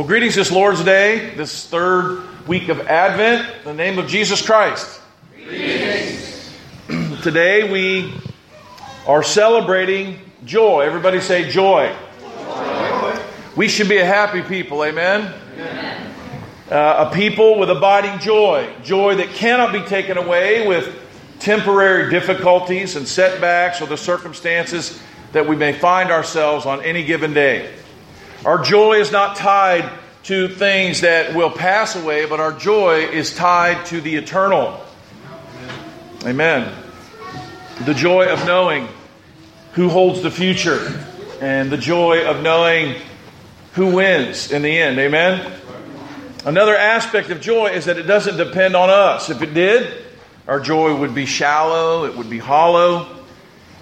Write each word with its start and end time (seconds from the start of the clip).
Well, 0.00 0.08
greetings 0.08 0.34
this 0.34 0.50
Lord's 0.50 0.82
Day, 0.82 1.34
this 1.34 1.66
third 1.66 2.22
week 2.48 2.70
of 2.70 2.80
Advent, 2.86 3.46
in 3.58 3.64
the 3.64 3.74
name 3.74 3.98
of 3.98 4.08
Jesus 4.08 4.40
Christ. 4.40 4.98
Today 7.22 7.70
we 7.70 8.14
are 9.06 9.22
celebrating 9.22 10.18
joy. 10.46 10.80
Everybody 10.86 11.20
say 11.20 11.50
joy. 11.50 11.94
We 13.54 13.68
should 13.68 13.90
be 13.90 13.98
a 13.98 14.06
happy 14.06 14.40
people, 14.40 14.82
amen? 14.86 15.34
Uh, 16.70 17.10
a 17.10 17.14
people 17.14 17.58
with 17.58 17.68
abiding 17.68 18.20
joy, 18.20 18.72
joy 18.82 19.16
that 19.16 19.28
cannot 19.34 19.70
be 19.70 19.82
taken 19.82 20.16
away 20.16 20.66
with 20.66 20.98
temporary 21.40 22.08
difficulties 22.08 22.96
and 22.96 23.06
setbacks 23.06 23.82
or 23.82 23.86
the 23.86 23.98
circumstances 23.98 24.98
that 25.32 25.46
we 25.46 25.56
may 25.56 25.74
find 25.74 26.10
ourselves 26.10 26.64
on 26.64 26.82
any 26.86 27.04
given 27.04 27.34
day. 27.34 27.70
Our 28.44 28.62
joy 28.62 28.94
is 28.94 29.12
not 29.12 29.36
tied 29.36 29.90
to 30.24 30.48
things 30.48 31.02
that 31.02 31.34
will 31.34 31.50
pass 31.50 31.94
away, 31.94 32.24
but 32.24 32.40
our 32.40 32.52
joy 32.52 33.00
is 33.00 33.34
tied 33.34 33.84
to 33.86 34.00
the 34.00 34.16
eternal. 34.16 34.82
Amen. 36.24 36.72
The 37.84 37.92
joy 37.92 38.28
of 38.28 38.46
knowing 38.46 38.88
who 39.72 39.90
holds 39.90 40.22
the 40.22 40.30
future 40.30 41.06
and 41.42 41.70
the 41.70 41.76
joy 41.76 42.26
of 42.26 42.42
knowing 42.42 42.96
who 43.74 43.94
wins 43.94 44.50
in 44.50 44.62
the 44.62 44.78
end. 44.78 44.98
Amen. 44.98 45.60
Another 46.46 46.76
aspect 46.76 47.28
of 47.28 47.42
joy 47.42 47.66
is 47.66 47.84
that 47.84 47.98
it 47.98 48.04
doesn't 48.04 48.38
depend 48.38 48.74
on 48.74 48.88
us. 48.88 49.28
If 49.28 49.42
it 49.42 49.52
did, 49.52 50.04
our 50.48 50.60
joy 50.60 50.96
would 50.96 51.14
be 51.14 51.26
shallow, 51.26 52.06
it 52.06 52.16
would 52.16 52.30
be 52.30 52.38
hollow. 52.38 53.06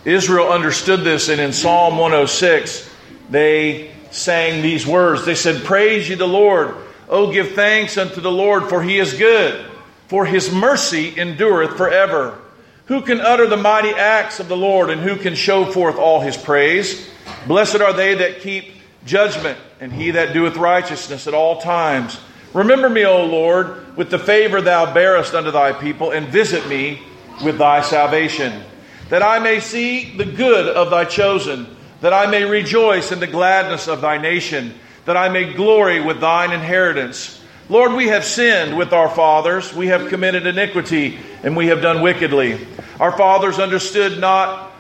Israel 0.05 0.48
understood 0.48 1.05
this, 1.05 1.29
and 1.29 1.41
in 1.41 1.52
Psalm 1.52 1.97
106, 1.97 2.91
they 3.30 3.92
sang 4.11 4.63
these 4.63 4.86
words. 4.86 5.24
They 5.24 5.35
said, 5.35 5.64
Praise 5.64 6.08
ye 6.08 6.14
the 6.14 6.27
Lord. 6.27 6.74
Oh, 7.08 7.33
give 7.33 7.52
thanks 7.52 7.96
unto 7.96 8.20
the 8.20 8.30
Lord, 8.30 8.69
for 8.69 8.83
he 8.83 8.98
is 8.98 9.14
good, 9.14 9.64
for 10.08 10.27
his 10.27 10.52
mercy 10.52 11.19
endureth 11.19 11.77
forever. 11.77 12.39
Who 12.86 13.02
can 13.02 13.20
utter 13.20 13.47
the 13.47 13.57
mighty 13.57 13.91
acts 13.91 14.41
of 14.41 14.48
the 14.48 14.57
Lord, 14.57 14.91
and 14.91 15.01
who 15.01 15.17
can 15.17 15.35
show 15.35 15.64
forth 15.64 15.97
all 15.97 16.20
his 16.20 16.36
praise? 16.36 17.08
Blessed 17.47 17.80
are 17.80 17.92
they 17.92 18.14
that 18.14 18.41
keep 18.41 18.73
judgment, 19.05 19.58
and 19.80 19.92
he 19.92 20.13
that 20.13 20.33
doeth 20.33 20.57
righteousness 20.57 21.27
at 21.27 21.35
all 21.35 21.61
times. 21.61 22.18
Remember 22.55 22.89
me, 22.89 23.05
O 23.05 23.24
Lord, 23.24 23.97
with 23.97 24.11
the 24.11 24.18
favor 24.18 24.61
thou 24.61 24.92
bearest 24.92 25.35
unto 25.35 25.51
thy 25.51 25.73
people, 25.73 26.11
and 26.11 26.29
visit 26.29 26.67
me 26.67 27.02
with 27.45 27.58
thy 27.58 27.83
salvation, 27.83 28.63
that 29.11 29.23
I 29.23 29.39
may 29.39 29.61
see 29.61 30.17
the 30.17 30.24
good 30.24 30.68
of 30.68 30.91
thy 30.91 31.05
chosen, 31.05 31.67
that 32.01 32.13
I 32.13 32.27
may 32.27 32.45
rejoice 32.45 33.13
in 33.13 33.20
the 33.20 33.27
gladness 33.27 33.89
of 33.89 34.01
thy 34.01 34.19
nation, 34.19 34.75
that 35.05 35.17
I 35.17 35.29
may 35.29 35.53
glory 35.53 36.01
with 36.01 36.20
thine 36.20 36.53
inheritance. 36.53 37.41
Lord, 37.69 37.92
we 37.92 38.09
have 38.09 38.25
sinned 38.25 38.77
with 38.77 38.92
our 38.92 39.09
fathers, 39.09 39.75
we 39.75 39.89
have 39.89 40.09
committed 40.09 40.47
iniquity, 40.47 41.19
and 41.42 41.57
we 41.57 41.67
have 41.67 41.83
done 41.83 42.01
wickedly. 42.01 42.67
Our 42.98 43.17
fathers 43.17 43.59
understood 43.59 44.19
not 44.19 44.73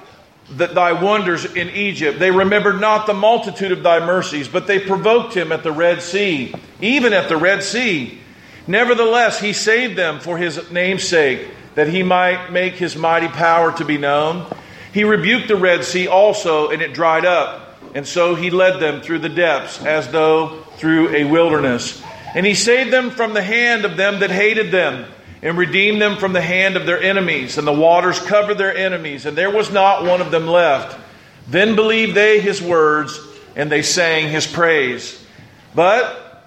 that 0.52 0.74
thy 0.74 0.92
wonders 0.92 1.44
in 1.44 1.68
Egypt. 1.70 2.18
They 2.18 2.30
remembered 2.30 2.80
not 2.80 3.06
the 3.06 3.14
multitude 3.14 3.72
of 3.72 3.82
thy 3.82 4.04
mercies, 4.04 4.48
but 4.48 4.66
they 4.66 4.78
provoked 4.78 5.34
him 5.34 5.52
at 5.52 5.62
the 5.62 5.72
Red 5.72 6.00
Sea, 6.00 6.54
even 6.80 7.12
at 7.12 7.28
the 7.28 7.36
Red 7.36 7.62
Sea. 7.62 8.18
Nevertheless, 8.66 9.40
he 9.40 9.52
saved 9.52 9.96
them 9.96 10.20
for 10.20 10.38
his 10.38 10.70
name's 10.70 11.04
sake, 11.04 11.48
that 11.74 11.88
he 11.88 12.02
might 12.02 12.50
make 12.50 12.74
his 12.74 12.96
mighty 12.96 13.28
power 13.28 13.72
to 13.72 13.84
be 13.84 13.98
known. 13.98 14.46
He 14.92 15.04
rebuked 15.04 15.48
the 15.48 15.56
Red 15.56 15.84
Sea 15.84 16.08
also, 16.08 16.70
and 16.70 16.82
it 16.82 16.94
dried 16.94 17.24
up. 17.24 17.78
And 17.94 18.06
so 18.06 18.34
he 18.34 18.50
led 18.50 18.80
them 18.80 19.00
through 19.00 19.20
the 19.20 19.28
depths, 19.28 19.84
as 19.84 20.08
though 20.10 20.62
through 20.76 21.14
a 21.14 21.24
wilderness. 21.24 22.02
And 22.34 22.44
he 22.44 22.54
saved 22.54 22.92
them 22.92 23.10
from 23.10 23.34
the 23.34 23.42
hand 23.42 23.84
of 23.84 23.96
them 23.96 24.20
that 24.20 24.30
hated 24.30 24.70
them 24.70 25.06
and 25.40 25.56
redeemed 25.56 26.00
them 26.00 26.16
from 26.16 26.32
the 26.32 26.40
hand 26.40 26.76
of 26.76 26.84
their 26.84 27.00
enemies. 27.00 27.58
And 27.58 27.66
the 27.66 27.72
waters 27.72 28.18
covered 28.18 28.58
their 28.58 28.76
enemies, 28.76 29.24
and 29.26 29.36
there 29.36 29.50
was 29.50 29.70
not 29.70 30.04
one 30.04 30.20
of 30.20 30.30
them 30.30 30.46
left. 30.46 30.98
Then 31.46 31.76
believed 31.76 32.14
they 32.14 32.40
his 32.40 32.60
words, 32.60 33.18
and 33.56 33.70
they 33.70 33.82
sang 33.82 34.30
his 34.30 34.46
praise. 34.46 35.24
But 35.74 36.46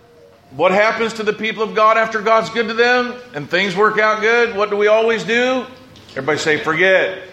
what 0.51 0.71
happens 0.71 1.13
to 1.13 1.23
the 1.23 1.33
people 1.33 1.63
of 1.63 1.73
God 1.73 1.97
after 1.97 2.21
God's 2.21 2.49
good 2.49 2.67
to 2.67 2.73
them 2.73 3.15
and 3.33 3.49
things 3.49 3.75
work 3.75 3.97
out 3.97 4.21
good? 4.21 4.55
What 4.55 4.69
do 4.69 4.77
we 4.77 4.87
always 4.87 5.23
do? 5.23 5.65
Everybody 6.11 6.37
say, 6.37 6.57
forget. 6.57 7.23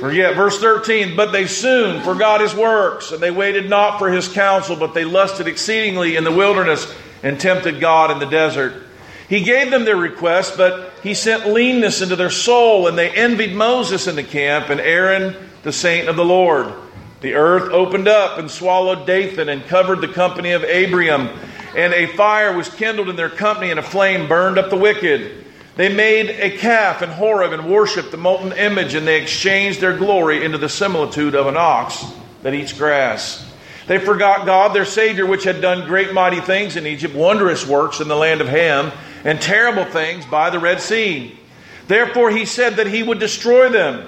Forget. 0.00 0.34
Verse 0.34 0.58
13, 0.58 1.14
but 1.14 1.30
they 1.30 1.46
soon 1.46 2.02
forgot 2.02 2.40
his 2.40 2.54
works, 2.54 3.12
and 3.12 3.22
they 3.22 3.30
waited 3.30 3.68
not 3.68 3.98
for 3.98 4.10
his 4.10 4.28
counsel, 4.28 4.74
but 4.74 4.94
they 4.94 5.04
lusted 5.04 5.46
exceedingly 5.46 6.16
in 6.16 6.24
the 6.24 6.32
wilderness 6.32 6.92
and 7.22 7.38
tempted 7.38 7.80
God 7.80 8.10
in 8.10 8.18
the 8.18 8.24
desert. 8.24 8.82
He 9.28 9.42
gave 9.42 9.70
them 9.70 9.84
their 9.84 9.96
request, 9.96 10.56
but 10.56 10.94
he 11.02 11.12
sent 11.12 11.46
leanness 11.46 12.00
into 12.00 12.16
their 12.16 12.30
soul, 12.30 12.88
and 12.88 12.96
they 12.96 13.10
envied 13.10 13.54
Moses 13.54 14.06
in 14.06 14.16
the 14.16 14.24
camp 14.24 14.70
and 14.70 14.80
Aaron, 14.80 15.36
the 15.62 15.72
saint 15.72 16.08
of 16.08 16.16
the 16.16 16.24
Lord. 16.24 16.72
The 17.20 17.34
earth 17.34 17.70
opened 17.70 18.08
up 18.08 18.38
and 18.38 18.50
swallowed 18.50 19.06
Dathan 19.06 19.50
and 19.50 19.62
covered 19.66 20.00
the 20.00 20.08
company 20.08 20.52
of 20.52 20.64
Abiram, 20.64 21.28
and 21.76 21.92
a 21.92 22.06
fire 22.06 22.56
was 22.56 22.70
kindled 22.70 23.10
in 23.10 23.16
their 23.16 23.28
company, 23.28 23.70
and 23.70 23.78
a 23.78 23.82
flame 23.82 24.26
burned 24.26 24.58
up 24.58 24.70
the 24.70 24.76
wicked. 24.76 25.44
They 25.80 25.88
made 25.88 26.28
a 26.28 26.58
calf 26.58 27.00
in 27.00 27.08
Horeb 27.08 27.54
and 27.54 27.64
worshipped 27.64 28.10
the 28.10 28.18
molten 28.18 28.52
image, 28.52 28.92
and 28.92 29.08
they 29.08 29.18
exchanged 29.18 29.80
their 29.80 29.96
glory 29.96 30.44
into 30.44 30.58
the 30.58 30.68
similitude 30.68 31.34
of 31.34 31.46
an 31.46 31.56
ox 31.56 32.04
that 32.42 32.52
eats 32.52 32.74
grass. 32.74 33.50
They 33.86 33.96
forgot 33.96 34.44
God, 34.44 34.74
their 34.74 34.84
Savior, 34.84 35.24
which 35.24 35.44
had 35.44 35.62
done 35.62 35.88
great 35.88 36.12
mighty 36.12 36.42
things 36.42 36.76
in 36.76 36.86
Egypt, 36.86 37.14
wondrous 37.14 37.66
works 37.66 38.00
in 38.00 38.08
the 38.08 38.14
land 38.14 38.42
of 38.42 38.48
Ham, 38.48 38.92
and 39.24 39.40
terrible 39.40 39.86
things 39.86 40.26
by 40.26 40.50
the 40.50 40.58
Red 40.58 40.82
Sea. 40.82 41.40
Therefore 41.88 42.30
he 42.30 42.44
said 42.44 42.76
that 42.76 42.86
he 42.86 43.02
would 43.02 43.18
destroy 43.18 43.70
them. 43.70 44.06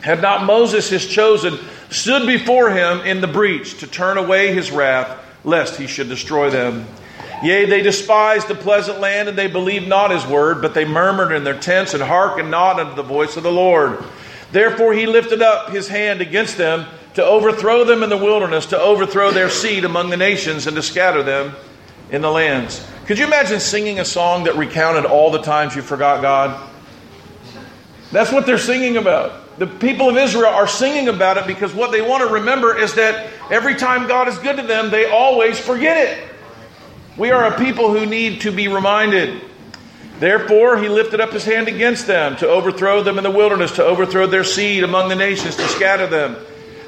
Had 0.00 0.20
not 0.20 0.44
Moses, 0.44 0.90
his 0.90 1.06
chosen, 1.06 1.56
stood 1.88 2.26
before 2.26 2.70
him 2.70 2.98
in 3.02 3.20
the 3.20 3.28
breach 3.28 3.78
to 3.78 3.86
turn 3.86 4.18
away 4.18 4.52
his 4.52 4.72
wrath, 4.72 5.16
lest 5.44 5.76
he 5.76 5.86
should 5.86 6.08
destroy 6.08 6.50
them. 6.50 6.84
Yea, 7.42 7.66
they 7.66 7.82
despised 7.82 8.48
the 8.48 8.54
pleasant 8.54 9.00
land, 9.00 9.28
and 9.28 9.36
they 9.36 9.46
believed 9.46 9.86
not 9.86 10.10
his 10.10 10.26
word, 10.26 10.62
but 10.62 10.74
they 10.74 10.84
murmured 10.84 11.32
in 11.32 11.44
their 11.44 11.58
tents 11.58 11.92
and 11.92 12.02
hearkened 12.02 12.50
not 12.50 12.80
unto 12.80 12.94
the 12.94 13.02
voice 13.02 13.36
of 13.36 13.42
the 13.42 13.52
Lord. 13.52 14.02
Therefore 14.52 14.94
he 14.94 15.06
lifted 15.06 15.42
up 15.42 15.70
his 15.70 15.88
hand 15.88 16.20
against 16.20 16.56
them 16.56 16.86
to 17.14 17.24
overthrow 17.24 17.84
them 17.84 18.02
in 18.02 18.10
the 18.10 18.16
wilderness, 18.16 18.66
to 18.66 18.80
overthrow 18.80 19.30
their 19.30 19.50
seed 19.50 19.84
among 19.84 20.10
the 20.10 20.16
nations, 20.16 20.66
and 20.66 20.76
to 20.76 20.82
scatter 20.82 21.22
them 21.22 21.54
in 22.10 22.22
the 22.22 22.30
lands. 22.30 22.86
Could 23.06 23.18
you 23.18 23.26
imagine 23.26 23.60
singing 23.60 24.00
a 24.00 24.04
song 24.04 24.44
that 24.44 24.56
recounted 24.56 25.04
all 25.04 25.30
the 25.30 25.42
times 25.42 25.76
you 25.76 25.82
forgot 25.82 26.22
God? 26.22 26.70
That's 28.12 28.32
what 28.32 28.46
they're 28.46 28.58
singing 28.58 28.96
about. 28.96 29.58
The 29.58 29.66
people 29.66 30.08
of 30.10 30.16
Israel 30.16 30.52
are 30.52 30.68
singing 30.68 31.08
about 31.08 31.38
it 31.38 31.46
because 31.46 31.74
what 31.74 31.90
they 31.90 32.02
want 32.02 32.26
to 32.26 32.34
remember 32.34 32.76
is 32.76 32.94
that 32.94 33.30
every 33.50 33.74
time 33.74 34.06
God 34.06 34.28
is 34.28 34.36
good 34.38 34.56
to 34.56 34.62
them, 34.62 34.90
they 34.90 35.10
always 35.10 35.58
forget 35.58 35.96
it. 35.96 36.25
We 37.16 37.30
are 37.30 37.46
a 37.46 37.58
people 37.58 37.90
who 37.90 38.04
need 38.04 38.42
to 38.42 38.52
be 38.52 38.68
reminded. 38.68 39.40
Therefore, 40.18 40.76
he 40.78 40.88
lifted 40.88 41.20
up 41.20 41.32
his 41.32 41.44
hand 41.44 41.66
against 41.66 42.06
them 42.06 42.36
to 42.36 42.48
overthrow 42.48 43.02
them 43.02 43.16
in 43.16 43.24
the 43.24 43.30
wilderness, 43.30 43.72
to 43.72 43.84
overthrow 43.84 44.26
their 44.26 44.44
seed 44.44 44.84
among 44.84 45.08
the 45.08 45.14
nations, 45.14 45.56
to 45.56 45.66
scatter 45.68 46.06
them. 46.06 46.36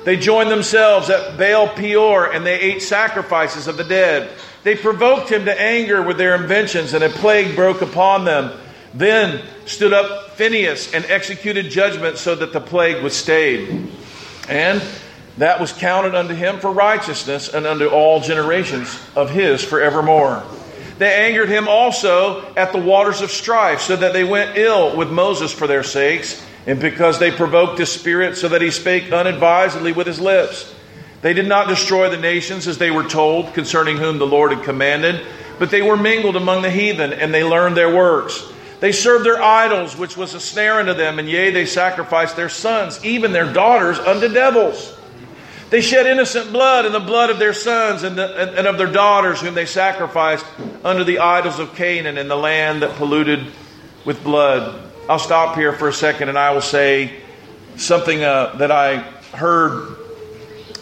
They 0.05 0.17
joined 0.17 0.51
themselves 0.51 1.11
at 1.11 1.39
Baal 1.39 1.69
Peor, 1.69 2.33
and 2.33 2.45
they 2.45 2.59
ate 2.61 2.83
sacrifices 2.83 3.69
of 3.69 3.77
the 3.77 3.85
dead. 3.85 4.31
They 4.65 4.75
provoked 4.75 5.31
him 5.31 5.47
to 5.47 5.61
anger 5.61 6.03
with 6.03 6.19
their 6.19 6.35
inventions, 6.35 6.93
and 6.93 7.03
a 7.03 7.09
plague 7.09 7.57
broke 7.57 7.81
upon 7.81 8.25
them. 8.25 8.53
Then 8.95 9.43
stood 9.67 9.93
up 9.93 10.33
Phinehas 10.33 10.95
and 10.95 11.05
executed 11.07 11.71
judgment 11.71 12.19
so 12.19 12.35
that 12.35 12.53
the 12.53 12.61
plague 12.61 13.03
was 13.03 13.15
stayed. 13.15 13.89
And 14.49 14.83
that 15.39 15.61
was 15.61 15.73
counted 15.73 16.15
unto 16.15 16.35
him 16.35 16.59
for 16.59 16.71
righteousness 16.71 17.53
and 17.53 17.67
unto 17.67 17.89
all 17.89 18.21
generations 18.21 18.99
of 19.17 19.31
his 19.31 19.65
forevermore. 19.65 20.43
They 20.99 21.15
angered 21.15 21.49
him 21.49 21.69
also 21.69 22.53
at 22.57 22.73
the 22.73 22.79
waters 22.79 23.21
of 23.21 23.31
strife, 23.31 23.81
so 23.81 23.95
that 23.97 24.13
they 24.13 24.25
went 24.25 24.59
ill 24.59 24.97
with 24.97 25.11
Moses 25.11 25.53
for 25.53 25.69
their 25.69 25.85
sakes, 25.85 26.45
and 26.67 26.81
because 26.81 27.21
they 27.21 27.31
provoked 27.31 27.79
his 27.79 27.91
spirit, 27.91 28.37
so 28.37 28.49
that 28.49 28.63
he 28.63 28.73
spake 28.73 29.13
unadvisedly 29.13 29.93
with 29.93 30.09
his 30.09 30.19
lips. 30.19 30.75
They 31.23 31.35
did 31.35 31.47
not 31.47 31.69
destroy 31.69 32.11
the 32.11 32.19
nations 32.19 32.67
as 32.67 32.79
they 32.79 32.91
were 32.91 33.05
told, 33.05 33.55
concerning 33.55 33.97
whom 33.97 34.19
the 34.19 34.27
Lord 34.27 34.51
had 34.51 34.65
commanded, 34.65 35.25
but 35.61 35.71
they 35.71 35.83
were 35.83 35.97
mingled 35.97 36.37
among 36.37 36.63
the 36.63 36.71
heathen, 36.71 37.13
and 37.13 37.33
they 37.33 37.45
learned 37.45 37.77
their 37.77 37.95
works. 37.95 38.45
They 38.81 38.93
served 38.93 39.25
their 39.25 39.41
idols, 39.41 39.97
which 39.97 40.17
was 40.17 40.35
a 40.35 40.41
snare 40.41 40.81
unto 40.81 40.95
them, 40.95 41.21
and 41.21 41.29
yea, 41.29 41.51
they 41.51 41.67
sacrificed 41.67 42.35
their 42.35 42.49
sons, 42.49 43.05
even 43.05 43.33
their 43.33 43.53
daughters, 43.53 44.01
unto 44.01 44.29
devils. 44.29 44.98
They 45.71 45.83
shed 45.83 46.07
innocent 46.07 46.51
blood 46.51 46.87
and 46.87 46.95
the 46.95 47.01
blood 47.01 47.29
of 47.29 47.39
their 47.39 47.53
sons 47.53 48.03
and, 48.03 48.17
the, 48.17 48.59
and, 48.59 48.67
of 48.67 48.79
their 48.79 48.91
daughters, 48.91 49.41
whom 49.41 49.55
they 49.55 49.67
sacrificed 49.67 50.47
under 50.83 51.05
the 51.05 51.19
idols 51.19 51.59
of 51.59 51.75
Canaan 51.75 52.17
in 52.17 52.27
the 52.29 52.37
land 52.37 52.83
that 52.83 52.97
polluted 52.97 53.47
with 54.07 54.25
blood. 54.25 54.91
I'll 55.11 55.19
stop 55.19 55.57
here 55.57 55.75
for 55.75 55.89
a 55.89 55.93
second 55.93 56.31
and 56.31 56.39
I 56.39 56.53
will 56.53 56.63
say 56.63 57.21
something 57.77 58.25
uh, 58.25 58.57
that 58.57 58.71
I 58.71 58.99
heard 59.35 59.97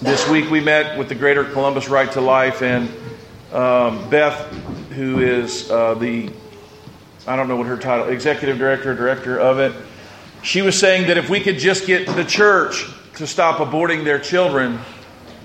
this 0.01 0.29
week. 0.29 0.51
We 0.51 0.61
met 0.61 0.97
with 0.97 1.09
the 1.09 1.15
Greater 1.17 1.45
Columbus 1.45 1.89
Right 1.89 2.11
to 2.13 2.21
Life, 2.21 2.63
and 2.63 2.89
um, 3.53 4.09
Beth, 4.09 4.53
who 4.93 5.21
is 5.21 5.71
uh, 5.71 5.95
the, 5.95 6.31
I 7.27 7.37
don't 7.37 7.49
know 7.49 7.57
what 7.57 7.67
her 7.67 7.77
title, 7.77 8.09
executive 8.09 8.59
director, 8.59 8.95
director 8.95 9.39
of 9.39 9.59
it, 9.59 9.73
she 10.43 10.63
was 10.63 10.79
saying 10.79 11.09
that 11.09 11.19
if 11.19 11.29
we 11.29 11.41
could 11.41 11.59
just 11.59 11.87
get 11.87 12.07
the 12.07 12.25
church 12.25 12.87
to 13.17 13.27
stop 13.27 13.59
aborting 13.59 14.05
their 14.05 14.19
children, 14.19 14.79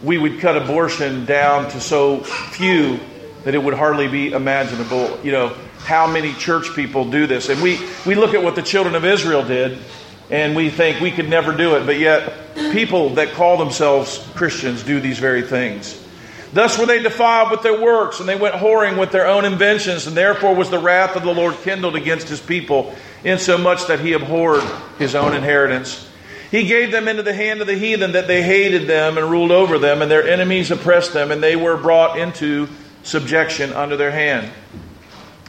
we 0.04 0.18
would 0.18 0.40
cut 0.40 0.58
abortion 0.58 1.26
down 1.26 1.70
to 1.72 1.80
so 1.80 2.20
few 2.20 3.00
that 3.44 3.56
it 3.56 3.64
would 3.64 3.74
hardly 3.74 4.08
be 4.08 4.32
imaginable. 4.32 5.20
You 5.24 5.32
know, 5.32 5.56
how 5.80 6.06
many 6.06 6.34
church 6.34 6.74
people 6.76 7.10
do 7.10 7.28
this. 7.28 7.50
And 7.50 7.62
we, 7.62 7.80
we 8.06 8.16
look 8.16 8.34
at 8.34 8.44
what 8.44 8.56
the 8.56 8.62
children 8.62 8.94
of 8.96 9.06
Israel 9.06 9.44
did, 9.44 9.80
and 10.30 10.56
we 10.56 10.70
think 10.70 11.00
we 11.00 11.12
could 11.12 11.30
never 11.30 11.56
do 11.56 11.76
it, 11.76 11.86
but 11.86 11.98
yet 11.98 12.56
people 12.72 13.12
that 13.16 13.34
call 13.34 13.58
themselves 13.58 14.26
Christians 14.36 14.84
do 14.84 15.00
these 15.00 15.20
very 15.20 15.42
things. 15.42 15.98
Thus 16.54 16.78
were 16.78 16.86
they 16.86 17.02
defiled 17.02 17.52
with 17.52 17.62
their 17.62 17.82
works, 17.82 18.20
and 18.20 18.28
they 18.28 18.36
went 18.36 18.56
whoring 18.56 19.00
with 19.00 19.12
their 19.12 19.28
own 19.28 19.46
inventions, 19.46 20.08
and 20.08 20.16
therefore 20.16 20.54
was 20.54 20.70
the 20.70 20.80
wrath 20.80 21.16
of 21.16 21.24
the 21.24 21.34
Lord 21.34 21.56
kindled 21.64 21.96
against 21.96 22.28
his 22.28 22.42
people, 22.42 22.94
insomuch 23.24 23.88
that 23.88 24.02
he 24.02 24.12
abhorred 24.14 24.64
his 25.00 25.16
own 25.16 25.34
inheritance. 25.34 26.10
He 26.52 26.64
gave 26.66 26.92
them 26.92 27.08
into 27.08 27.24
the 27.24 27.34
hand 27.34 27.62
of 27.62 27.68
the 27.68 27.78
heathen 27.78 28.12
that 28.12 28.28
they 28.28 28.44
hated 28.44 28.86
them 28.86 29.18
and 29.18 29.32
ruled 29.32 29.52
over 29.52 29.80
them, 29.80 30.02
and 30.02 30.12
their 30.12 30.28
enemies 30.28 30.70
oppressed 30.70 31.14
them, 31.14 31.32
and 31.32 31.42
they 31.42 31.56
were 31.56 31.78
brought 31.78 32.20
into 32.20 32.68
subjection 33.04 33.72
under 33.72 33.96
their 33.96 34.12
hand. 34.12 34.52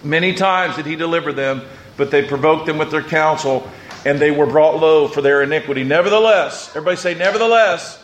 Many 0.04 0.32
times 0.32 0.76
did 0.76 0.87
he 0.87 0.94
deliver 0.94 1.32
them, 1.32 1.62
but 1.96 2.12
they 2.12 2.22
provoked 2.22 2.66
them 2.66 2.78
with 2.78 2.93
their 2.93 3.02
counsel, 3.02 3.69
and 4.06 4.20
they 4.20 4.31
were 4.31 4.46
brought 4.46 4.78
low 4.78 5.08
for 5.08 5.22
their 5.22 5.43
iniquity. 5.43 5.82
Nevertheless, 5.82 6.69
everybody 6.70 6.96
say, 6.96 7.14
nevertheless. 7.14 7.98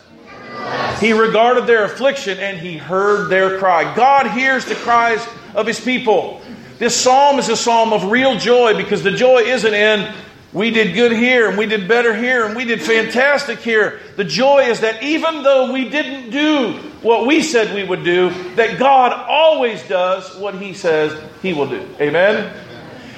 He 0.99 1.13
regarded 1.13 1.65
their 1.65 1.85
affliction 1.85 2.37
and 2.39 2.57
he 2.57 2.77
heard 2.77 3.29
their 3.29 3.57
cry. 3.59 3.95
God 3.95 4.27
hears 4.31 4.65
the 4.65 4.75
cries 4.75 5.25
of 5.55 5.65
his 5.65 5.79
people. 5.79 6.41
This 6.77 6.95
psalm 6.95 7.39
is 7.39 7.47
a 7.47 7.55
psalm 7.55 7.93
of 7.93 8.11
real 8.11 8.37
joy 8.37 8.75
because 8.75 9.01
the 9.03 9.11
joy 9.11 9.39
isn't 9.39 9.73
in 9.73 10.13
we 10.51 10.71
did 10.71 10.95
good 10.95 11.11
here 11.11 11.47
and 11.47 11.57
we 11.57 11.67
did 11.67 11.87
better 11.87 12.15
here 12.15 12.45
and 12.45 12.55
we 12.55 12.65
did 12.65 12.81
fantastic 12.81 13.59
here. 13.59 13.99
The 14.15 14.23
joy 14.23 14.63
is 14.63 14.79
that 14.81 15.03
even 15.03 15.43
though 15.43 15.71
we 15.71 15.89
didn't 15.89 16.31
do 16.31 16.73
what 17.01 17.27
we 17.27 17.43
said 17.43 17.75
we 17.75 17.83
would 17.83 18.03
do, 18.03 18.31
that 18.55 18.79
God 18.79 19.13
always 19.13 19.81
does 19.87 20.35
what 20.37 20.55
He 20.55 20.73
says 20.73 21.15
He 21.43 21.53
will 21.53 21.67
do. 21.69 21.87
Amen? 22.01 22.51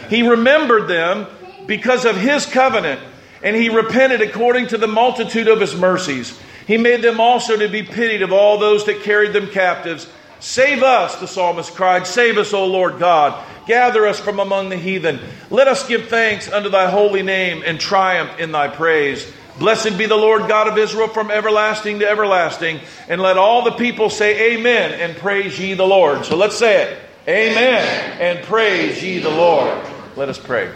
He 0.10 0.28
remembered 0.28 0.90
them 0.90 1.28
because 1.68 2.04
of 2.04 2.18
His 2.18 2.46
covenant 2.46 3.00
and 3.42 3.56
He 3.56 3.70
repented 3.70 4.22
according 4.22 4.68
to 4.68 4.78
the 4.78 4.88
multitude 4.88 5.48
of 5.48 5.62
His 5.62 5.74
mercies. 5.74 6.38
He 6.68 6.78
made 6.78 7.02
them 7.02 7.22
also 7.22 7.58
to 7.58 7.70
be 7.70 7.84
pitied 7.84 8.22
of 8.24 8.34
all 8.34 8.60
those 8.60 8.86
that 8.86 9.04
carried 9.04 9.32
them 9.32 9.48
captives. 9.48 10.06
Save 10.42 10.84
us, 10.84 11.16
the 11.18 11.28
psalmist 11.28 11.76
cried. 11.76 12.06
Save 12.06 12.38
us, 12.38 12.54
O 12.54 12.66
Lord 12.66 13.00
God. 13.00 13.42
Gather 13.68 14.08
us 14.08 14.20
from 14.20 14.40
among 14.40 14.70
the 14.70 14.78
heathen. 14.78 15.20
Let 15.50 15.68
us 15.68 15.88
give 15.88 16.08
thanks 16.08 16.52
unto 16.52 16.70
thy 16.70 16.90
holy 16.90 17.22
name 17.22 17.64
and 17.66 17.80
triumph 17.80 18.40
in 18.40 18.52
thy 18.52 18.68
praise. 18.68 19.32
Blessed 19.60 19.98
be 19.98 20.08
the 20.08 20.18
Lord 20.18 20.48
God 20.48 20.68
of 20.68 20.78
Israel 20.78 21.08
from 21.08 21.30
everlasting 21.30 22.00
to 22.00 22.10
everlasting. 22.10 22.80
And 23.08 23.22
let 23.22 23.38
all 23.38 23.64
the 23.64 23.72
people 23.72 24.10
say 24.10 24.54
amen 24.54 25.00
and 25.00 25.16
praise 25.16 25.60
ye 25.60 25.76
the 25.76 25.86
Lord. 25.86 26.26
So 26.26 26.36
let's 26.36 26.58
say 26.58 26.84
it. 26.84 27.00
Amen, 27.28 28.20
and 28.20 28.44
praise 28.46 29.04
ye 29.04 29.20
the 29.20 29.30
Lord. 29.30 29.78
Let 30.16 30.28
us 30.28 30.40
pray. 30.40 30.72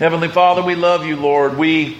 Heavenly 0.00 0.26
Father, 0.26 0.60
we 0.60 0.74
love 0.74 1.06
you, 1.06 1.14
Lord. 1.14 1.56
We 1.56 1.98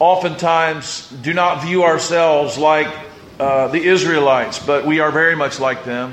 oftentimes 0.00 1.08
do 1.22 1.32
not 1.32 1.62
view 1.62 1.84
ourselves 1.84 2.58
like 2.58 2.92
uh, 3.40 3.68
the 3.68 3.82
Israelites, 3.82 4.58
but 4.58 4.84
we 4.84 5.00
are 5.00 5.10
very 5.10 5.34
much 5.34 5.58
like 5.58 5.84
them. 5.84 6.12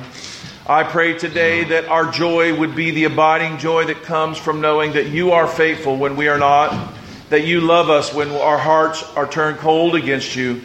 I 0.66 0.84
pray 0.84 1.18
today 1.18 1.66
that 1.66 1.86
our 1.86 2.10
joy 2.10 2.58
would 2.58 2.74
be 2.74 2.92
the 2.92 3.04
abiding 3.04 3.58
joy 3.58 3.84
that 3.86 4.04
comes 4.04 4.38
from 4.38 4.62
knowing 4.62 4.94
that 4.94 5.08
you 5.08 5.34
are 5.34 5.46
faithful 5.46 5.98
when 5.98 6.16
we 6.16 6.30
are 6.30 6.38
not, 6.38 6.94
that 7.30 7.46
you 7.46 7.60
love 7.60 7.90
us 7.90 8.14
when 8.14 8.32
our 8.32 8.58
hearts 8.58 9.04
are 9.16 9.28
turned 9.28 9.58
cold 9.58 9.96
against 9.96 10.38
you, 10.38 10.62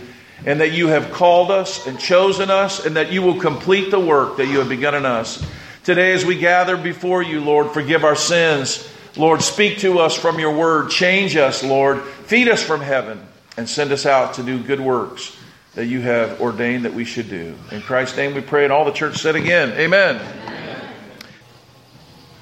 and 0.47 0.61
that 0.61 0.71
you 0.71 0.87
have 0.87 1.11
called 1.11 1.51
us 1.51 1.85
and 1.89 1.99
chosen 1.99 2.49
us, 2.49 2.87
and 2.87 2.95
that 2.95 3.11
you 3.11 3.23
will 3.23 3.41
complete 3.41 3.91
the 3.91 3.99
work 3.99 4.37
that 4.37 4.47
you 4.47 4.61
have 4.61 4.69
begun 4.69 4.95
in 4.95 5.05
us. 5.05 5.45
Today, 5.83 6.13
as 6.13 6.25
we 6.25 6.39
gather 6.39 6.77
before 6.77 7.25
you, 7.25 7.41
Lord, 7.41 7.73
forgive 7.73 8.05
our 8.05 8.15
sins. 8.15 8.89
Lord, 9.17 9.43
speak 9.43 9.79
to 9.79 9.99
us 9.99 10.17
from 10.17 10.39
your 10.39 10.55
word. 10.55 10.91
Change 10.91 11.35
us, 11.35 11.65
Lord. 11.65 12.03
Feed 12.03 12.49
us 12.49 12.63
from 12.63 12.81
heaven 12.81 13.21
and 13.57 13.69
send 13.69 13.91
us 13.91 14.07
out 14.07 14.35
to 14.35 14.45
do 14.45 14.63
good 14.63 14.81
works 14.81 15.37
that 15.75 15.87
you 15.87 16.01
have 16.03 16.41
ordained 16.41 16.85
that 16.85 16.93
we 16.93 17.05
should 17.05 17.31
do. 17.31 17.55
In 17.71 17.81
Christ's 17.81 18.17
name 18.17 18.35
we 18.35 18.41
pray, 18.43 18.65
and 18.65 18.73
all 18.73 18.85
the 18.85 18.93
church 18.93 19.19
said 19.19 19.37
again, 19.37 19.71
Amen. 19.73 20.21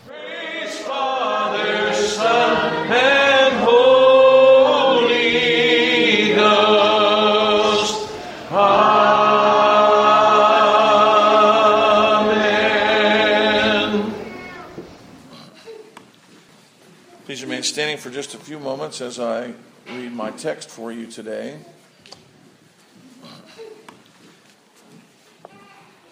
Praise 0.07 0.79
Father, 0.81 1.93
Son, 1.95 2.87
and 2.93 3.65
Holy 3.65 5.15
Ghost. 6.35 8.11
Amen. 8.51 8.75
Please 17.27 17.43
remain 17.45 17.63
standing 17.63 17.97
for 17.97 18.11
just 18.11 18.35
a 18.35 18.39
few 18.39 18.59
moments 18.59 19.01
as 19.01 19.21
I 19.21 19.55
read 19.89 20.13
my 20.13 20.33
text 20.33 20.69
for 20.69 20.91
you 20.91 21.07
today. 21.07 21.59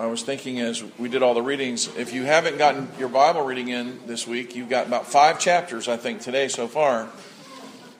I 0.00 0.06
was 0.06 0.22
thinking 0.22 0.60
as 0.60 0.84
we 0.96 1.08
did 1.08 1.24
all 1.24 1.34
the 1.34 1.42
readings, 1.42 1.88
if 1.96 2.12
you 2.12 2.22
haven't 2.22 2.56
gotten 2.56 2.88
your 3.00 3.08
Bible 3.08 3.42
reading 3.42 3.66
in 3.66 3.98
this 4.06 4.28
week, 4.28 4.54
you've 4.54 4.68
got 4.68 4.86
about 4.86 5.08
five 5.08 5.40
chapters, 5.40 5.88
I 5.88 5.96
think, 5.96 6.20
today 6.20 6.46
so 6.46 6.68
far. 6.68 7.08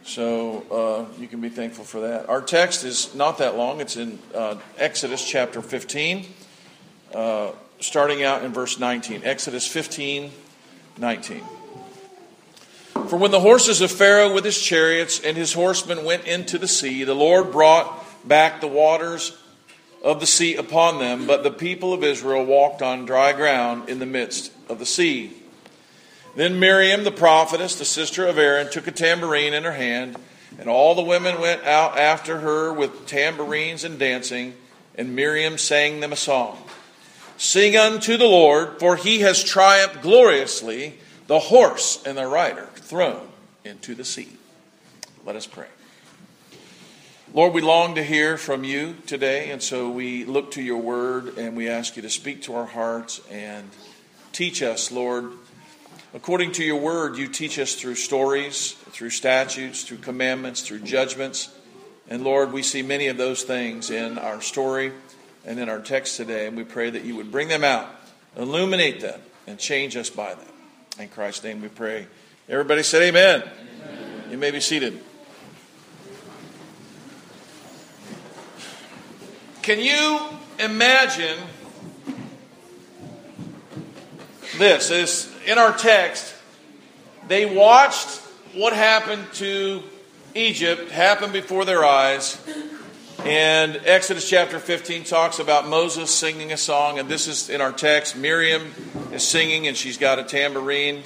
So 0.05 1.09
uh, 1.11 1.21
you 1.21 1.27
can 1.27 1.41
be 1.41 1.49
thankful 1.49 1.85
for 1.85 2.03
that. 2.03 2.29
Our 2.29 2.41
text 2.41 2.85
is 2.85 3.13
not 3.17 3.39
that 3.39 3.57
long, 3.57 3.81
it's 3.81 3.97
in 3.97 4.21
uh, 4.33 4.59
Exodus 4.77 5.29
chapter 5.29 5.61
15, 5.61 6.27
uh, 7.15 7.51
starting 7.81 8.23
out 8.23 8.45
in 8.45 8.53
verse 8.53 8.79
19. 8.79 9.23
Exodus 9.25 9.67
15, 9.67 10.31
19. 10.99 11.43
For 13.09 13.17
when 13.17 13.33
the 13.33 13.41
horses 13.41 13.81
of 13.81 13.91
Pharaoh 13.91 14.33
with 14.33 14.45
his 14.45 14.61
chariots 14.63 15.21
and 15.21 15.37
his 15.37 15.53
horsemen 15.53 16.05
went 16.05 16.29
into 16.29 16.59
the 16.59 16.69
sea, 16.69 17.03
the 17.03 17.15
Lord 17.15 17.51
brought 17.51 18.05
back 18.29 18.61
the 18.61 18.69
waters 18.69 19.37
of 20.03 20.21
the 20.21 20.27
sea 20.27 20.55
upon 20.55 20.99
them, 20.99 21.27
but 21.27 21.43
the 21.43 21.51
people 21.51 21.93
of 21.93 22.05
Israel 22.05 22.45
walked 22.45 22.83
on 22.83 23.05
dry 23.05 23.33
ground 23.33 23.89
in 23.89 23.99
the 23.99 24.07
midst 24.07 24.53
of 24.69 24.79
the 24.79 24.87
sea. 24.87 25.33
Then 26.37 26.61
Miriam 26.61 27.05
the 27.05 27.11
prophetess, 27.11 27.75
the 27.75 27.85
sister 27.85 28.27
of 28.27 28.39
Aaron, 28.39 28.71
took 28.71 28.87
a 28.87 28.93
tambourine 28.93 29.55
in 29.55 29.65
her 29.65 29.73
hand, 29.73 30.17
and 30.59 30.69
all 30.69 30.95
the 30.95 31.03
women 31.03 31.41
went 31.41 31.65
out 31.65 31.99
after 31.99 32.39
her 32.39 32.73
with 32.73 33.07
tambourines 33.07 33.85
and 33.85 33.99
dancing, 33.99 34.55
and 34.95 35.17
Miriam 35.17 35.59
sang 35.59 36.01
them 36.01 36.13
a 36.13 36.17
song. 36.17 36.59
Sing 37.37 37.77
unto 37.77 38.17
the 38.17 38.27
Lord, 38.27 38.79
for 38.79 38.97
he 38.97 39.21
has 39.21 39.43
triumphed 39.43 40.03
gloriously, 40.03 40.99
the 41.27 41.39
horse 41.39 42.03
and 42.05 42.19
the 42.19 42.27
rider 42.27 42.69
thrown 42.75 43.29
into 43.65 43.95
the 43.95 44.05
sea. 44.05 44.29
Let 45.25 45.37
us 45.37 45.47
pray. 45.47 45.67
Lord, 47.39 47.55
we 47.55 47.61
long 47.61 47.95
to 47.95 48.03
hear 48.03 48.37
from 48.37 48.65
you 48.65 48.97
today, 49.07 49.53
and 49.53 49.63
so 49.63 49.91
we 49.91 50.25
look 50.25 50.51
to 50.51 50.61
your 50.61 50.79
word 50.79 51.39
and 51.39 51.57
we 51.57 51.69
ask 51.69 51.95
you 51.95 52.03
to 52.03 52.11
speak 52.11 52.43
to 52.43 52.57
our 52.57 52.67
hearts 52.67 53.21
and 53.31 53.71
teach 54.33 54.61
us, 54.61 54.91
Lord. 54.91 55.31
According 56.13 56.51
to 56.55 56.65
your 56.65 56.81
word, 56.81 57.17
you 57.17 57.29
teach 57.29 57.61
us 57.61 57.77
through 57.77 57.95
stories, 57.95 58.73
through 58.91 59.11
statutes, 59.11 59.85
through 59.85 59.99
commandments, 59.99 60.63
through 60.63 60.81
judgments. 60.81 61.49
And 62.11 62.25
Lord, 62.25 62.53
we 62.53 62.65
see 62.65 62.83
many 62.83 63.07
of 63.07 63.19
those 63.19 63.45
things 63.45 63.89
in 63.89 64.19
our 64.19 64.41
story 64.41 64.91
and 65.45 65.61
in 65.61 65.69
our 65.69 65.79
text 65.79 66.17
today, 66.17 66.49
and 66.49 66.57
we 66.57 66.65
pray 66.65 66.91
that 66.91 67.05
you 67.05 67.15
would 67.15 67.31
bring 67.31 67.47
them 67.47 67.63
out, 67.63 67.89
illuminate 68.37 69.01
them, 69.01 69.21
and 69.47 69.61
change 69.61 69.97
us 69.97 70.11
by 70.11 70.35
them. 70.35 70.53
In 70.99 71.09
Christ's 71.09 71.45
name 71.45 71.63
we 71.63 71.69
pray. 71.69 72.09
Everybody 72.49 72.83
said 72.83 73.03
amen. 73.03 73.45
amen. 73.45 74.31
You 74.33 74.39
may 74.39 74.51
be 74.51 74.59
seated. 74.59 75.01
Can 79.69 79.81
you 79.81 80.19
imagine 80.59 81.39
this? 84.57 84.91
Is 84.91 85.31
in 85.47 85.59
our 85.59 85.77
text, 85.77 86.35
they 87.27 87.45
watched 87.45 88.09
what 88.55 88.73
happened 88.73 89.27
to 89.35 89.83
Egypt 90.35 90.91
happen 90.91 91.33
before 91.33 91.67
their 91.67 91.85
eyes. 91.85 92.43
And 93.27 93.79
Exodus 93.85 94.27
chapter 94.27 94.59
15 94.59 95.05
talks 95.05 95.39
about 95.39 95.69
Moses 95.69 96.11
singing 96.15 96.51
a 96.51 96.57
song, 96.57 96.99
and 96.99 97.07
this 97.07 97.29
is 97.29 97.51
in 97.51 97.61
our 97.61 97.73
text. 97.73 98.17
Miriam 98.17 98.73
is 99.13 99.23
singing, 99.23 99.67
and 99.67 99.77
she's 99.77 99.99
got 99.99 100.19
a 100.19 100.25
tambourine. 100.25 101.03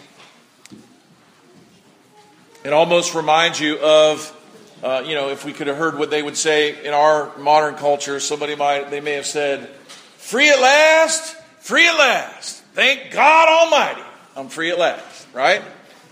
It 2.62 2.72
almost 2.72 3.16
reminds 3.16 3.58
you 3.58 3.80
of 3.80 4.32
uh, 4.82 5.04
you 5.06 5.14
know, 5.14 5.28
if 5.28 5.44
we 5.44 5.52
could 5.52 5.68
have 5.68 5.76
heard 5.76 5.98
what 5.98 6.10
they 6.10 6.22
would 6.22 6.36
say 6.36 6.84
in 6.84 6.92
our 6.92 7.36
modern 7.38 7.76
culture, 7.76 8.18
somebody 8.18 8.56
might, 8.56 8.90
they 8.90 9.00
may 9.00 9.12
have 9.12 9.26
said, 9.26 9.68
free 10.16 10.50
at 10.50 10.60
last, 10.60 11.36
free 11.60 11.86
at 11.86 11.96
last. 11.96 12.62
Thank 12.74 13.12
God 13.12 13.48
Almighty, 13.48 14.02
I'm 14.34 14.48
free 14.48 14.70
at 14.70 14.78
last, 14.78 15.28
right? 15.32 15.62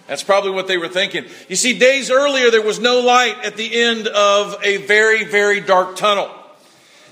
That's 0.07 0.23
probably 0.23 0.51
what 0.51 0.67
they 0.67 0.77
were 0.77 0.89
thinking. 0.89 1.25
You 1.49 1.57
see, 1.57 1.79
days 1.79 2.11
earlier, 2.11 2.51
there 2.51 2.63
was 2.63 2.79
no 2.79 3.01
light 3.01 3.45
at 3.45 3.57
the 3.57 3.81
end 3.81 4.07
of 4.09 4.57
a 4.63 4.79
very, 4.79 5.25
very 5.25 5.61
dark 5.61 5.97
tunnel. 5.97 6.31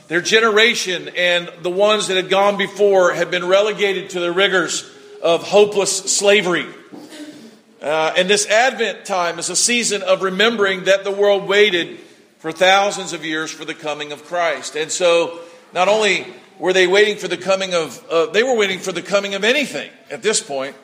Their 0.08 0.20
generation 0.20 1.10
and 1.16 1.50
the 1.62 1.70
ones 1.70 2.08
that 2.08 2.16
had 2.16 2.30
gone 2.30 2.56
before 2.56 3.12
had 3.12 3.30
been 3.30 3.46
relegated 3.46 4.10
to 4.10 4.20
the 4.20 4.32
rigors 4.32 4.88
of 5.22 5.42
hopeless 5.42 5.96
slavery. 5.96 6.66
Uh, 7.80 8.12
and 8.16 8.28
this 8.28 8.47
Advent 8.47 9.04
time 9.04 9.38
is 9.38 9.50
a 9.50 9.56
season 9.56 10.02
of 10.02 10.23
remembering 10.23 10.85
that 10.85 11.04
the 11.04 11.12
world 11.12 11.47
waited 11.47 11.99
for 12.38 12.50
thousands 12.50 13.12
of 13.12 13.25
years 13.25 13.52
for 13.52 13.64
the 13.64 13.75
coming 13.75 14.11
of 14.11 14.25
Christ. 14.25 14.75
And 14.75 14.90
so, 14.90 15.38
not 15.73 15.87
only 15.87 16.26
were 16.58 16.73
they 16.73 16.88
waiting 16.88 17.16
for 17.16 17.28
the 17.28 17.37
coming 17.37 17.75
of, 17.75 18.04
uh, 18.11 18.26
they 18.26 18.42
were 18.42 18.56
waiting 18.56 18.80
for 18.80 18.90
the 18.90 19.02
coming 19.02 19.35
of 19.35 19.44
anything 19.44 19.90
at 20.11 20.23
this 20.23 20.40
point, 20.40 20.75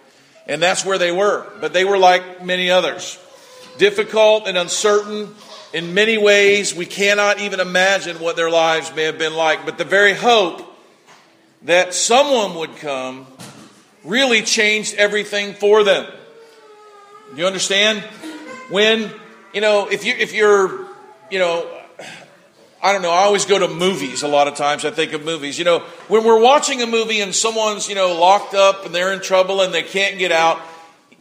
and 0.46 0.62
that's 0.62 0.84
where 0.84 0.98
they 0.98 1.10
were. 1.10 1.46
But 1.60 1.72
they 1.72 1.84
were 1.84 1.98
like 1.98 2.44
many 2.44 2.70
others, 2.70 3.18
difficult 3.76 4.46
and 4.46 4.56
uncertain 4.56 5.34
in 5.72 5.94
many 5.94 6.16
ways. 6.16 6.76
We 6.76 6.86
cannot 6.86 7.40
even 7.40 7.58
imagine 7.58 8.20
what 8.20 8.36
their 8.36 8.50
lives 8.50 8.94
may 8.94 9.02
have 9.04 9.18
been 9.18 9.34
like. 9.34 9.64
But 9.64 9.78
the 9.78 9.84
very 9.84 10.14
hope 10.14 10.62
that 11.62 11.92
someone 11.92 12.54
would 12.56 12.76
come 12.76 13.26
really 14.04 14.42
changed 14.42 14.94
everything 14.94 15.54
for 15.54 15.82
them. 15.82 16.06
You 17.36 17.46
understand? 17.46 18.00
When, 18.70 19.10
you 19.52 19.60
know, 19.60 19.88
if 19.88 20.04
you 20.04 20.14
if 20.14 20.32
you're, 20.32 20.86
you 21.30 21.38
know, 21.40 21.68
I 22.82 22.92
don't 22.92 23.02
know, 23.02 23.10
I 23.10 23.24
always 23.24 23.44
go 23.44 23.58
to 23.58 23.66
movies 23.66 24.22
a 24.22 24.28
lot 24.28 24.46
of 24.46 24.54
times. 24.54 24.84
I 24.84 24.90
think 24.90 25.12
of 25.14 25.24
movies. 25.24 25.58
You 25.58 25.64
know, 25.64 25.80
when 26.08 26.22
we're 26.22 26.40
watching 26.40 26.80
a 26.82 26.86
movie 26.86 27.20
and 27.20 27.34
someone's, 27.34 27.88
you 27.88 27.96
know, 27.96 28.14
locked 28.14 28.54
up 28.54 28.86
and 28.86 28.94
they're 28.94 29.12
in 29.12 29.20
trouble 29.20 29.62
and 29.62 29.74
they 29.74 29.82
can't 29.82 30.18
get 30.18 30.30
out, 30.30 30.60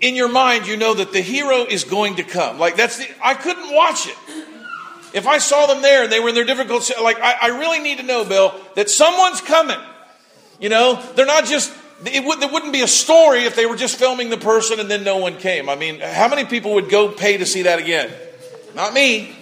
in 0.01 0.15
your 0.15 0.27
mind 0.27 0.67
you 0.67 0.77
know 0.77 0.93
that 0.93 1.13
the 1.13 1.22
hero 1.22 1.65
is 1.65 1.84
going 1.84 2.17
to 2.17 2.24
come. 2.24 2.60
Like 2.60 2.75
that's 2.75 2.98
the 2.98 3.08
I 3.24 3.34
couldn't 3.34 3.74
watch 3.74 4.08
it. 4.08 4.17
If 5.13 5.25
I 5.25 5.38
saw 5.38 5.65
them 5.67 5.82
there 5.82 6.03
and 6.03 6.12
they 6.12 6.20
were 6.20 6.29
in 6.29 6.36
their 6.36 6.43
difficult 6.43 6.91
like 7.01 7.20
I, 7.20 7.38
I 7.43 7.48
really 7.60 7.79
need 7.79 7.98
to 7.98 8.03
know, 8.03 8.24
Bill, 8.24 8.53
that 8.75 8.89
someone's 8.89 9.41
coming. 9.41 9.79
You 10.60 10.70
know, 10.70 11.01
they're 11.15 11.25
not 11.25 11.46
just 11.46 11.74
it 12.05 12.25
would, 12.25 12.39
there 12.39 12.50
wouldn't 12.50 12.74
be 12.74 12.81
a 12.81 12.88
story 12.88 13.43
if 13.43 13.55
they 13.55 13.65
were 13.65 13.75
just 13.75 13.98
filming 13.98 14.29
the 14.29 14.38
person 14.38 14.79
and 14.79 14.89
then 14.89 15.03
no 15.03 15.17
one 15.17 15.38
came. 15.38 15.69
I 15.69 15.75
mean, 15.75 16.00
how 16.00 16.27
many 16.27 16.45
people 16.45 16.75
would 16.75 16.89
go 16.89 17.10
pay 17.10 17.38
to 17.38 17.45
see 17.45 17.63
that 17.63 17.79
again? 17.79 18.12
Not 18.75 18.93
me, 18.93 19.36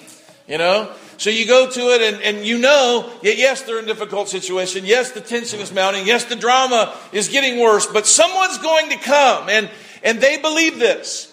you 0.48 0.58
know? 0.58 0.94
So 1.18 1.30
you 1.30 1.46
go 1.46 1.70
to 1.70 1.80
it 1.80 2.01
and, 2.01 2.22
and 2.24 2.46
you 2.46 2.58
know, 2.58 3.12
yes, 3.22 3.62
they're 3.62 3.77
in 3.77 3.86
a 3.86 3.88
difficult 3.88 4.27
situation. 4.27 4.86
Yes, 4.86 5.12
the 5.12 5.22
tension 5.22 5.60
is 5.60 5.72
mounting. 5.72 6.08
Yes, 6.08 6.25
the 6.25 6.36
drama 6.36 6.98
is 7.12 7.30
getting 7.30 7.60
worse, 7.60 7.86
but 7.86 8.08
someone's 8.08 8.58
going 8.58 8.89
to 8.89 8.98
come. 8.98 9.48
And, 9.48 9.70
and 10.03 10.20
they 10.20 10.41
believe 10.41 10.80
this. 10.80 11.32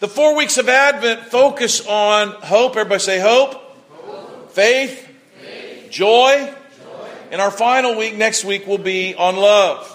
The 0.00 0.08
four 0.08 0.34
weeks 0.34 0.58
of 0.58 0.68
Advent 0.68 1.26
focus 1.26 1.86
on 1.86 2.30
hope. 2.42 2.72
Everybody 2.72 3.00
say 3.00 3.20
hope, 3.20 3.52
hope. 3.52 4.50
Faith, 4.50 5.08
faith. 5.40 5.90
Joy. 5.90 6.52
joy. 6.82 7.08
And 7.30 7.40
our 7.40 7.50
final 7.50 7.96
week 7.96 8.16
next 8.16 8.44
week 8.44 8.66
will 8.66 8.78
be 8.78 9.14
on 9.14 9.36
love. 9.36 9.89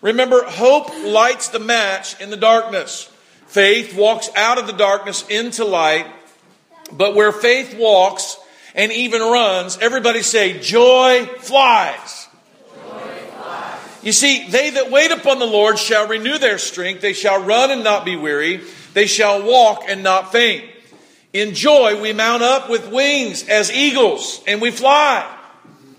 Remember, 0.00 0.42
hope 0.44 0.90
lights 1.04 1.48
the 1.48 1.58
match 1.58 2.20
in 2.20 2.30
the 2.30 2.36
darkness. 2.36 3.10
Faith 3.46 3.96
walks 3.96 4.30
out 4.36 4.58
of 4.58 4.66
the 4.66 4.72
darkness 4.72 5.26
into 5.28 5.64
light. 5.64 6.06
But 6.92 7.14
where 7.14 7.32
faith 7.32 7.76
walks 7.76 8.38
and 8.74 8.92
even 8.92 9.20
runs, 9.20 9.78
everybody 9.78 10.22
say, 10.22 10.60
joy 10.60 11.26
flies. 11.40 12.28
You 14.02 14.12
see, 14.12 14.48
they 14.48 14.70
that 14.70 14.90
wait 14.90 15.10
upon 15.10 15.38
the 15.38 15.46
Lord 15.46 15.78
shall 15.78 16.06
renew 16.06 16.38
their 16.38 16.58
strength. 16.58 17.00
They 17.00 17.12
shall 17.12 17.42
run 17.42 17.70
and 17.70 17.82
not 17.82 18.04
be 18.04 18.16
weary. 18.16 18.60
They 18.94 19.06
shall 19.06 19.42
walk 19.42 19.82
and 19.88 20.02
not 20.02 20.30
faint. 20.30 20.64
In 21.32 21.54
joy, 21.54 22.00
we 22.00 22.12
mount 22.12 22.42
up 22.42 22.70
with 22.70 22.90
wings 22.90 23.48
as 23.48 23.72
eagles 23.72 24.40
and 24.46 24.62
we 24.62 24.70
fly. 24.70 25.26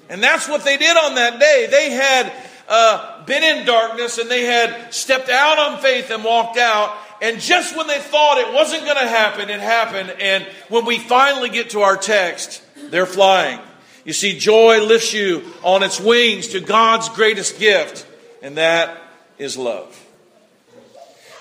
And 0.10 0.24
that's 0.24 0.48
what 0.48 0.64
they 0.64 0.78
did 0.78 0.98
on 0.98 1.16
that 1.16 1.40
day. 1.40 1.68
They 1.70 1.92
had 1.92 2.32
uh, 2.70 3.26
been 3.26 3.44
in 3.44 3.66
darkness 3.66 4.20
and 4.20 4.30
they 4.30 4.46
had 4.46 4.94
stepped 4.94 5.30
out 5.30 5.58
on 5.58 5.80
faith 5.80 6.12
and 6.12 6.24
walked 6.24 6.58
out. 6.58 6.96
And 7.22 7.42
just 7.42 7.76
when 7.76 7.88
they 7.88 7.98
thought 7.98 8.38
it 8.38 8.54
wasn't 8.54 8.84
going 8.84 8.96
to 8.96 9.08
happen, 9.08 9.50
it 9.50 9.60
happened. 9.60 10.12
And 10.22 10.46
when 10.70 10.86
we 10.86 11.00
finally 11.00 11.50
get 11.50 11.72
to 11.72 11.82
our 11.82 11.98
text, 11.98 12.62
they're 12.90 13.06
flying. 13.06 13.60
You 14.06 14.14
see, 14.14 14.38
joy 14.40 14.84
lifts 14.84 15.14
you 15.14 15.44
on 15.64 15.84
its 15.84 16.00
wings 16.00 16.50
to 16.50 16.62
God's 16.62 17.10
greatest 17.10 17.60
gift, 17.60 18.08
and 18.42 18.58
that 18.58 19.02
is 19.38 19.58
love. 19.58 19.96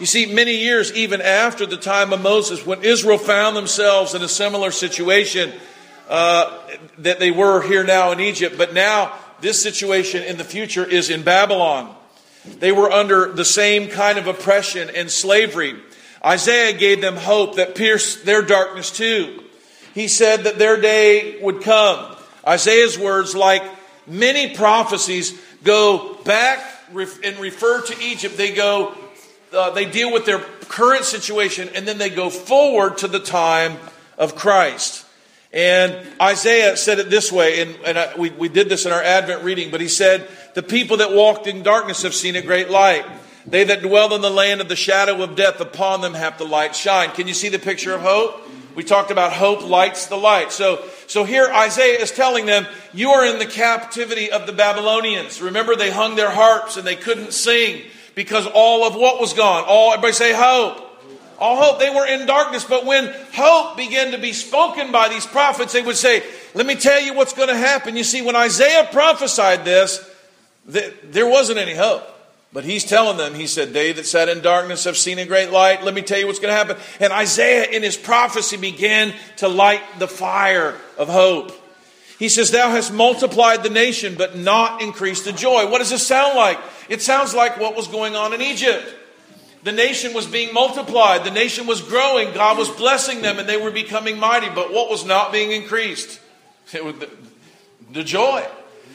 You 0.01 0.07
see, 0.07 0.27
many 0.27 0.57
years 0.59 0.93
even 0.93 1.21
after 1.21 1.67
the 1.67 1.77
time 1.77 2.13
of 2.13 2.21
Moses, 2.21 2.65
when 2.65 2.83
Israel 2.83 3.19
found 3.19 3.57
themselves 3.57 4.15
in 4.15 4.23
a 4.23 4.29
similar 4.29 4.71
situation 4.71 5.53
uh, 6.09 6.59
that 6.99 7.19
they 7.19 7.31
were 7.31 7.63
here 7.63 7.85
now 7.85 8.13
in 8.13 8.21
Egypt, 8.21 8.57
but 8.57 8.75
now 8.75 9.13
this 9.41 9.63
situation 9.63 10.23
in 10.23 10.37
the 10.37 10.45
future 10.45 10.85
is 10.85 11.11
in 11.11 11.23
Babylon. 11.23 11.95
They 12.45 12.73
were 12.73 12.91
under 12.91 13.33
the 13.33 13.45
same 13.45 13.89
kind 13.89 14.19
of 14.19 14.27
oppression 14.27 14.91
and 14.95 15.11
slavery. 15.11 15.77
Isaiah 16.25 16.77
gave 16.77 17.01
them 17.01 17.17
hope 17.17 17.57
that 17.57 17.75
pierced 17.75 18.25
their 18.25 18.43
darkness 18.43 18.91
too. 18.91 19.45
He 19.95 20.09
said 20.09 20.45
that 20.45 20.59
their 20.59 20.81
day 20.81 21.41
would 21.43 21.63
come. 21.63 22.17
Isaiah's 22.47 22.99
words, 22.99 23.35
like 23.35 23.63
many 24.07 24.55
prophecies, 24.55 25.39
go 25.65 26.15
back 26.25 26.65
and 26.91 27.39
refer 27.39 27.83
to 27.83 28.03
Egypt. 28.03 28.37
They 28.37 28.53
go, 28.55 28.95
uh, 29.53 29.71
they 29.71 29.85
deal 29.85 30.13
with 30.13 30.25
their 30.25 30.39
current 30.39 31.05
situation 31.05 31.69
and 31.75 31.87
then 31.87 31.99
they 31.99 32.11
go 32.11 32.31
forward 32.31 32.99
to 32.99 33.09
the 33.09 33.21
time 33.21 33.77
of 34.17 34.35
Christ. 34.35 35.05
And 35.53 36.07
Isaiah 36.21 36.77
said 36.77 36.99
it 36.99 37.09
this 37.09 37.33
way, 37.33 37.63
and, 37.63 37.77
and 37.87 37.99
I, 37.99 38.15
we, 38.19 38.31
we 38.31 38.49
did 38.49 38.69
this 38.69 38.85
in 38.85 38.93
our 38.93 39.03
Advent 39.03 39.43
reading, 39.43 39.71
but 39.71 39.81
he 39.81 39.89
said, 39.89 40.29
The 40.55 40.63
people 40.63 40.99
that 40.99 41.13
walked 41.13 41.47
in 41.47 41.63
darkness 41.63 42.03
have 42.03 42.15
seen 42.15 42.37
a 42.37 42.43
great 42.43 42.69
light. 42.69 43.07
They 43.47 43.65
that 43.65 43.81
dwell 43.81 44.15
in 44.15 44.21
the 44.21 44.31
land 44.31 44.61
of 44.61 44.69
the 44.69 44.77
shadow 44.77 45.23
of 45.23 45.37
death, 45.37 45.61
upon 45.61 46.03
them 46.03 46.13
hath 46.13 46.37
the 46.37 46.45
light 46.45 46.77
shine. 46.77 47.11
Can 47.13 47.27
you 47.27 47.35
see 47.35 47.49
the 47.49 47.59
picture 47.59 47.95
of 47.95 48.03
hope? 48.03 48.39
We 48.75 48.85
talked 48.85 49.11
about 49.11 49.33
hope 49.33 49.67
lights 49.67 50.07
the 50.07 50.17
light. 50.17 50.53
So, 50.53 50.85
so 51.07 51.25
here 51.25 51.49
Isaiah 51.51 51.99
is 51.99 52.13
telling 52.13 52.45
them, 52.45 52.67
You 52.93 53.11
are 53.13 53.25
in 53.25 53.39
the 53.39 53.47
captivity 53.47 54.31
of 54.31 54.47
the 54.47 54.53
Babylonians. 54.53 55.41
Remember, 55.41 55.75
they 55.75 55.91
hung 55.91 56.15
their 56.15 56.31
harps 56.31 56.77
and 56.77 56.87
they 56.87 56.95
couldn't 56.95 57.33
sing 57.33 57.85
because 58.15 58.47
all 58.47 58.85
of 58.85 58.95
what 58.95 59.19
was 59.19 59.33
gone? 59.33 59.65
All, 59.67 59.93
everybody 59.93 60.13
say 60.13 60.35
hope 60.35 60.88
all 61.39 61.57
hope. 61.57 61.79
They 61.79 61.91
were 61.91 62.07
in 62.07 62.27
darkness, 62.27 62.65
but 62.65 62.85
when 62.85 63.13
hope 63.33 63.77
began 63.77 64.13
to 64.13 64.19
be 64.19 64.33
spoken 64.33 64.93
by 64.93 65.09
these 65.09 65.27
prophets, 65.27 65.73
they 65.73 65.83
would 65.83 65.97
say, 65.97 66.23
Let 66.55 66.67
me 66.67 66.75
tell 66.75 67.01
you 67.01 67.15
what's 67.15 67.33
going 67.33 67.49
to 67.49 67.57
happen. 67.57 67.97
You 67.97 68.05
see, 68.05 68.23
when 68.23 68.37
Isaiah 68.37 68.89
prophesied 68.91 69.65
this, 69.65 70.05
there 70.67 71.29
wasn't 71.29 71.59
any 71.59 71.75
hope. 71.75 72.07
But 72.53 72.65
he's 72.65 72.85
telling 72.85 73.19
them, 73.19 73.35
he 73.35 73.47
said, 73.47 73.73
They 73.73 73.93
that 73.93 74.07
sat 74.07 74.29
in 74.29 74.41
darkness 74.41 74.85
have 74.85 74.97
seen 74.97 75.19
a 75.19 75.27
great 75.27 75.51
light. 75.51 75.85
Let 75.85 75.95
me 75.95 76.03
tell 76.03 76.19
you 76.19 76.27
what's 76.27 76.39
going 76.39 76.53
to 76.53 76.57
happen. 76.57 76.77
And 76.99 77.13
Isaiah, 77.13 77.65
in 77.65 77.83
his 77.83 77.97
prophecy, 77.97 78.57
began 78.57 79.13
to 79.37 79.49
light 79.49 79.83
the 79.99 80.09
fire 80.09 80.75
of 80.97 81.09
hope. 81.09 81.53
He 82.19 82.29
says, 82.29 82.51
Thou 82.51 82.71
hast 82.71 82.93
multiplied 82.93 83.63
the 83.63 83.71
nation, 83.71 84.15
but 84.17 84.37
not 84.37 84.83
increased 84.83 85.25
the 85.25 85.33
joy. 85.33 85.71
What 85.71 85.79
does 85.79 85.91
this 85.91 86.07
sound 86.07 86.37
like? 86.37 86.59
It 86.89 87.03
sounds 87.03 87.35
like 87.35 87.61
what 87.61 87.77
was 87.77 87.87
going 87.87 88.17
on 88.17 88.33
in 88.33 88.41
Egypt. 88.41 88.95
The 89.69 89.73
nation 89.73 90.15
was 90.15 90.27
being 90.27 90.55
multiplied, 90.55 91.25
the 91.25 91.31
nation 91.31 91.67
was 91.67 91.83
growing, 91.83 92.33
God 92.33 92.57
was 92.57 92.71
blessing 92.71 93.21
them, 93.21 93.39
and 93.39 93.47
they 93.47 93.59
were 93.59 93.71
becoming 93.71 94.19
mighty. 94.19 94.49
But 94.49 94.73
what 94.73 94.89
was 94.89 95.05
not 95.05 95.31
being 95.31 95.53
increased? 95.53 96.21
The, 96.73 97.11
the 97.93 98.03
joy. 98.03 98.47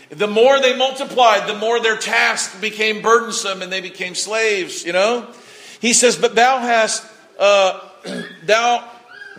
The 0.09 0.25
more 0.25 0.59
they 0.59 0.75
multiplied, 0.75 1.47
the 1.47 1.55
more 1.55 1.79
their 1.79 1.95
task 1.95 2.59
became 2.59 3.03
burdensome 3.03 3.61
and 3.61 3.71
they 3.71 3.81
became 3.81 4.15
slaves, 4.15 4.83
you 4.83 4.93
know? 4.93 5.27
He 5.79 5.93
says, 5.93 6.17
But 6.17 6.33
thou 6.33 6.57
hast, 6.57 7.05
uh, 7.37 7.79
thou, 8.43 8.89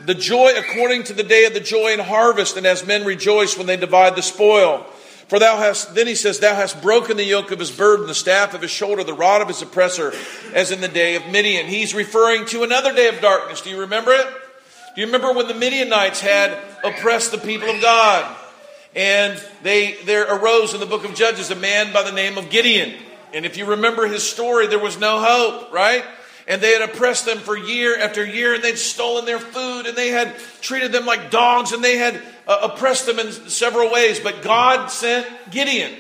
the 0.06 0.14
joy 0.14 0.52
according 0.56 1.02
to 1.04 1.14
the 1.14 1.24
day 1.24 1.46
of 1.46 1.52
the 1.52 1.58
joy 1.58 1.94
and 1.94 2.00
harvest, 2.00 2.56
and 2.56 2.64
as 2.64 2.86
men 2.86 3.04
rejoice 3.04 3.58
when 3.58 3.66
they 3.66 3.76
divide 3.76 4.14
the 4.14 4.22
spoil. 4.22 4.86
For 5.34 5.40
thou 5.40 5.56
hast, 5.56 5.96
then 5.96 6.06
he 6.06 6.14
says, 6.14 6.38
Thou 6.38 6.54
hast 6.54 6.80
broken 6.80 7.16
the 7.16 7.24
yoke 7.24 7.50
of 7.50 7.58
his 7.58 7.72
burden, 7.72 8.06
the 8.06 8.14
staff 8.14 8.54
of 8.54 8.62
his 8.62 8.70
shoulder, 8.70 9.02
the 9.02 9.14
rod 9.14 9.42
of 9.42 9.48
his 9.48 9.62
oppressor, 9.62 10.12
as 10.52 10.70
in 10.70 10.80
the 10.80 10.86
day 10.86 11.16
of 11.16 11.26
Midian. 11.26 11.66
He's 11.66 11.92
referring 11.92 12.46
to 12.46 12.62
another 12.62 12.94
day 12.94 13.08
of 13.08 13.20
darkness. 13.20 13.60
Do 13.60 13.70
you 13.70 13.80
remember 13.80 14.12
it? 14.12 14.28
Do 14.94 15.00
you 15.00 15.08
remember 15.08 15.32
when 15.32 15.48
the 15.48 15.54
Midianites 15.54 16.20
had 16.20 16.56
oppressed 16.84 17.32
the 17.32 17.38
people 17.38 17.68
of 17.68 17.80
God? 17.80 18.36
And 18.94 19.42
they, 19.64 19.96
there 20.04 20.32
arose 20.32 20.72
in 20.72 20.78
the 20.78 20.86
book 20.86 21.04
of 21.04 21.16
Judges 21.16 21.50
a 21.50 21.56
man 21.56 21.92
by 21.92 22.04
the 22.04 22.12
name 22.12 22.38
of 22.38 22.48
Gideon. 22.48 22.94
And 23.32 23.44
if 23.44 23.56
you 23.56 23.64
remember 23.64 24.06
his 24.06 24.22
story, 24.22 24.68
there 24.68 24.78
was 24.78 25.00
no 25.00 25.18
hope, 25.18 25.72
right? 25.72 26.04
And 26.46 26.60
they 26.60 26.74
had 26.74 26.88
oppressed 26.88 27.26
them 27.26 27.38
for 27.38 27.58
year 27.58 27.98
after 27.98 28.24
year, 28.24 28.54
and 28.54 28.62
they'd 28.62 28.78
stolen 28.78 29.24
their 29.24 29.40
food, 29.40 29.86
and 29.86 29.96
they 29.96 30.10
had 30.10 30.32
treated 30.60 30.92
them 30.92 31.06
like 31.06 31.32
dogs, 31.32 31.72
and 31.72 31.82
they 31.82 31.96
had 31.98 32.22
uh, 32.46 32.70
oppressed 32.72 33.06
them 33.06 33.18
in 33.18 33.32
several 33.32 33.90
ways. 33.90 34.20
But 34.20 34.42
God 34.42 34.88
sent 34.88 35.26
Gideon. 35.50 35.92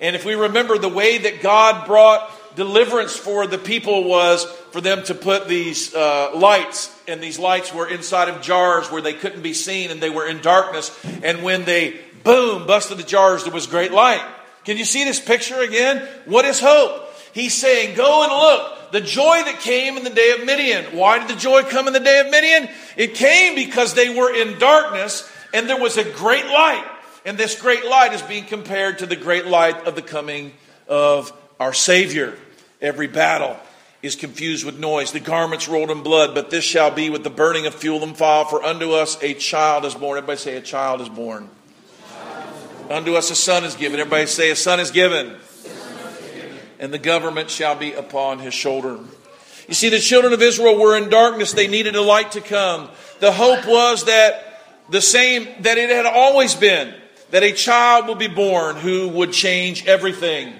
And 0.00 0.16
if 0.16 0.24
we 0.24 0.34
remember, 0.34 0.78
the 0.78 0.88
way 0.88 1.18
that 1.18 1.42
God 1.42 1.86
brought 1.86 2.30
deliverance 2.56 3.16
for 3.16 3.46
the 3.46 3.58
people 3.58 4.04
was 4.04 4.44
for 4.70 4.80
them 4.80 5.02
to 5.04 5.14
put 5.14 5.48
these 5.48 5.94
uh, 5.94 6.32
lights, 6.34 6.94
and 7.08 7.22
these 7.22 7.38
lights 7.38 7.72
were 7.72 7.88
inside 7.88 8.28
of 8.28 8.42
jars 8.42 8.90
where 8.90 9.02
they 9.02 9.14
couldn't 9.14 9.42
be 9.42 9.54
seen, 9.54 9.90
and 9.90 10.00
they 10.00 10.10
were 10.10 10.26
in 10.26 10.40
darkness. 10.40 10.96
And 11.22 11.42
when 11.42 11.64
they 11.64 12.00
boom, 12.22 12.66
busted 12.66 12.98
the 12.98 13.02
jars, 13.02 13.44
there 13.44 13.52
was 13.52 13.66
great 13.66 13.92
light. 13.92 14.24
Can 14.64 14.78
you 14.78 14.84
see 14.84 15.04
this 15.04 15.20
picture 15.20 15.60
again? 15.60 16.06
What 16.24 16.44
is 16.44 16.58
hope? 16.60 17.10
He's 17.32 17.54
saying, 17.54 17.96
Go 17.96 18.22
and 18.22 18.32
look. 18.32 18.92
The 18.92 19.00
joy 19.00 19.42
that 19.44 19.58
came 19.60 19.96
in 19.96 20.04
the 20.04 20.10
day 20.10 20.36
of 20.38 20.46
Midian. 20.46 20.96
Why 20.96 21.18
did 21.18 21.28
the 21.28 21.40
joy 21.40 21.62
come 21.62 21.88
in 21.88 21.92
the 21.92 22.00
day 22.00 22.20
of 22.20 22.30
Midian? 22.30 22.68
It 22.96 23.14
came 23.14 23.56
because 23.56 23.94
they 23.94 24.16
were 24.16 24.32
in 24.32 24.58
darkness 24.60 25.28
and 25.54 25.70
there 25.70 25.80
was 25.80 25.96
a 25.96 26.04
great 26.04 26.44
light. 26.46 26.84
And 27.24 27.38
this 27.38 27.58
great 27.58 27.86
light 27.86 28.12
is 28.12 28.20
being 28.20 28.44
compared 28.44 28.98
to 28.98 29.06
the 29.06 29.16
great 29.16 29.46
light 29.46 29.86
of 29.86 29.94
the 29.94 30.02
coming 30.02 30.52
of 30.88 31.32
our 31.58 31.72
Savior. 31.72 32.36
Every 32.82 33.06
battle 33.06 33.56
is 34.02 34.16
confused 34.16 34.66
with 34.66 34.78
noise. 34.78 35.12
The 35.12 35.20
garments 35.20 35.66
rolled 35.66 35.90
in 35.90 36.02
blood, 36.02 36.34
but 36.34 36.50
this 36.50 36.64
shall 36.64 36.90
be 36.90 37.08
with 37.08 37.24
the 37.24 37.30
burning 37.30 37.64
of 37.64 37.74
fuel 37.74 38.02
and 38.02 38.14
fire. 38.14 38.44
For 38.44 38.62
unto 38.62 38.90
us 38.90 39.16
a 39.22 39.32
child 39.32 39.86
is 39.86 39.94
born. 39.94 40.18
Everybody 40.18 40.38
say, 40.38 40.56
A 40.56 40.60
child 40.60 41.00
is 41.00 41.08
born. 41.08 41.48
Unto 42.90 43.14
us 43.14 43.30
a 43.30 43.34
son 43.34 43.64
is 43.64 43.76
given. 43.76 43.98
Everybody 43.98 44.26
say, 44.26 44.50
A 44.50 44.56
son 44.56 44.80
is 44.80 44.90
given. 44.90 45.36
And 46.78 46.92
the 46.92 46.98
government 46.98 47.48
shall 47.48 47.76
be 47.76 47.94
upon 47.94 48.40
his 48.40 48.52
shoulder. 48.52 48.98
You 49.68 49.72
see, 49.74 49.88
the 49.88 50.00
children 50.00 50.34
of 50.34 50.42
Israel 50.42 50.78
were 50.78 50.98
in 50.98 51.08
darkness. 51.08 51.52
They 51.52 51.68
needed 51.68 51.94
a 51.94 52.02
light 52.02 52.32
to 52.32 52.42
come. 52.42 52.90
The 53.20 53.32
hope 53.32 53.66
was 53.66 54.04
that 54.04 54.53
the 54.88 55.00
same 55.00 55.48
that 55.62 55.78
it 55.78 55.90
had 55.90 56.06
always 56.06 56.54
been 56.54 56.94
that 57.30 57.42
a 57.42 57.52
child 57.52 58.08
would 58.08 58.18
be 58.18 58.28
born 58.28 58.76
who 58.76 59.08
would 59.08 59.32
change 59.32 59.86
everything. 59.86 60.52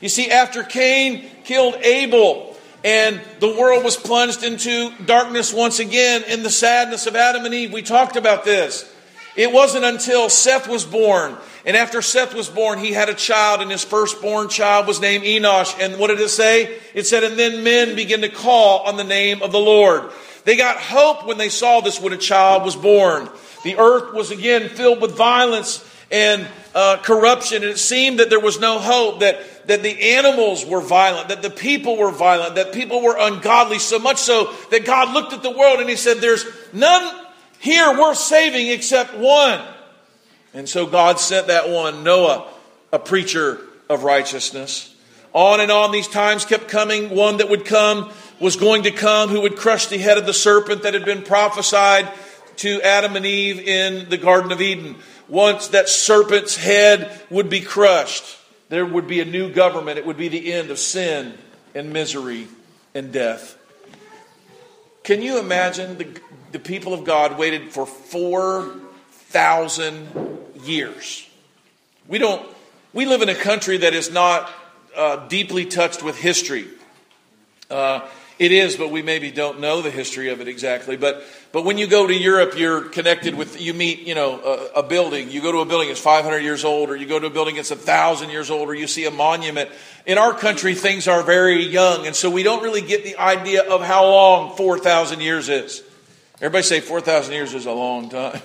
You 0.00 0.08
see, 0.08 0.30
after 0.30 0.62
Cain 0.62 1.28
killed 1.44 1.74
Abel 1.76 2.56
and 2.84 3.20
the 3.38 3.48
world 3.48 3.84
was 3.84 3.96
plunged 3.96 4.42
into 4.42 4.90
darkness 5.04 5.52
once 5.52 5.78
again 5.78 6.24
in 6.28 6.42
the 6.42 6.50
sadness 6.50 7.06
of 7.06 7.16
Adam 7.16 7.44
and 7.44 7.54
Eve, 7.54 7.72
we 7.72 7.82
talked 7.82 8.16
about 8.16 8.44
this. 8.44 8.90
It 9.36 9.52
wasn't 9.52 9.84
until 9.84 10.28
Seth 10.28 10.68
was 10.68 10.84
born. 10.84 11.36
And 11.64 11.76
after 11.76 12.02
Seth 12.02 12.34
was 12.34 12.48
born, 12.50 12.80
he 12.80 12.92
had 12.92 13.08
a 13.08 13.14
child, 13.14 13.62
and 13.62 13.70
his 13.70 13.84
firstborn 13.84 14.48
child 14.48 14.86
was 14.86 15.00
named 15.00 15.24
Enosh. 15.24 15.78
And 15.80 15.98
what 15.98 16.08
did 16.08 16.20
it 16.20 16.28
say? 16.28 16.76
It 16.92 17.06
said, 17.06 17.24
And 17.24 17.38
then 17.38 17.62
men 17.62 17.94
began 17.94 18.20
to 18.22 18.28
call 18.28 18.80
on 18.80 18.96
the 18.96 19.04
name 19.04 19.42
of 19.42 19.52
the 19.52 19.60
Lord. 19.60 20.10
They 20.44 20.56
got 20.56 20.76
hope 20.76 21.26
when 21.26 21.38
they 21.38 21.48
saw 21.48 21.80
this 21.80 22.00
when 22.00 22.12
a 22.12 22.18
child 22.18 22.64
was 22.64 22.74
born. 22.74 23.28
The 23.64 23.76
earth 23.76 24.12
was 24.12 24.30
again 24.30 24.68
filled 24.68 25.00
with 25.00 25.16
violence 25.16 25.88
and 26.10 26.46
uh, 26.74 26.98
corruption, 26.98 27.62
and 27.62 27.72
it 27.72 27.78
seemed 27.78 28.18
that 28.18 28.28
there 28.28 28.40
was 28.40 28.60
no 28.60 28.78
hope, 28.78 29.20
that, 29.20 29.66
that 29.66 29.82
the 29.82 30.14
animals 30.14 30.64
were 30.64 30.80
violent, 30.80 31.28
that 31.28 31.40
the 31.42 31.50
people 31.50 31.96
were 31.96 32.10
violent, 32.10 32.56
that 32.56 32.72
people 32.72 33.02
were 33.02 33.16
ungodly, 33.18 33.78
so 33.78 33.98
much 33.98 34.18
so 34.18 34.52
that 34.70 34.84
God 34.84 35.14
looked 35.14 35.32
at 35.32 35.42
the 35.42 35.50
world 35.50 35.80
and 35.80 35.88
He 35.88 35.96
said, 35.96 36.18
There's 36.18 36.44
none 36.72 37.26
here 37.58 37.98
worth 37.98 38.18
saving 38.18 38.68
except 38.68 39.16
one. 39.16 39.60
And 40.54 40.68
so 40.68 40.86
God 40.86 41.18
sent 41.18 41.46
that 41.46 41.70
one, 41.70 42.04
Noah, 42.04 42.46
a 42.92 42.98
preacher 42.98 43.60
of 43.88 44.04
righteousness. 44.04 44.94
On 45.32 45.60
and 45.60 45.70
on 45.70 45.92
these 45.92 46.08
times 46.08 46.44
kept 46.44 46.68
coming. 46.68 47.08
One 47.08 47.38
that 47.38 47.48
would 47.48 47.64
come 47.64 48.12
was 48.38 48.56
going 48.56 48.82
to 48.82 48.90
come 48.90 49.30
who 49.30 49.40
would 49.42 49.56
crush 49.56 49.86
the 49.86 49.96
head 49.96 50.18
of 50.18 50.26
the 50.26 50.34
serpent 50.34 50.82
that 50.82 50.92
had 50.92 51.06
been 51.06 51.22
prophesied 51.22 52.10
to 52.62 52.80
Adam 52.82 53.14
and 53.16 53.26
Eve 53.26 53.60
in 53.60 54.08
the 54.08 54.16
Garden 54.16 54.50
of 54.52 54.60
Eden. 54.60 54.96
Once 55.28 55.68
that 55.68 55.88
serpent's 55.88 56.56
head 56.56 57.20
would 57.28 57.48
be 57.48 57.60
crushed, 57.60 58.24
there 58.68 58.84
would 58.86 59.08
be 59.08 59.20
a 59.20 59.24
new 59.24 59.52
government. 59.52 59.98
It 59.98 60.06
would 60.06 60.16
be 60.16 60.28
the 60.28 60.52
end 60.52 60.70
of 60.70 60.78
sin 60.78 61.36
and 61.74 61.92
misery 61.92 62.46
and 62.94 63.10
death. 63.12 63.58
Can 65.02 65.22
you 65.22 65.40
imagine 65.40 65.98
the, 65.98 66.06
the 66.52 66.60
people 66.60 66.94
of 66.94 67.02
God 67.04 67.36
waited 67.36 67.72
for 67.72 67.84
4,000 67.84 70.38
years. 70.64 71.28
We 72.06 72.18
don't, 72.18 72.46
we 72.92 73.06
live 73.06 73.22
in 73.22 73.28
a 73.28 73.34
country 73.34 73.78
that 73.78 73.94
is 73.94 74.12
not 74.12 74.50
uh, 74.96 75.28
deeply 75.28 75.66
touched 75.66 76.02
with 76.02 76.16
history. 76.16 76.66
Uh, 77.70 78.00
it 78.38 78.52
is, 78.52 78.76
but 78.76 78.90
we 78.90 79.02
maybe 79.02 79.30
don't 79.30 79.60
know 79.60 79.82
the 79.82 79.90
history 79.90 80.30
of 80.30 80.40
it 80.40 80.48
exactly. 80.48 80.96
But, 80.96 81.22
but 81.52 81.64
when 81.64 81.78
you 81.78 81.86
go 81.86 82.06
to 82.06 82.14
Europe, 82.14 82.54
you're 82.56 82.82
connected 82.82 83.34
with, 83.34 83.60
you 83.60 83.74
meet, 83.74 84.00
you 84.00 84.14
know, 84.14 84.40
a, 84.74 84.80
a 84.80 84.82
building. 84.82 85.30
You 85.30 85.42
go 85.42 85.52
to 85.52 85.58
a 85.58 85.64
building 85.64 85.88
that's 85.88 86.00
500 86.00 86.38
years 86.38 86.64
old, 86.64 86.90
or 86.90 86.96
you 86.96 87.06
go 87.06 87.18
to 87.18 87.26
a 87.26 87.30
building 87.30 87.56
that's 87.56 87.70
1,000 87.70 88.30
years 88.30 88.50
old, 88.50 88.68
or 88.68 88.74
you 88.74 88.86
see 88.86 89.04
a 89.04 89.10
monument. 89.10 89.70
In 90.06 90.18
our 90.18 90.32
country, 90.32 90.74
things 90.74 91.06
are 91.08 91.22
very 91.22 91.64
young, 91.64 92.06
and 92.06 92.16
so 92.16 92.30
we 92.30 92.42
don't 92.42 92.62
really 92.62 92.82
get 92.82 93.04
the 93.04 93.16
idea 93.16 93.62
of 93.62 93.82
how 93.82 94.06
long 94.06 94.56
4,000 94.56 95.20
years 95.20 95.48
is. 95.48 95.82
Everybody 96.36 96.62
say 96.62 96.80
4,000 96.80 97.34
years 97.34 97.54
is 97.54 97.66
a 97.66 97.72
long 97.72 98.08
time. 98.08 98.40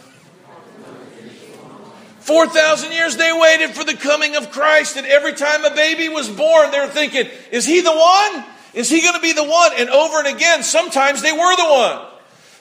4,000 2.27 2.91
years 2.91 3.15
they 3.15 3.31
waited 3.31 3.69
for 3.69 3.85
the 3.85 3.95
coming 3.95 4.35
of 4.35 4.51
Christ, 4.51 4.97
and 4.97 5.07
every 5.07 5.31
time 5.31 5.63
a 5.63 5.73
baby 5.73 6.09
was 6.09 6.27
born, 6.27 6.71
they 6.71 6.79
were 6.81 6.87
thinking, 6.87 7.25
is 7.51 7.65
he 7.65 7.79
the 7.79 7.89
one? 7.89 8.43
Is 8.73 8.89
he 8.89 9.01
going 9.01 9.15
to 9.15 9.21
be 9.21 9.33
the 9.33 9.43
one? 9.43 9.71
And 9.77 9.89
over 9.89 10.19
and 10.19 10.27
again, 10.27 10.63
sometimes 10.63 11.21
they 11.21 11.31
were 11.31 11.55
the 11.55 11.69
one. 11.69 12.07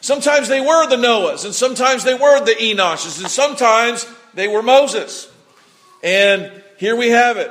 Sometimes 0.00 0.48
they 0.48 0.60
were 0.60 0.88
the 0.88 0.96
Noahs, 0.96 1.44
and 1.44 1.54
sometimes 1.54 2.04
they 2.04 2.14
were 2.14 2.44
the 2.44 2.52
Enoshes, 2.52 3.18
and 3.20 3.30
sometimes 3.30 4.06
they 4.34 4.46
were 4.46 4.62
Moses. 4.62 5.30
And 6.02 6.52
here 6.76 6.94
we 6.94 7.08
have 7.08 7.38
it. 7.38 7.50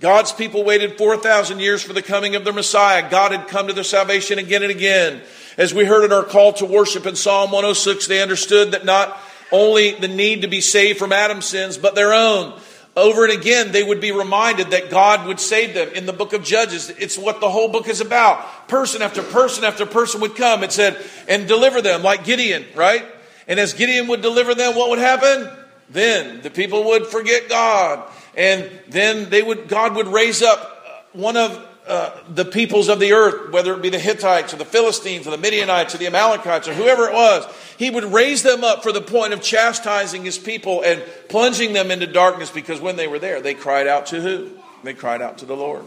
God's 0.00 0.30
people 0.30 0.64
waited 0.64 0.98
4,000 0.98 1.58
years 1.58 1.82
for 1.82 1.92
the 1.92 2.02
coming 2.02 2.36
of 2.36 2.44
their 2.44 2.52
Messiah. 2.52 3.08
God 3.10 3.32
had 3.32 3.48
come 3.48 3.66
to 3.66 3.72
their 3.72 3.84
salvation 3.84 4.38
again 4.38 4.62
and 4.62 4.70
again. 4.70 5.22
As 5.56 5.74
we 5.74 5.84
heard 5.84 6.04
in 6.04 6.12
our 6.12 6.22
call 6.22 6.52
to 6.54 6.66
worship 6.66 7.06
in 7.06 7.16
Psalm 7.16 7.50
106, 7.50 8.06
they 8.06 8.22
understood 8.22 8.72
that 8.72 8.84
not 8.84 9.18
only 9.50 9.92
the 9.92 10.08
need 10.08 10.42
to 10.42 10.48
be 10.48 10.60
saved 10.60 10.98
from 10.98 11.12
Adam's 11.12 11.46
sins, 11.46 11.78
but 11.78 11.94
their 11.94 12.12
own. 12.12 12.60
Over 12.98 13.22
and 13.22 13.32
again, 13.32 13.70
they 13.70 13.84
would 13.84 14.00
be 14.00 14.10
reminded 14.10 14.70
that 14.70 14.90
God 14.90 15.28
would 15.28 15.38
save 15.38 15.72
them. 15.72 15.88
In 15.90 16.04
the 16.04 16.12
book 16.12 16.32
of 16.32 16.42
Judges, 16.42 16.90
it's 16.90 17.16
what 17.16 17.40
the 17.40 17.48
whole 17.48 17.68
book 17.68 17.88
is 17.88 18.00
about. 18.00 18.66
Person 18.66 19.02
after 19.02 19.22
person 19.22 19.62
after 19.62 19.86
person 19.86 20.20
would 20.20 20.34
come, 20.34 20.64
it 20.64 20.72
said, 20.72 20.98
and 21.28 21.46
deliver 21.46 21.80
them, 21.80 22.02
like 22.02 22.24
Gideon, 22.24 22.64
right? 22.74 23.06
And 23.46 23.60
as 23.60 23.72
Gideon 23.72 24.08
would 24.08 24.20
deliver 24.20 24.52
them, 24.52 24.74
what 24.74 24.90
would 24.90 24.98
happen? 24.98 25.48
Then 25.88 26.40
the 26.42 26.50
people 26.50 26.86
would 26.86 27.06
forget 27.06 27.48
God. 27.48 28.02
And 28.36 28.68
then 28.88 29.30
they 29.30 29.44
would, 29.44 29.68
God 29.68 29.94
would 29.94 30.08
raise 30.08 30.42
up 30.42 31.08
one 31.12 31.36
of 31.36 31.67
uh, 31.88 32.16
the 32.28 32.44
peoples 32.44 32.88
of 32.88 33.00
the 33.00 33.12
earth, 33.12 33.50
whether 33.50 33.72
it 33.74 33.82
be 33.82 33.88
the 33.88 33.98
Hittites 33.98 34.52
or 34.52 34.56
the 34.56 34.64
Philistines 34.64 35.26
or 35.26 35.30
the 35.30 35.38
Midianites 35.38 35.94
or 35.94 35.98
the 35.98 36.06
Amalekites 36.06 36.68
or 36.68 36.74
whoever 36.74 37.08
it 37.08 37.14
was, 37.14 37.46
he 37.78 37.90
would 37.90 38.04
raise 38.04 38.42
them 38.42 38.62
up 38.62 38.82
for 38.82 38.92
the 38.92 39.00
point 39.00 39.32
of 39.32 39.40
chastising 39.40 40.24
his 40.24 40.38
people 40.38 40.82
and 40.82 41.02
plunging 41.28 41.72
them 41.72 41.90
into 41.90 42.06
darkness 42.06 42.50
because 42.50 42.80
when 42.80 42.96
they 42.96 43.08
were 43.08 43.18
there, 43.18 43.40
they 43.40 43.54
cried 43.54 43.86
out 43.86 44.06
to 44.06 44.20
who? 44.20 44.50
They 44.84 44.94
cried 44.94 45.22
out 45.22 45.38
to 45.38 45.46
the 45.46 45.56
Lord. 45.56 45.84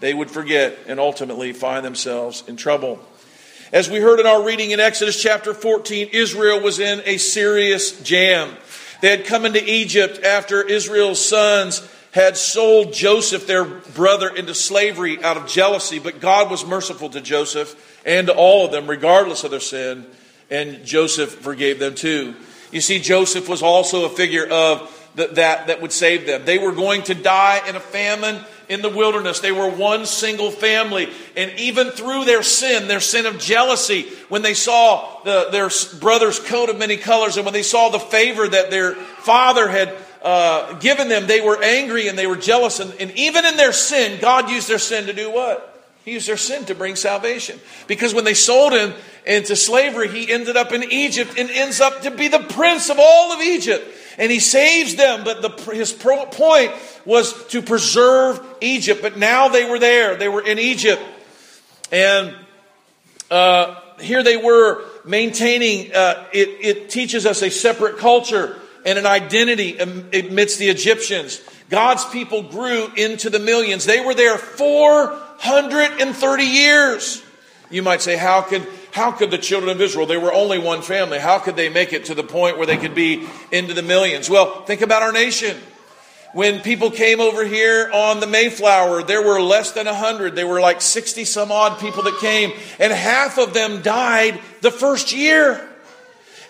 They 0.00 0.14
would 0.14 0.30
forget 0.30 0.78
and 0.86 0.98
ultimately 0.98 1.52
find 1.52 1.84
themselves 1.84 2.44
in 2.46 2.56
trouble. 2.56 2.98
As 3.72 3.90
we 3.90 4.00
heard 4.00 4.20
in 4.20 4.26
our 4.26 4.42
reading 4.42 4.70
in 4.70 4.80
Exodus 4.80 5.22
chapter 5.22 5.52
14, 5.52 6.08
Israel 6.12 6.60
was 6.60 6.78
in 6.78 7.02
a 7.04 7.18
serious 7.18 8.00
jam. 8.00 8.56
They 9.02 9.10
had 9.10 9.26
come 9.26 9.44
into 9.44 9.62
Egypt 9.62 10.24
after 10.24 10.62
Israel's 10.62 11.24
sons 11.24 11.86
had 12.18 12.36
sold 12.36 12.92
Joseph, 12.92 13.46
their 13.46 13.64
brother, 13.64 14.28
into 14.28 14.52
slavery 14.52 15.22
out 15.22 15.36
of 15.36 15.46
jealousy, 15.46 16.00
but 16.00 16.18
God 16.20 16.50
was 16.50 16.66
merciful 16.66 17.08
to 17.10 17.20
Joseph 17.20 18.00
and 18.04 18.26
to 18.26 18.34
all 18.34 18.66
of 18.66 18.72
them, 18.72 18.90
regardless 18.90 19.44
of 19.44 19.52
their 19.52 19.60
sin, 19.60 20.04
and 20.50 20.84
Joseph 20.84 21.30
forgave 21.30 21.78
them 21.78 21.94
too. 21.94 22.34
You 22.72 22.80
see, 22.80 22.98
Joseph 22.98 23.48
was 23.48 23.62
also 23.62 24.04
a 24.04 24.08
figure 24.08 24.48
of 24.48 24.92
that, 25.14 25.36
that, 25.36 25.68
that 25.68 25.80
would 25.80 25.92
save 25.92 26.26
them. 26.26 26.44
They 26.44 26.58
were 26.58 26.72
going 26.72 27.04
to 27.04 27.14
die 27.14 27.62
in 27.68 27.76
a 27.76 27.80
famine 27.80 28.44
in 28.68 28.82
the 28.82 28.90
wilderness. 28.90 29.38
They 29.38 29.52
were 29.52 29.70
one 29.70 30.04
single 30.04 30.50
family. 30.50 31.08
And 31.36 31.52
even 31.58 31.90
through 31.90 32.24
their 32.24 32.42
sin, 32.42 32.88
their 32.88 33.00
sin 33.00 33.26
of 33.26 33.38
jealousy, 33.38 34.08
when 34.28 34.42
they 34.42 34.54
saw 34.54 35.22
the, 35.22 35.50
their 35.52 35.70
brother's 36.00 36.40
coat 36.40 36.68
of 36.68 36.78
many 36.78 36.96
colors 36.96 37.36
and 37.36 37.46
when 37.46 37.54
they 37.54 37.62
saw 37.62 37.90
the 37.90 38.00
favor 38.00 38.48
that 38.48 38.70
their 38.70 38.96
father 38.96 39.68
had 39.68 39.94
uh, 40.22 40.74
given 40.74 41.08
them, 41.08 41.26
they 41.26 41.40
were 41.40 41.62
angry 41.62 42.08
and 42.08 42.18
they 42.18 42.26
were 42.26 42.36
jealous. 42.36 42.80
And, 42.80 42.92
and 43.00 43.10
even 43.12 43.44
in 43.44 43.56
their 43.56 43.72
sin, 43.72 44.20
God 44.20 44.50
used 44.50 44.68
their 44.68 44.78
sin 44.78 45.06
to 45.06 45.12
do 45.12 45.30
what? 45.30 45.64
He 46.04 46.12
used 46.14 46.28
their 46.28 46.36
sin 46.36 46.64
to 46.66 46.74
bring 46.74 46.96
salvation. 46.96 47.60
Because 47.86 48.14
when 48.14 48.24
they 48.24 48.34
sold 48.34 48.72
him 48.72 48.94
into 49.26 49.54
slavery, 49.54 50.08
he 50.08 50.32
ended 50.32 50.56
up 50.56 50.72
in 50.72 50.90
Egypt 50.90 51.34
and 51.36 51.50
ends 51.50 51.80
up 51.80 52.02
to 52.02 52.10
be 52.10 52.28
the 52.28 52.40
prince 52.40 52.88
of 52.88 52.98
all 52.98 53.32
of 53.32 53.40
Egypt. 53.40 53.86
And 54.16 54.32
he 54.32 54.40
saves 54.40 54.96
them, 54.96 55.22
but 55.22 55.42
the, 55.42 55.72
his 55.72 55.92
point 55.92 56.72
was 57.04 57.46
to 57.48 57.62
preserve 57.62 58.40
Egypt. 58.60 59.02
But 59.02 59.18
now 59.18 59.48
they 59.48 59.68
were 59.68 59.78
there, 59.78 60.16
they 60.16 60.28
were 60.28 60.42
in 60.42 60.58
Egypt. 60.58 61.02
And 61.92 62.34
uh, 63.30 63.76
here 64.00 64.22
they 64.22 64.36
were 64.36 64.84
maintaining, 65.04 65.94
uh, 65.94 66.26
it, 66.32 66.48
it 66.60 66.90
teaches 66.90 67.26
us 67.26 67.42
a 67.42 67.50
separate 67.50 67.98
culture 67.98 68.58
and 68.88 68.98
an 68.98 69.04
identity 69.04 69.76
amidst 69.76 70.58
the 70.58 70.70
Egyptians. 70.70 71.42
God's 71.68 72.06
people 72.06 72.44
grew 72.44 72.90
into 72.96 73.28
the 73.28 73.38
millions. 73.38 73.84
They 73.84 74.00
were 74.00 74.14
there 74.14 74.38
430 74.38 76.42
years. 76.42 77.22
You 77.70 77.82
might 77.82 78.00
say, 78.00 78.16
how 78.16 78.40
could, 78.40 78.66
how 78.92 79.12
could 79.12 79.30
the 79.30 79.36
children 79.36 79.70
of 79.70 79.78
Israel, 79.82 80.06
they 80.06 80.16
were 80.16 80.32
only 80.32 80.58
one 80.58 80.80
family, 80.80 81.18
how 81.18 81.38
could 81.38 81.54
they 81.54 81.68
make 81.68 81.92
it 81.92 82.06
to 82.06 82.14
the 82.14 82.22
point 82.22 82.56
where 82.56 82.66
they 82.66 82.78
could 82.78 82.94
be 82.94 83.28
into 83.52 83.74
the 83.74 83.82
millions? 83.82 84.30
Well, 84.30 84.64
think 84.64 84.80
about 84.80 85.02
our 85.02 85.12
nation. 85.12 85.58
When 86.32 86.60
people 86.60 86.90
came 86.90 87.20
over 87.20 87.44
here 87.44 87.90
on 87.92 88.20
the 88.20 88.26
Mayflower, 88.26 89.02
there 89.02 89.22
were 89.22 89.38
less 89.38 89.72
than 89.72 89.84
100. 89.84 90.34
There 90.34 90.46
were 90.46 90.62
like 90.62 90.80
60 90.80 91.26
some 91.26 91.52
odd 91.52 91.78
people 91.78 92.04
that 92.04 92.18
came, 92.20 92.54
and 92.78 92.90
half 92.90 93.38
of 93.38 93.52
them 93.52 93.82
died 93.82 94.40
the 94.62 94.70
first 94.70 95.12
year. 95.12 95.68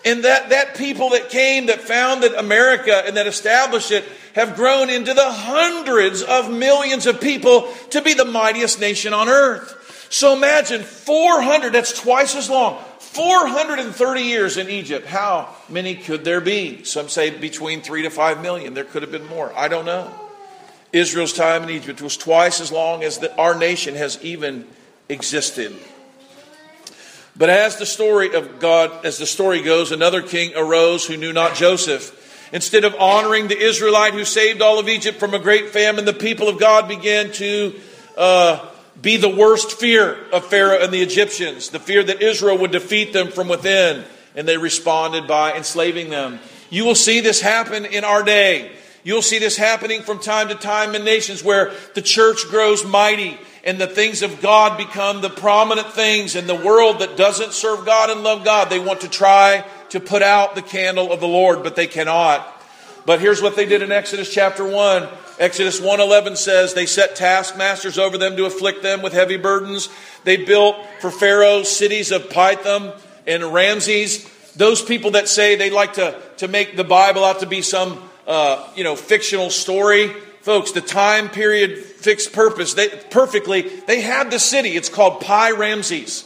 And 0.05 0.23
that, 0.23 0.49
that 0.49 0.75
people 0.75 1.09
that 1.09 1.29
came, 1.29 1.65
that 1.65 1.81
founded 1.81 2.33
America 2.33 3.03
and 3.05 3.17
that 3.17 3.27
established 3.27 3.91
it, 3.91 4.05
have 4.33 4.55
grown 4.55 4.89
into 4.89 5.13
the 5.13 5.29
hundreds 5.29 6.21
of 6.21 6.51
millions 6.51 7.05
of 7.05 7.19
people 7.19 7.71
to 7.89 8.01
be 8.01 8.13
the 8.13 8.25
mightiest 8.25 8.79
nation 8.79 9.13
on 9.13 9.27
earth. 9.27 10.07
So 10.09 10.35
imagine 10.35 10.83
400, 10.83 11.73
that's 11.73 11.99
twice 11.99 12.35
as 12.35 12.49
long. 12.49 12.83
430 12.99 14.21
years 14.21 14.57
in 14.57 14.69
Egypt. 14.69 15.07
How 15.07 15.55
many 15.67 15.95
could 15.95 16.23
there 16.23 16.41
be? 16.41 16.83
Some 16.83 17.09
say 17.09 17.31
between 17.31 17.81
three 17.81 18.03
to 18.03 18.09
five 18.09 18.41
million. 18.41 18.73
There 18.73 18.83
could 18.83 19.01
have 19.01 19.11
been 19.11 19.27
more. 19.27 19.51
I 19.57 19.67
don't 19.67 19.85
know. 19.85 20.13
Israel's 20.93 21.33
time 21.33 21.63
in 21.63 21.69
Egypt 21.69 22.01
was 22.01 22.17
twice 22.17 22.61
as 22.61 22.71
long 22.71 23.03
as 23.03 23.19
the, 23.19 23.35
our 23.35 23.55
nation 23.55 23.95
has 23.95 24.23
even 24.23 24.67
existed. 25.07 25.75
But 27.39 27.49
as 27.49 27.77
the 27.77 27.85
story 27.85 28.35
of 28.35 28.59
God, 28.59 29.05
as 29.05 29.17
the 29.17 29.25
story 29.25 29.61
goes, 29.61 29.93
another 29.93 30.21
king 30.21 30.51
arose 30.57 31.07
who 31.07 31.15
knew 31.15 31.31
not 31.31 31.55
Joseph. 31.55 32.17
Instead 32.51 32.83
of 32.83 32.93
honoring 32.99 33.47
the 33.47 33.57
Israelite 33.57 34.13
who 34.13 34.25
saved 34.25 34.61
all 34.61 34.77
of 34.77 34.89
Egypt 34.89 35.19
from 35.19 35.33
a 35.33 35.39
great 35.39 35.69
famine, 35.69 36.03
the 36.03 36.11
people 36.11 36.49
of 36.49 36.59
God 36.59 36.89
began 36.89 37.31
to 37.33 37.79
uh, 38.17 38.67
be 39.01 39.15
the 39.15 39.29
worst 39.29 39.79
fear 39.79 40.17
of 40.33 40.47
Pharaoh 40.47 40.83
and 40.83 40.91
the 40.91 41.01
Egyptians, 41.01 41.69
the 41.69 41.79
fear 41.79 42.03
that 42.03 42.21
Israel 42.21 42.57
would 42.57 42.71
defeat 42.71 43.13
them 43.13 43.29
from 43.29 43.47
within, 43.47 44.03
and 44.35 44.45
they 44.45 44.57
responded 44.57 45.25
by 45.25 45.53
enslaving 45.53 46.09
them. 46.09 46.39
You 46.69 46.83
will 46.83 46.93
see 46.93 47.21
this 47.21 47.39
happen 47.39 47.85
in 47.85 48.03
our 48.03 48.21
day. 48.21 48.69
You'll 49.05 49.21
see 49.21 49.39
this 49.39 49.55
happening 49.55 50.01
from 50.01 50.19
time 50.19 50.49
to 50.49 50.55
time 50.55 50.93
in 50.93 51.05
nations 51.05 51.41
where 51.41 51.71
the 51.95 52.01
church 52.01 52.47
grows 52.49 52.83
mighty 52.83 53.39
and 53.63 53.79
the 53.79 53.87
things 53.87 54.21
of 54.21 54.41
God 54.41 54.77
become 54.77 55.21
the 55.21 55.29
prominent 55.29 55.91
things, 55.91 56.35
in 56.35 56.47
the 56.47 56.55
world 56.55 56.99
that 56.99 57.17
doesn't 57.17 57.53
serve 57.53 57.85
God 57.85 58.09
and 58.09 58.23
love 58.23 58.43
God, 58.45 58.69
they 58.69 58.79
want 58.79 59.01
to 59.01 59.09
try 59.09 59.65
to 59.89 59.99
put 59.99 60.21
out 60.21 60.55
the 60.55 60.61
candle 60.61 61.11
of 61.11 61.19
the 61.19 61.27
Lord, 61.27 61.63
but 61.63 61.75
they 61.75 61.87
cannot. 61.87 62.55
But 63.05 63.19
here's 63.19 63.41
what 63.41 63.55
they 63.55 63.65
did 63.65 63.81
in 63.81 63.91
Exodus 63.91 64.31
chapter 64.31 64.65
1. 64.65 65.07
Exodus 65.39 65.79
1:11 65.79 66.35
says 66.35 66.73
they 66.73 66.85
set 66.85 67.15
taskmasters 67.15 67.97
over 67.97 68.17
them 68.17 68.35
to 68.35 68.45
afflict 68.45 68.83
them 68.83 69.01
with 69.01 69.13
heavy 69.13 69.37
burdens. 69.37 69.89
They 70.25 70.37
built 70.37 70.75
for 70.99 71.09
Pharaoh 71.09 71.63
cities 71.63 72.11
of 72.11 72.29
Pithom 72.29 72.91
and 73.25 73.53
Ramses. 73.53 74.29
Those 74.55 74.81
people 74.81 75.11
that 75.11 75.29
say 75.29 75.55
they 75.55 75.69
like 75.69 75.93
to, 75.93 76.19
to 76.37 76.47
make 76.47 76.75
the 76.75 76.83
Bible 76.83 77.23
out 77.23 77.39
to 77.39 77.45
be 77.45 77.61
some 77.61 78.09
uh, 78.27 78.67
you 78.75 78.83
know 78.83 78.95
fictional 78.95 79.49
story, 79.49 80.09
folks, 80.41 80.73
the 80.73 80.81
time 80.81 81.29
period 81.29 81.85
fixed 81.99 82.33
purpose, 82.33 82.73
they, 82.73 82.89
perfectly, 83.09 83.61
they 83.61 84.01
had 84.01 84.31
the 84.31 84.39
city. 84.39 84.75
It's 84.75 84.89
called 84.89 85.21
Pi 85.21 85.51
Ramses. 85.51 86.25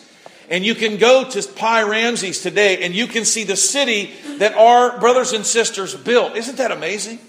And 0.50 0.66
you 0.66 0.76
can 0.76 0.98
go 0.98 1.28
to 1.30 1.44
Pi 1.44 1.84
Ramses 1.84 2.42
today 2.42 2.84
and 2.84 2.94
you 2.94 3.08
can 3.08 3.26
see 3.26 3.44
the 3.44 3.56
city 3.56 4.12
that 4.38 4.54
our 4.56 5.00
brothers 5.00 5.34
and 5.34 5.46
sisters 5.46 5.96
built. 5.96 6.36
Isn't 6.36 6.58
that 6.58 6.72
amazing? 6.72 7.20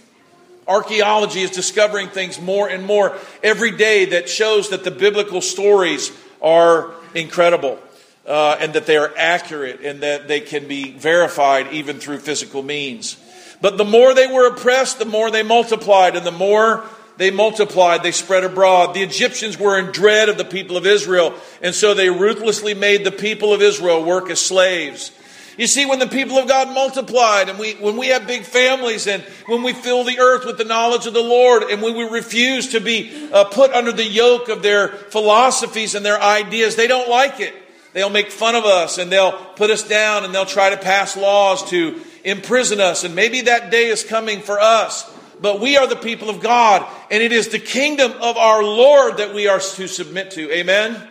Archaeology 0.66 1.42
is 1.42 1.50
discovering 1.50 2.08
things 2.08 2.40
more 2.40 2.68
and 2.68 2.84
more 2.84 3.16
every 3.42 3.70
day 3.70 4.06
that 4.06 4.28
shows 4.28 4.70
that 4.70 4.82
the 4.82 4.90
biblical 4.90 5.40
stories 5.40 6.10
are 6.42 6.92
incredible 7.14 7.78
uh, 8.26 8.56
and 8.60 8.72
that 8.72 8.86
they 8.86 8.96
are 8.96 9.12
accurate 9.16 9.80
and 9.82 10.02
that 10.02 10.26
they 10.26 10.40
can 10.40 10.66
be 10.66 10.92
verified 10.92 11.72
even 11.72 11.98
through 11.98 12.18
physical 12.18 12.62
means. 12.62 13.16
But 13.60 13.78
the 13.78 13.84
more 13.84 14.14
they 14.14 14.26
were 14.26 14.48
oppressed, 14.48 14.98
the 14.98 15.04
more 15.04 15.30
they 15.30 15.42
multiplied, 15.42 16.16
and 16.16 16.26
the 16.26 16.32
more 16.32 16.84
they 17.16 17.30
multiplied, 17.30 18.02
they 18.02 18.12
spread 18.12 18.44
abroad. 18.44 18.94
The 18.94 19.02
Egyptians 19.02 19.58
were 19.58 19.78
in 19.78 19.92
dread 19.92 20.28
of 20.28 20.36
the 20.36 20.44
people 20.44 20.76
of 20.76 20.86
Israel, 20.86 21.34
and 21.62 21.74
so 21.74 21.94
they 21.94 22.10
ruthlessly 22.10 22.74
made 22.74 23.04
the 23.04 23.12
people 23.12 23.52
of 23.54 23.62
Israel 23.62 24.02
work 24.04 24.30
as 24.30 24.40
slaves. 24.40 25.12
You 25.56 25.68
see, 25.68 25.86
when 25.86 26.00
the 26.00 26.08
people 26.08 26.36
of 26.36 26.48
God 26.48 26.74
multiplied, 26.74 27.48
and 27.48 27.58
we, 27.60 27.74
when 27.74 27.96
we 27.96 28.08
have 28.08 28.26
big 28.26 28.42
families, 28.42 29.06
and 29.06 29.22
when 29.46 29.62
we 29.62 29.72
fill 29.72 30.02
the 30.02 30.18
earth 30.18 30.44
with 30.44 30.58
the 30.58 30.64
knowledge 30.64 31.06
of 31.06 31.14
the 31.14 31.22
Lord, 31.22 31.62
and 31.62 31.80
when 31.80 31.96
we 31.96 32.02
refuse 32.02 32.70
to 32.70 32.80
be 32.80 33.30
uh, 33.32 33.44
put 33.44 33.70
under 33.70 33.92
the 33.92 34.04
yoke 34.04 34.48
of 34.48 34.64
their 34.64 34.88
philosophies 34.88 35.94
and 35.94 36.04
their 36.04 36.20
ideas, 36.20 36.74
they 36.74 36.88
don't 36.88 37.08
like 37.08 37.38
it. 37.38 37.54
They'll 37.92 38.10
make 38.10 38.32
fun 38.32 38.56
of 38.56 38.64
us, 38.64 38.98
and 38.98 39.12
they'll 39.12 39.30
put 39.54 39.70
us 39.70 39.86
down, 39.86 40.24
and 40.24 40.34
they'll 40.34 40.44
try 40.44 40.70
to 40.70 40.76
pass 40.76 41.16
laws 41.16 41.70
to 41.70 42.00
imprison 42.24 42.80
us. 42.80 43.04
And 43.04 43.14
maybe 43.14 43.42
that 43.42 43.70
day 43.70 43.86
is 43.86 44.02
coming 44.02 44.40
for 44.40 44.58
us 44.58 45.08
but 45.44 45.60
we 45.60 45.76
are 45.76 45.86
the 45.86 45.94
people 45.94 46.30
of 46.30 46.40
God, 46.40 46.90
and 47.10 47.22
it 47.22 47.30
is 47.30 47.48
the 47.48 47.58
kingdom 47.58 48.12
of 48.12 48.38
our 48.38 48.64
Lord 48.64 49.18
that 49.18 49.34
we 49.34 49.46
are 49.46 49.60
to 49.60 49.86
submit 49.86 50.30
to. 50.30 50.50
Amen? 50.50 51.06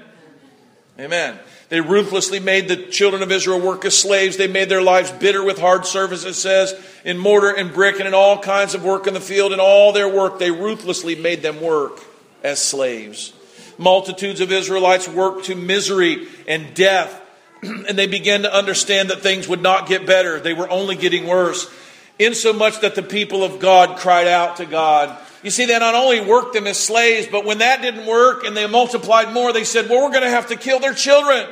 Amen. 0.99 1.37
They 1.69 1.81
ruthlessly 1.81 2.39
made 2.39 2.67
the 2.67 2.77
children 2.87 3.21
of 3.21 3.31
Israel 3.31 3.61
work 3.61 3.85
as 3.85 3.95
slaves. 3.95 4.35
They 4.35 4.47
made 4.47 4.69
their 4.69 4.81
lives 4.81 5.11
bitter 5.11 5.43
with 5.43 5.59
hard 5.59 5.85
service, 5.85 6.25
it 6.25 6.33
says, 6.33 6.73
in 7.05 7.19
mortar 7.19 7.51
and 7.51 7.71
brick 7.71 7.99
and 7.99 8.07
in 8.07 8.15
all 8.15 8.39
kinds 8.39 8.73
of 8.73 8.83
work 8.83 9.05
in 9.05 9.13
the 9.13 9.21
field. 9.21 9.53
In 9.53 9.59
all 9.59 9.93
their 9.93 10.09
work, 10.09 10.39
they 10.39 10.49
ruthlessly 10.49 11.13
made 11.13 11.43
them 11.43 11.61
work 11.61 12.03
as 12.41 12.59
slaves. 12.59 13.33
Multitudes 13.77 14.41
of 14.41 14.51
Israelites 14.51 15.07
worked 15.07 15.45
to 15.45 15.53
misery 15.53 16.27
and 16.47 16.73
death, 16.73 17.21
and 17.61 17.95
they 17.95 18.07
began 18.07 18.41
to 18.41 18.51
understand 18.51 19.11
that 19.11 19.21
things 19.21 19.47
would 19.47 19.61
not 19.61 19.87
get 19.87 20.07
better. 20.07 20.39
They 20.39 20.55
were 20.55 20.71
only 20.71 20.95
getting 20.95 21.27
worse 21.27 21.71
insomuch 22.19 22.81
that 22.81 22.95
the 22.95 23.03
people 23.03 23.43
of 23.43 23.59
God 23.59 23.97
cried 23.97 24.27
out 24.27 24.57
to 24.57 24.65
God. 24.65 25.17
You 25.41 25.49
see, 25.49 25.65
they 25.65 25.77
not 25.77 25.95
only 25.95 26.21
worked 26.21 26.53
them 26.53 26.67
as 26.67 26.79
slaves, 26.79 27.27
but 27.29 27.43
when 27.43 27.57
that 27.57 27.81
didn't 27.81 28.05
work 28.05 28.45
and 28.45 28.55
they 28.55 28.65
multiplied 28.67 29.33
more, 29.33 29.51
they 29.51 29.65
said, 29.65 29.89
well, 29.89 30.03
we're 30.03 30.11
going 30.11 30.23
to 30.23 30.29
have 30.29 30.47
to 30.47 30.55
kill 30.55 30.79
their 30.79 30.93
children. 30.93 31.47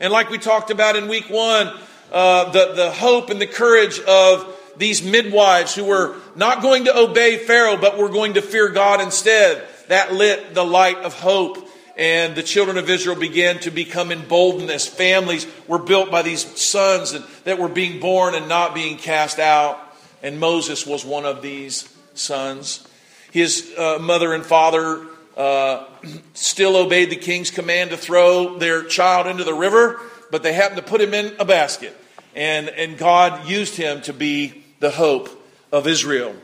And 0.00 0.12
like 0.12 0.30
we 0.30 0.38
talked 0.38 0.70
about 0.70 0.96
in 0.96 1.08
week 1.08 1.28
one, 1.28 1.72
uh, 2.12 2.50
the, 2.50 2.72
the 2.74 2.90
hope 2.90 3.30
and 3.30 3.40
the 3.40 3.46
courage 3.46 3.98
of 4.00 4.54
these 4.78 5.02
midwives 5.02 5.74
who 5.74 5.84
were 5.84 6.16
not 6.34 6.62
going 6.62 6.84
to 6.84 6.96
obey 6.96 7.38
Pharaoh, 7.38 7.76
but 7.76 7.98
were 7.98 8.08
going 8.08 8.34
to 8.34 8.42
fear 8.42 8.68
God 8.68 9.00
instead, 9.00 9.66
that 9.88 10.12
lit 10.12 10.54
the 10.54 10.64
light 10.64 10.98
of 10.98 11.18
hope. 11.18 11.58
And 11.96 12.36
the 12.36 12.42
children 12.42 12.76
of 12.76 12.90
Israel 12.90 13.16
began 13.16 13.58
to 13.60 13.70
become 13.70 14.12
emboldened 14.12 14.70
as 14.70 14.86
families 14.86 15.46
were 15.66 15.78
built 15.78 16.10
by 16.10 16.20
these 16.20 16.44
sons 16.60 17.16
that 17.44 17.58
were 17.58 17.68
being 17.68 18.00
born 18.00 18.34
and 18.34 18.48
not 18.48 18.74
being 18.74 18.98
cast 18.98 19.38
out 19.38 19.85
and 20.22 20.40
Moses 20.40 20.86
was 20.86 21.04
one 21.04 21.24
of 21.24 21.42
these 21.42 21.88
sons. 22.14 22.86
His 23.32 23.72
uh, 23.76 23.98
mother 24.00 24.32
and 24.32 24.44
father 24.44 25.06
uh, 25.36 25.84
still 26.34 26.76
obeyed 26.76 27.10
the 27.10 27.16
king's 27.16 27.50
command 27.50 27.90
to 27.90 27.96
throw 27.96 28.58
their 28.58 28.84
child 28.84 29.26
into 29.26 29.44
the 29.44 29.54
river, 29.54 30.00
but 30.30 30.42
they 30.42 30.52
happened 30.52 30.78
to 30.78 30.86
put 30.86 31.00
him 31.00 31.14
in 31.14 31.34
a 31.38 31.44
basket. 31.44 31.96
And, 32.34 32.68
and 32.68 32.98
God 32.98 33.46
used 33.46 33.76
him 33.76 34.02
to 34.02 34.12
be 34.12 34.64
the 34.80 34.90
hope 34.90 35.28
of 35.72 35.86
Israel. 35.86 36.34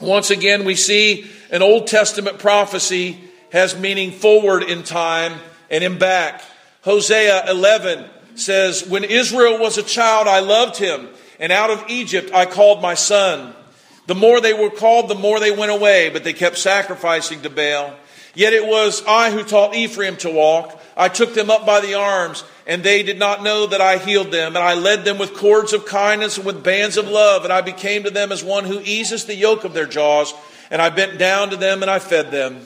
Once 0.00 0.30
again, 0.30 0.64
we 0.64 0.74
see 0.74 1.30
an 1.50 1.62
Old 1.62 1.86
Testament 1.86 2.38
prophecy 2.38 3.18
has 3.52 3.78
meaning 3.78 4.10
forward 4.10 4.62
in 4.62 4.82
time 4.82 5.38
and 5.70 5.84
in 5.84 5.98
back. 5.98 6.42
Hosea 6.82 7.48
11 7.48 8.04
says, 8.34 8.86
When 8.86 9.04
Israel 9.04 9.58
was 9.58 9.78
a 9.78 9.82
child, 9.82 10.26
I 10.26 10.40
loved 10.40 10.76
him, 10.76 11.08
and 11.44 11.52
out 11.52 11.68
of 11.68 11.84
Egypt 11.90 12.32
I 12.32 12.46
called 12.46 12.80
my 12.80 12.94
son. 12.94 13.52
The 14.06 14.14
more 14.14 14.40
they 14.40 14.54
were 14.54 14.70
called, 14.70 15.10
the 15.10 15.14
more 15.14 15.38
they 15.38 15.50
went 15.50 15.72
away, 15.72 16.08
but 16.08 16.24
they 16.24 16.32
kept 16.32 16.56
sacrificing 16.56 17.42
to 17.42 17.50
Baal. 17.50 17.94
Yet 18.34 18.54
it 18.54 18.66
was 18.66 19.04
I 19.06 19.30
who 19.30 19.44
taught 19.44 19.74
Ephraim 19.74 20.16
to 20.18 20.30
walk. 20.30 20.80
I 20.96 21.10
took 21.10 21.34
them 21.34 21.50
up 21.50 21.66
by 21.66 21.82
the 21.82 21.96
arms, 21.96 22.44
and 22.66 22.82
they 22.82 23.02
did 23.02 23.18
not 23.18 23.42
know 23.42 23.66
that 23.66 23.82
I 23.82 23.98
healed 23.98 24.32
them. 24.32 24.56
And 24.56 24.64
I 24.64 24.72
led 24.72 25.04
them 25.04 25.18
with 25.18 25.34
cords 25.34 25.74
of 25.74 25.84
kindness 25.84 26.38
and 26.38 26.46
with 26.46 26.64
bands 26.64 26.96
of 26.96 27.08
love. 27.08 27.44
And 27.44 27.52
I 27.52 27.60
became 27.60 28.04
to 28.04 28.10
them 28.10 28.32
as 28.32 28.42
one 28.42 28.64
who 28.64 28.80
eases 28.80 29.26
the 29.26 29.36
yoke 29.36 29.64
of 29.64 29.74
their 29.74 29.84
jaws. 29.84 30.32
And 30.70 30.80
I 30.80 30.88
bent 30.88 31.18
down 31.18 31.50
to 31.50 31.58
them 31.58 31.82
and 31.82 31.90
I 31.90 31.98
fed 31.98 32.30
them. 32.30 32.62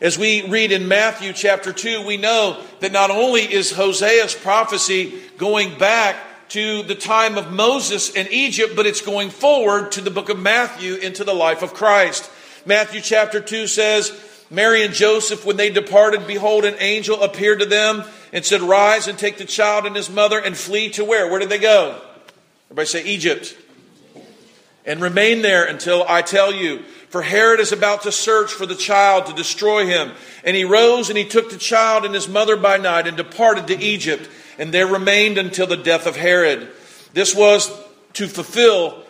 As 0.00 0.18
we 0.18 0.48
read 0.48 0.72
in 0.72 0.88
Matthew 0.88 1.34
chapter 1.34 1.74
2, 1.74 2.06
we 2.06 2.16
know 2.16 2.62
that 2.80 2.90
not 2.90 3.10
only 3.10 3.42
is 3.42 3.70
Hosea's 3.70 4.34
prophecy 4.34 5.20
going 5.36 5.76
back 5.78 6.16
to 6.50 6.82
the 6.82 6.94
time 6.94 7.36
of 7.36 7.52
Moses 7.52 8.10
in 8.10 8.26
Egypt, 8.30 8.74
but 8.76 8.86
it's 8.86 9.00
going 9.00 9.30
forward 9.30 9.92
to 9.92 10.00
the 10.00 10.10
book 10.10 10.28
of 10.28 10.38
Matthew 10.38 10.94
into 10.94 11.24
the 11.24 11.34
life 11.34 11.62
of 11.62 11.74
Christ. 11.74 12.30
Matthew 12.66 13.00
chapter 13.00 13.40
2 13.40 13.66
says, 13.66 14.12
Mary 14.50 14.84
and 14.84 14.94
Joseph, 14.94 15.44
when 15.44 15.56
they 15.56 15.70
departed, 15.70 16.26
behold, 16.26 16.64
an 16.64 16.76
angel 16.78 17.22
appeared 17.22 17.60
to 17.60 17.66
them 17.66 18.04
and 18.32 18.44
said, 18.44 18.62
Rise 18.62 19.08
and 19.08 19.18
take 19.18 19.38
the 19.38 19.44
child 19.44 19.86
and 19.86 19.96
his 19.96 20.10
mother 20.10 20.38
and 20.38 20.56
flee 20.56 20.90
to 20.90 21.04
where? 21.04 21.28
Where 21.28 21.40
did 21.40 21.48
they 21.48 21.58
go? 21.58 22.00
Everybody 22.66 22.86
say 22.86 23.04
Egypt. 23.04 23.56
And 24.86 25.00
remain 25.00 25.42
there 25.42 25.64
until 25.64 26.04
I 26.06 26.22
tell 26.22 26.52
you. 26.52 26.82
For 27.08 27.22
Herod 27.22 27.60
is 27.60 27.70
about 27.70 28.02
to 28.02 28.12
search 28.12 28.52
for 28.52 28.66
the 28.66 28.74
child 28.74 29.26
to 29.26 29.32
destroy 29.32 29.86
him. 29.86 30.12
And 30.42 30.56
he 30.56 30.64
rose 30.64 31.08
and 31.08 31.16
he 31.16 31.24
took 31.24 31.48
the 31.48 31.56
child 31.56 32.04
and 32.04 32.12
his 32.12 32.28
mother 32.28 32.56
by 32.56 32.76
night 32.76 33.06
and 33.06 33.16
departed 33.16 33.68
to 33.68 33.80
Egypt. 33.80 34.28
And 34.58 34.72
there 34.72 34.86
remained 34.86 35.38
until 35.38 35.66
the 35.66 35.76
death 35.76 36.06
of 36.06 36.16
Herod. 36.16 36.68
This 37.12 37.34
was 37.34 37.70
to 38.14 38.28
fulfill 38.28 39.04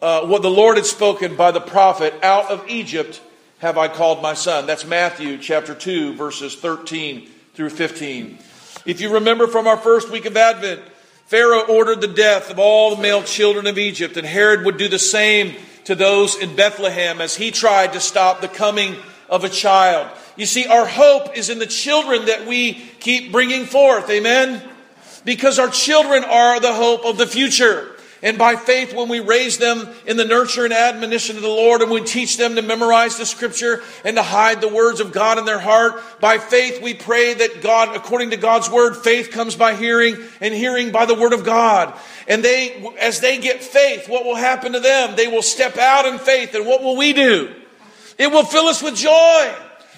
uh, 0.00 0.26
what 0.26 0.42
the 0.42 0.50
Lord 0.50 0.76
had 0.76 0.86
spoken 0.86 1.36
by 1.36 1.50
the 1.50 1.60
prophet 1.60 2.14
out 2.22 2.50
of 2.50 2.68
Egypt 2.68 3.20
have 3.58 3.78
I 3.78 3.86
called 3.86 4.20
my 4.20 4.34
son. 4.34 4.66
That's 4.66 4.84
Matthew 4.84 5.38
chapter 5.38 5.72
2, 5.72 6.14
verses 6.14 6.56
13 6.56 7.28
through 7.54 7.70
15. 7.70 8.38
If 8.84 9.00
you 9.00 9.14
remember 9.14 9.46
from 9.46 9.68
our 9.68 9.76
first 9.76 10.10
week 10.10 10.24
of 10.24 10.36
Advent, 10.36 10.82
Pharaoh 11.26 11.66
ordered 11.68 12.00
the 12.00 12.08
death 12.08 12.50
of 12.50 12.58
all 12.58 12.96
the 12.96 13.02
male 13.02 13.22
children 13.22 13.68
of 13.68 13.78
Egypt, 13.78 14.16
and 14.16 14.26
Herod 14.26 14.64
would 14.64 14.78
do 14.78 14.88
the 14.88 14.98
same 14.98 15.54
to 15.84 15.94
those 15.94 16.36
in 16.36 16.56
Bethlehem 16.56 17.20
as 17.20 17.36
he 17.36 17.52
tried 17.52 17.92
to 17.92 18.00
stop 18.00 18.40
the 18.40 18.48
coming 18.48 18.96
of 19.30 19.44
a 19.44 19.48
child. 19.48 20.08
You 20.36 20.46
see, 20.46 20.66
our 20.66 20.86
hope 20.86 21.36
is 21.36 21.48
in 21.48 21.60
the 21.60 21.66
children 21.66 22.26
that 22.26 22.46
we 22.46 22.74
keep 22.98 23.30
bringing 23.30 23.66
forth. 23.66 24.10
Amen? 24.10 24.60
Because 25.24 25.58
our 25.58 25.68
children 25.68 26.24
are 26.24 26.60
the 26.60 26.72
hope 26.72 27.04
of 27.04 27.18
the 27.18 27.26
future. 27.26 27.88
And 28.24 28.38
by 28.38 28.54
faith, 28.54 28.94
when 28.94 29.08
we 29.08 29.18
raise 29.18 29.58
them 29.58 29.88
in 30.06 30.16
the 30.16 30.24
nurture 30.24 30.64
and 30.64 30.72
admonition 30.72 31.34
of 31.34 31.42
the 31.42 31.48
Lord, 31.48 31.82
and 31.82 31.90
we 31.90 32.02
teach 32.04 32.36
them 32.36 32.54
to 32.54 32.62
memorize 32.62 33.18
the 33.18 33.26
scripture 33.26 33.82
and 34.04 34.16
to 34.16 34.22
hide 34.22 34.60
the 34.60 34.68
words 34.68 35.00
of 35.00 35.10
God 35.10 35.38
in 35.38 35.44
their 35.44 35.58
heart, 35.58 36.00
by 36.20 36.38
faith, 36.38 36.80
we 36.80 36.94
pray 36.94 37.34
that 37.34 37.62
God, 37.62 37.96
according 37.96 38.30
to 38.30 38.36
God's 38.36 38.70
word, 38.70 38.96
faith 38.96 39.32
comes 39.32 39.56
by 39.56 39.74
hearing, 39.74 40.16
and 40.40 40.54
hearing 40.54 40.92
by 40.92 41.04
the 41.04 41.16
word 41.16 41.32
of 41.32 41.44
God. 41.44 41.98
And 42.28 42.44
they, 42.44 42.94
as 43.00 43.18
they 43.18 43.38
get 43.38 43.60
faith, 43.60 44.08
what 44.08 44.24
will 44.24 44.36
happen 44.36 44.72
to 44.74 44.80
them? 44.80 45.16
They 45.16 45.26
will 45.26 45.42
step 45.42 45.76
out 45.76 46.06
in 46.06 46.20
faith, 46.20 46.54
and 46.54 46.64
what 46.64 46.80
will 46.80 46.96
we 46.96 47.12
do? 47.12 47.52
It 48.18 48.30
will 48.30 48.44
fill 48.44 48.66
us 48.66 48.80
with 48.80 48.94
joy. 48.94 49.52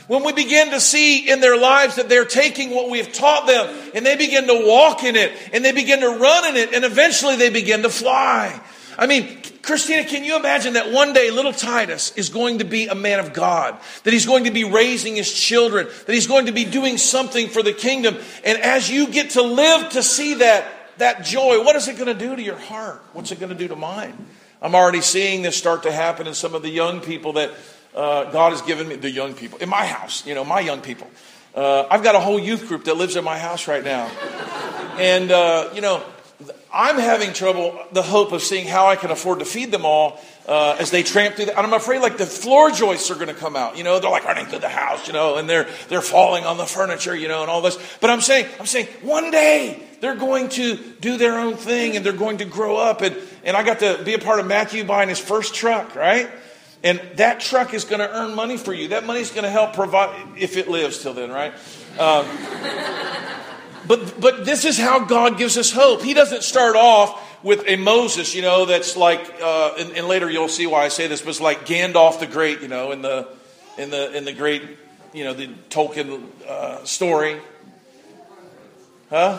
When 0.06 0.22
we 0.22 0.32
begin 0.32 0.70
to 0.70 0.80
see 0.80 1.30
in 1.30 1.40
their 1.40 1.56
lives 1.56 1.96
that 1.96 2.08
they're 2.08 2.26
taking 2.26 2.70
what 2.70 2.90
we 2.90 2.98
have 2.98 3.12
taught 3.12 3.46
them 3.46 3.90
and 3.94 4.04
they 4.04 4.16
begin 4.16 4.46
to 4.48 4.66
walk 4.66 5.02
in 5.02 5.16
it 5.16 5.32
and 5.52 5.64
they 5.64 5.72
begin 5.72 6.00
to 6.00 6.08
run 6.08 6.44
in 6.46 6.56
it 6.56 6.74
and 6.74 6.84
eventually 6.84 7.36
they 7.36 7.50
begin 7.50 7.82
to 7.82 7.90
fly. 7.90 8.60
I 8.98 9.06
mean, 9.06 9.40
Christina, 9.62 10.04
can 10.04 10.24
you 10.24 10.36
imagine 10.36 10.74
that 10.74 10.92
one 10.92 11.14
day 11.14 11.30
little 11.30 11.52
Titus 11.52 12.12
is 12.16 12.28
going 12.28 12.58
to 12.58 12.64
be 12.64 12.86
a 12.86 12.94
man 12.94 13.18
of 13.18 13.32
God, 13.32 13.76
that 14.04 14.12
he's 14.12 14.26
going 14.26 14.44
to 14.44 14.50
be 14.50 14.64
raising 14.64 15.16
his 15.16 15.32
children, 15.32 15.88
that 16.06 16.12
he's 16.12 16.26
going 16.26 16.46
to 16.46 16.52
be 16.52 16.64
doing 16.64 16.98
something 16.98 17.48
for 17.48 17.62
the 17.62 17.72
kingdom. 17.72 18.16
And 18.44 18.58
as 18.58 18.90
you 18.90 19.08
get 19.08 19.30
to 19.30 19.42
live 19.42 19.90
to 19.90 20.02
see 20.02 20.34
that, 20.34 20.66
that 20.98 21.24
joy, 21.24 21.64
what 21.64 21.76
is 21.76 21.88
it 21.88 21.96
going 21.96 22.06
to 22.06 22.14
do 22.14 22.36
to 22.36 22.42
your 22.42 22.58
heart? 22.58 23.02
What's 23.14 23.32
it 23.32 23.40
going 23.40 23.52
to 23.52 23.58
do 23.58 23.68
to 23.68 23.76
mine? 23.76 24.26
I'm 24.60 24.74
already 24.74 25.00
seeing 25.00 25.42
this 25.42 25.56
start 25.56 25.82
to 25.84 25.92
happen 25.92 26.26
in 26.26 26.34
some 26.34 26.54
of 26.54 26.62
the 26.62 26.70
young 26.70 27.00
people 27.00 27.34
that 27.34 27.52
uh, 27.94 28.30
God 28.30 28.50
has 28.50 28.62
given 28.62 28.88
me, 28.88 28.96
the 28.96 29.10
young 29.10 29.34
people, 29.34 29.58
in 29.58 29.68
my 29.68 29.86
house, 29.86 30.26
you 30.26 30.34
know, 30.34 30.44
my 30.44 30.60
young 30.60 30.80
people. 30.80 31.08
Uh, 31.54 31.86
I've 31.90 32.02
got 32.02 32.14
a 32.14 32.20
whole 32.20 32.38
youth 32.38 32.66
group 32.66 32.84
that 32.84 32.96
lives 32.96 33.16
in 33.16 33.24
my 33.24 33.38
house 33.38 33.68
right 33.68 33.84
now. 33.84 34.10
And, 34.98 35.30
uh, 35.30 35.70
you 35.74 35.80
know, 35.80 36.02
I'm 36.72 36.98
having 36.98 37.32
trouble, 37.32 37.78
the 37.92 38.02
hope 38.02 38.32
of 38.32 38.42
seeing 38.42 38.66
how 38.66 38.86
I 38.86 38.96
can 38.96 39.12
afford 39.12 39.38
to 39.38 39.44
feed 39.44 39.70
them 39.70 39.84
all 39.84 40.20
uh, 40.48 40.76
as 40.78 40.90
they 40.90 41.04
tramp 41.04 41.36
through. 41.36 41.46
The, 41.46 41.56
and 41.56 41.66
I'm 41.66 41.72
afraid 41.72 42.00
like 42.00 42.18
the 42.18 42.26
floor 42.26 42.70
joists 42.70 43.10
are 43.12 43.14
going 43.14 43.28
to 43.28 43.34
come 43.34 43.54
out. 43.54 43.78
You 43.78 43.84
know, 43.84 44.00
they're 44.00 44.10
like 44.10 44.24
running 44.24 44.46
through 44.46 44.58
the 44.58 44.68
house, 44.68 45.06
you 45.06 45.12
know, 45.12 45.36
and 45.36 45.48
they're 45.48 45.68
they're 45.88 46.02
falling 46.02 46.44
on 46.44 46.56
the 46.56 46.66
furniture, 46.66 47.14
you 47.14 47.28
know, 47.28 47.42
and 47.42 47.50
all 47.50 47.60
this. 47.60 47.78
But 48.00 48.10
I'm 48.10 48.20
saying, 48.20 48.46
I'm 48.58 48.66
saying, 48.66 48.88
one 49.02 49.30
day 49.30 49.82
they're 50.00 50.16
going 50.16 50.48
to 50.50 50.76
do 51.00 51.16
their 51.16 51.38
own 51.38 51.54
thing 51.54 51.96
and 51.96 52.04
they're 52.04 52.12
going 52.12 52.38
to 52.38 52.44
grow 52.44 52.76
up. 52.76 53.02
And 53.02 53.16
and 53.44 53.56
I 53.56 53.62
got 53.62 53.78
to 53.78 54.02
be 54.04 54.14
a 54.14 54.18
part 54.18 54.40
of 54.40 54.46
Matthew 54.46 54.84
buying 54.84 55.08
his 55.08 55.20
first 55.20 55.54
truck, 55.54 55.94
right? 55.94 56.28
And 56.84 57.00
that 57.16 57.40
truck 57.40 57.72
is 57.72 57.84
going 57.84 58.00
to 58.00 58.14
earn 58.14 58.34
money 58.34 58.58
for 58.58 58.74
you. 58.74 58.88
That 58.88 59.06
money 59.06 59.20
is 59.20 59.30
going 59.30 59.44
to 59.44 59.50
help 59.50 59.72
provide, 59.72 60.14
if 60.36 60.58
it 60.58 60.68
lives 60.68 61.02
till 61.02 61.14
then, 61.14 61.30
right? 61.30 61.54
Um, 61.98 62.26
but, 63.88 64.20
but 64.20 64.44
this 64.44 64.66
is 64.66 64.78
how 64.78 65.00
God 65.00 65.38
gives 65.38 65.56
us 65.56 65.72
hope. 65.72 66.02
He 66.02 66.12
doesn't 66.12 66.42
start 66.42 66.76
off 66.76 67.42
with 67.42 67.64
a 67.66 67.76
Moses, 67.76 68.34
you 68.34 68.42
know, 68.42 68.66
that's 68.66 68.96
like, 68.96 69.34
uh, 69.42 69.74
and, 69.78 69.92
and, 69.92 70.08
later 70.08 70.30
you'll 70.30 70.48
see 70.48 70.66
why 70.66 70.84
I 70.84 70.88
say 70.88 71.06
this, 71.08 71.20
but 71.20 71.30
it's 71.30 71.40
like 71.42 71.66
Gandalf 71.66 72.18
the 72.18 72.26
Great, 72.26 72.60
you 72.60 72.68
know, 72.68 72.92
in 72.92 73.02
the, 73.02 73.28
in 73.76 73.90
the, 73.90 74.16
in 74.16 74.24
the 74.24 74.32
great, 74.32 74.62
you 75.12 75.24
know, 75.24 75.34
the 75.34 75.48
Tolkien 75.68 76.22
uh, 76.46 76.84
story. 76.84 77.40
Huh? 79.10 79.38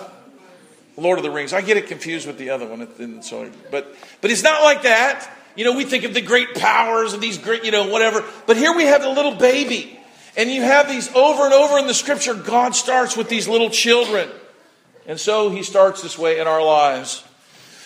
Lord 0.98 1.20
of 1.20 1.24
the 1.24 1.32
Rings. 1.32 1.52
I 1.52 1.62
get 1.62 1.78
it 1.78 1.88
confused 1.88 2.26
with 2.26 2.38
the 2.38 2.52
other 2.52 2.68
one. 2.68 2.88
But, 3.72 3.96
but 4.22 4.32
it's 4.32 4.44
not 4.44 4.64
like 4.64 4.84
that. 4.84 5.35
You 5.56 5.64
know, 5.64 5.76
we 5.76 5.86
think 5.86 6.04
of 6.04 6.14
the 6.14 6.22
great 6.22 6.56
powers 6.56 7.14
of 7.14 7.22
these 7.22 7.38
great, 7.38 7.64
you 7.64 7.72
know, 7.72 7.88
whatever. 7.88 8.24
But 8.46 8.58
here 8.58 8.76
we 8.76 8.84
have 8.86 9.02
the 9.02 9.10
little 9.10 9.36
baby. 9.36 10.00
And 10.38 10.52
you 10.52 10.62
have 10.62 10.90
these 10.90 11.14
over 11.16 11.44
and 11.44 11.54
over 11.54 11.80
in 11.80 11.88
the 11.88 11.94
scripture. 11.94 12.34
God 12.34 12.76
starts 12.76 13.16
with 13.16 13.30
these 13.30 13.48
little 13.48 13.70
children. 13.70 14.30
And 15.08 15.20
so 15.20 15.50
he 15.50 15.64
starts 15.64 16.02
this 16.02 16.18
way 16.18 16.40
in 16.40 16.48
our 16.48 16.64
lives. 16.64 17.24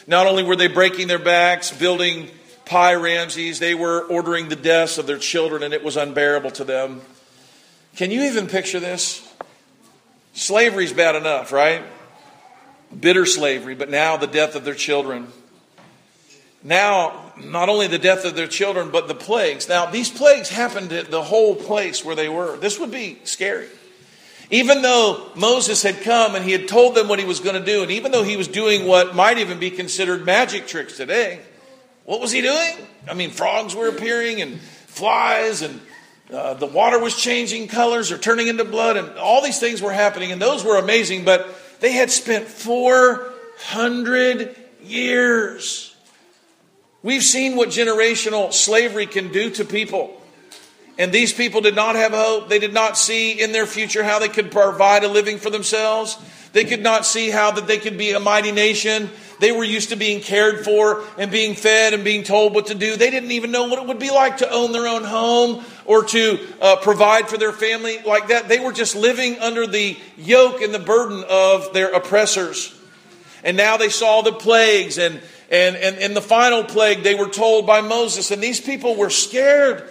Not 0.08 0.26
only 0.26 0.44
were 0.44 0.56
they 0.56 0.68
breaking 0.68 1.08
their 1.08 1.20
backs, 1.20 1.72
building 1.72 2.30
Pi 2.66 2.96
Ramses, 2.96 3.60
they 3.60 3.76
were 3.76 4.02
ordering 4.06 4.50
the 4.50 4.56
deaths 4.56 4.98
of 4.98 5.06
their 5.06 5.18
children, 5.18 5.62
and 5.62 5.74
it 5.74 5.84
was 5.84 5.98
unbearable 5.98 6.52
to 6.52 6.64
them. 6.64 7.02
Can 7.96 8.10
you 8.10 8.24
even 8.24 8.48
picture 8.48 8.80
this? 8.80 9.28
Slavery's 10.34 10.94
bad 10.94 11.16
enough, 11.16 11.52
right? 11.52 11.84
Bitter 12.98 13.26
slavery, 13.26 13.76
but 13.76 13.90
now 13.90 14.18
the 14.18 14.28
death 14.28 14.56
of 14.56 14.64
their 14.64 14.76
children 14.76 15.28
now 16.64 17.30
not 17.44 17.70
only 17.70 17.88
the 17.88 17.98
death 17.98 18.26
of 18.26 18.36
their 18.36 18.48
children, 18.48 18.90
but 18.92 19.08
the 19.08 19.16
plagues. 19.16 19.70
Now, 19.70 19.86
these 19.86 20.10
plagues 20.10 20.50
happened 20.50 20.92
at 20.92 21.10
the 21.10 21.24
whole 21.24 21.56
place 21.56 22.04
where 22.04 22.16
they 22.16 22.28
were. 22.30 22.58
This 22.58 22.80
would 22.80 22.92
be 22.92 23.20
scary. 23.24 23.68
Even 24.52 24.82
though 24.82 25.30
Moses 25.36 25.84
had 25.84 26.02
come 26.02 26.36
and 26.36 26.44
he 26.44 26.52
had 26.52 26.68
told 26.68 26.96
them 26.96 27.08
what 27.08 27.20
he 27.20 27.26
was 27.26 27.40
going 27.40 27.56
to 27.56 27.64
do, 27.64 27.84
and 27.84 27.92
even 27.92 28.12
though 28.12 28.24
he 28.24 28.36
was 28.36 28.48
doing 28.48 28.88
what 28.88 29.16
might 29.16 29.38
even 29.38 29.60
be 29.60 29.70
considered 29.70 30.26
magic 30.26 30.68
tricks 30.68 30.98
today, 30.98 31.40
what 32.06 32.20
was 32.20 32.32
he 32.32 32.42
doing? 32.42 32.74
I 33.08 33.14
mean, 33.14 33.30
frogs 33.30 33.76
were 33.76 33.88
appearing 33.88 34.42
and 34.42 34.60
flies, 34.60 35.62
and 35.62 35.80
uh, 36.34 36.56
the 36.56 36.66
water 36.66 37.00
was 37.00 37.16
changing 37.16 37.68
colors 37.68 38.12
or 38.12 38.18
turning 38.18 38.48
into 38.48 38.66
blood, 38.66 38.98
and 38.98 39.20
all 39.20 39.44
these 39.44 39.60
things 39.60 39.82
were 39.82 39.94
happening, 39.94 40.32
and 40.32 40.42
those 40.42 40.66
were 40.66 40.78
amazing, 40.78 41.26
but 41.26 41.48
they 41.80 41.92
had 41.92 42.10
spent 42.10 42.48
400 42.48 44.56
years 44.82 45.89
We've 47.02 47.24
seen 47.24 47.56
what 47.56 47.70
generational 47.70 48.52
slavery 48.52 49.06
can 49.06 49.32
do 49.32 49.50
to 49.52 49.66
people. 49.66 50.16
And 50.98 51.14
these 51.14 51.32
people 51.32 51.62
did 51.62 51.76
not 51.76 51.96
have 51.96 52.12
hope. 52.12 52.50
They 52.50 52.60
did 52.60 52.74
not 52.74 52.98
see 52.98 53.42
in 53.42 53.54
their 53.54 53.66
future 53.66 54.04
how 54.04 54.20
they 54.20 54.28
could 54.28 54.52
provide 54.52 55.06
a 55.06 55.08
living 55.08 55.38
for 55.38 55.50
themselves. 55.50 56.18
They 56.52 56.66
could 56.66 56.82
not 56.82 57.06
see 57.06 57.30
how 57.30 57.52
that 57.52 57.68
they 57.68 57.78
could 57.78 57.98
be 57.98 58.12
a 58.12 58.20
mighty 58.20 58.52
nation. 58.52 59.10
They 59.40 59.54
were 59.54 59.64
used 59.64 59.90
to 59.90 59.96
being 59.96 60.20
cared 60.20 60.66
for 60.66 61.06
and 61.18 61.32
being 61.32 61.56
fed 61.56 61.94
and 61.94 62.04
being 62.04 62.24
told 62.24 62.54
what 62.54 62.66
to 62.66 62.76
do. 62.76 62.98
They 62.98 63.10
didn't 63.12 63.32
even 63.32 63.52
know 63.52 63.70
what 63.70 63.80
it 63.80 63.88
would 63.88 64.00
be 64.00 64.10
like 64.10 64.38
to 64.38 64.52
own 64.52 64.74
their 64.74 64.88
own 64.88 65.06
home 65.06 65.64
or 65.86 66.04
to 66.04 66.40
uh, 66.60 66.76
provide 66.78 67.30
for 67.30 67.38
their 67.38 67.54
family 67.54 68.00
like 68.06 68.28
that. 68.28 68.50
They 68.50 68.60
were 68.60 68.74
just 68.74 68.98
living 68.98 69.40
under 69.40 69.66
the 69.66 69.98
yoke 70.18 70.62
and 70.62 70.74
the 70.74 70.80
burden 70.80 71.24
of 71.30 71.72
their 71.72 71.94
oppressors. 71.94 72.76
And 73.42 73.56
now 73.56 73.78
they 73.78 73.88
saw 73.88 74.22
the 74.22 74.34
plagues 74.34 74.98
and, 74.98 75.22
and, 75.52 75.76
and, 75.76 75.98
and 75.98 76.16
the 76.16 76.22
final 76.22 76.64
plague 76.64 77.04
they 77.04 77.16
were 77.16 77.30
told 77.30 77.66
by 77.66 77.82
Moses. 77.82 78.32
And 78.32 78.42
these 78.42 78.62
people 78.62 78.96
were 78.96 79.10
scared. 79.10 79.88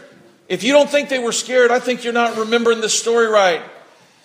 If 0.49 0.63
you 0.63 0.73
don't 0.73 0.89
think 0.89 1.09
they 1.09 1.19
were 1.19 1.33
scared, 1.33 1.71
I 1.71 1.79
think 1.79 2.05
you're 2.05 2.13
not 2.13 2.37
remembering 2.37 2.81
the 2.81 2.89
story 2.89 3.27
right. 3.27 3.63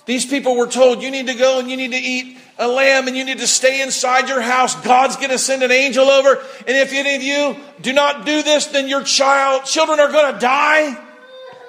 These 0.05 0.25
people 0.25 0.55
were 0.55 0.67
told, 0.67 1.01
you 1.01 1.11
need 1.11 1.27
to 1.27 1.33
go 1.33 1.59
and 1.59 1.69
you 1.69 1.77
need 1.77 1.91
to 1.91 1.97
eat 1.97 2.37
a 2.57 2.67
lamb 2.67 3.07
and 3.07 3.17
you 3.17 3.25
need 3.25 3.39
to 3.39 3.47
stay 3.47 3.81
inside 3.81 4.27
your 4.27 4.41
house. 4.41 4.75
God's 4.81 5.15
going 5.15 5.29
to 5.29 5.39
send 5.39 5.63
an 5.63 5.71
angel 5.71 6.09
over. 6.09 6.35
And 6.67 6.77
if 6.77 6.93
any 6.93 7.15
of 7.15 7.23
you 7.23 7.55
do 7.81 7.93
not 7.93 8.25
do 8.25 8.43
this, 8.43 8.67
then 8.67 8.87
your 8.87 9.03
child, 9.03 9.65
children 9.65 9.99
are 9.99 10.11
going 10.11 10.33
to 10.33 10.39
die. 10.39 11.01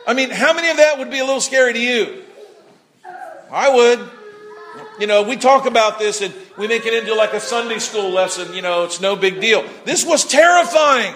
I 0.06 0.14
mean, 0.14 0.30
how 0.30 0.52
many 0.52 0.68
of 0.68 0.76
that 0.76 0.98
would 0.98 1.10
be 1.10 1.20
a 1.20 1.24
little 1.24 1.40
scary 1.40 1.72
to 1.72 1.80
you? 1.80 2.24
I 3.50 3.74
would. 3.74 4.10
You 5.00 5.06
know, 5.06 5.22
we 5.22 5.36
talk 5.36 5.66
about 5.66 5.98
this 5.98 6.20
and 6.20 6.34
we 6.56 6.68
make 6.68 6.86
it 6.86 6.94
into 6.94 7.14
like 7.14 7.32
a 7.32 7.40
Sunday 7.40 7.78
school 7.78 8.10
lesson. 8.10 8.54
You 8.54 8.62
know, 8.62 8.84
it's 8.84 9.00
no 9.00 9.16
big 9.16 9.40
deal. 9.40 9.64
This 9.84 10.04
was 10.04 10.24
terrifying. 10.24 11.14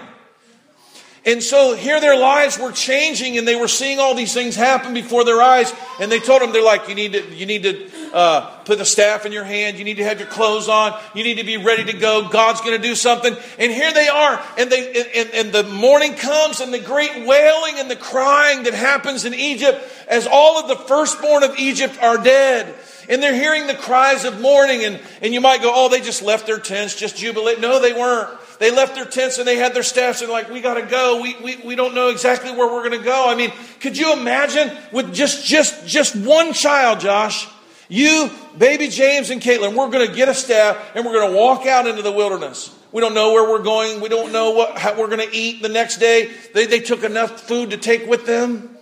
And 1.25 1.43
so 1.43 1.75
here 1.75 2.01
their 2.01 2.17
lives 2.17 2.59
were 2.59 2.73
changing 2.73 3.37
and 3.37 3.47
they 3.47 3.57
were 3.57 3.69
seeing 3.69 3.99
all 3.99 4.15
these 4.15 4.33
things 4.33 4.57
happen 4.57 4.95
before 4.95 5.25
their 5.25 5.43
eyes. 5.43 5.73
And 6.01 6.11
they 6.11 6.21
told 6.21 6.41
them, 6.41 6.53
they're 6.53 6.65
like, 6.65 6.89
you 6.89 6.95
need 6.95 7.13
to, 7.13 7.35
you 7.35 7.45
need 7.45 7.65
to 7.65 8.15
uh, 8.15 8.47
put 8.65 8.79
the 8.79 8.85
staff 8.87 9.27
in 9.27 9.33
your 9.33 9.45
hand. 9.45 9.79
You 9.79 9.85
need 9.85 9.99
to 9.99 10.05
have 10.05 10.19
your 10.21 10.29
clothes 10.29 10.69
on. 10.69 10.99
You 11.15 11.25
need 11.25 11.37
to 11.37 11.45
be 11.45 11.59
ready 11.59 11.85
to 11.85 11.93
go. 11.93 12.29
God's 12.29 12.61
going 12.63 12.81
to 12.81 12.83
do 12.83 12.95
something. 12.95 13.37
And 13.59 13.73
here 13.73 13.93
they 13.93 14.09
are. 14.09 14.43
And, 14.57 14.71
they, 14.71 15.03
and, 15.17 15.31
and 15.35 15.53
the 15.53 15.65
morning 15.65 16.15
comes 16.15 16.61
and 16.61 16.73
the 16.73 16.79
great 16.79 17.27
wailing 17.27 17.75
and 17.79 17.91
the 17.91 17.97
crying 17.97 18.63
that 18.63 18.75
happens 18.75 19.25
in 19.25 19.35
Egypt 19.35 19.85
as 20.09 20.27
all 20.27 20.59
of 20.59 20.69
the 20.69 20.77
firstborn 20.77 21.43
of 21.43 21.59
Egypt 21.59 21.99
are 22.01 22.17
dead 22.17 22.75
and 23.09 23.23
they're 23.23 23.35
hearing 23.35 23.67
the 23.67 23.75
cries 23.75 24.25
of 24.25 24.41
mourning 24.41 24.85
and, 24.85 25.01
and 25.23 25.33
you 25.35 25.41
might 25.41 25.63
go 25.63 25.73
oh 25.75 25.89
they 25.89 26.01
just 26.01 26.23
left 26.23 26.47
their 26.47 26.59
tents 26.59 26.95
just 26.95 27.17
jubilate 27.17 27.61
no 27.61 27.81
they 27.81 27.93
weren't 27.93 28.29
they 28.59 28.73
left 28.73 28.95
their 28.95 29.05
tents 29.05 29.39
and 29.39 29.47
they 29.47 29.57
had 29.57 29.75
their 29.75 29.83
staffs 29.83 30.21
and 30.21 30.31
like, 30.31 30.51
we 30.51 30.61
got 30.61 30.75
to 30.75 30.83
go. 30.83 31.23
We, 31.23 31.37
we, 31.43 31.57
we 31.65 31.77
don't 31.77 31.95
know 31.95 32.09
exactly 32.09 32.51
where 32.51 32.67
we're 32.67 32.89
going 32.89 32.99
to 32.99 33.05
go. 33.05 33.29
I 33.29 33.35
mean, 33.35 33.53
could 33.81 33.97
you 33.97 34.13
imagine 34.13 34.77
with 34.93 35.15
just, 35.15 35.47
just, 35.47 35.87
just 35.87 36.17
one 36.17 36.53
child, 36.53 37.01
Josh? 37.01 37.49
You, 37.89 38.31
baby 38.57 38.89
James 38.89 39.31
and 39.31 39.41
Caitlin, 39.41 39.75
we're 39.75 39.91
going 39.91 40.07
to 40.07 40.15
get 40.15 40.29
a 40.29 40.35
staff 40.35 40.91
and 40.95 41.07
we're 41.07 41.13
going 41.13 41.31
to 41.31 41.37
walk 41.37 41.67
out 41.67 41.87
into 41.87 42.03
the 42.03 42.13
wilderness. 42.13 42.75
We 42.91 43.01
don't 43.01 43.15
know 43.15 43.33
where 43.33 43.49
we're 43.49 43.63
going. 43.63 44.01
We 44.01 44.09
don't 44.09 44.33
know 44.33 44.51
what 44.53 44.79
how 44.79 44.99
we're 44.99 45.09
going 45.09 45.27
to 45.27 45.37
eat 45.37 45.63
the 45.63 45.69
next 45.69 45.99
day. 45.99 46.31
They, 46.55 46.67
they 46.67 46.81
took 46.81 47.05
enough 47.05 47.41
food 47.41 47.71
to 47.71 47.77
take 47.77 48.07
with 48.07 48.27
them 48.27 48.78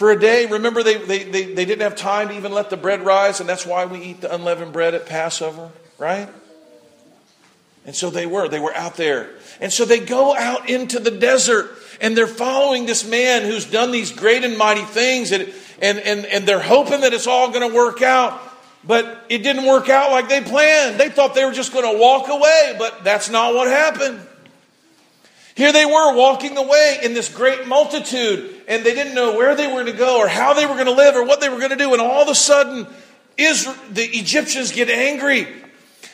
for 0.00 0.10
a 0.10 0.18
day. 0.18 0.46
Remember, 0.46 0.82
they, 0.82 0.96
they, 0.96 1.24
they, 1.24 1.52
they 1.52 1.66
didn't 1.66 1.82
have 1.82 1.94
time 1.94 2.28
to 2.28 2.34
even 2.34 2.52
let 2.52 2.70
the 2.70 2.78
bread 2.78 3.04
rise, 3.04 3.38
and 3.38 3.46
that's 3.46 3.66
why 3.66 3.84
we 3.84 4.00
eat 4.00 4.22
the 4.22 4.34
unleavened 4.34 4.72
bread 4.72 4.94
at 4.94 5.04
Passover, 5.04 5.70
right? 5.98 6.26
And 7.84 7.94
so 7.94 8.08
they 8.08 8.24
were. 8.24 8.48
They 8.48 8.60
were 8.60 8.74
out 8.74 8.96
there. 8.96 9.28
And 9.60 9.70
so 9.70 9.84
they 9.84 10.00
go 10.00 10.34
out 10.34 10.70
into 10.70 11.00
the 11.00 11.10
desert 11.10 11.70
and 12.00 12.16
they're 12.16 12.26
following 12.26 12.86
this 12.86 13.06
man 13.06 13.42
who's 13.42 13.66
done 13.66 13.90
these 13.90 14.10
great 14.10 14.42
and 14.42 14.56
mighty 14.56 14.84
things 14.84 15.32
and, 15.32 15.52
and, 15.82 15.98
and, 15.98 16.24
and 16.24 16.48
they're 16.48 16.62
hoping 16.62 17.02
that 17.02 17.12
it's 17.12 17.26
all 17.26 17.50
going 17.50 17.68
to 17.68 17.76
work 17.76 18.00
out. 18.00 18.40
But 18.82 19.26
it 19.28 19.42
didn't 19.42 19.66
work 19.66 19.90
out 19.90 20.12
like 20.12 20.30
they 20.30 20.40
planned. 20.40 20.98
They 20.98 21.10
thought 21.10 21.34
they 21.34 21.44
were 21.44 21.52
just 21.52 21.74
going 21.74 21.92
to 21.92 22.00
walk 22.00 22.30
away, 22.30 22.74
but 22.78 23.04
that's 23.04 23.28
not 23.28 23.54
what 23.54 23.68
happened. 23.68 24.18
Here 25.60 25.72
they 25.74 25.84
were 25.84 26.14
walking 26.14 26.56
away 26.56 27.00
in 27.02 27.12
this 27.12 27.28
great 27.28 27.66
multitude, 27.66 28.62
and 28.66 28.82
they 28.82 28.94
didn't 28.94 29.14
know 29.14 29.36
where 29.36 29.54
they 29.54 29.66
were 29.66 29.84
going 29.84 29.86
to 29.86 29.92
go 29.92 30.16
or 30.16 30.26
how 30.26 30.54
they 30.54 30.64
were 30.64 30.72
going 30.72 30.86
to 30.86 30.92
live 30.92 31.16
or 31.16 31.22
what 31.22 31.42
they 31.42 31.50
were 31.50 31.58
going 31.58 31.68
to 31.68 31.76
do. 31.76 31.92
And 31.92 32.00
all 32.00 32.22
of 32.22 32.28
a 32.28 32.34
sudden, 32.34 32.86
Israel, 33.36 33.76
the 33.90 34.00
Egyptians 34.00 34.72
get 34.72 34.88
angry. 34.88 35.46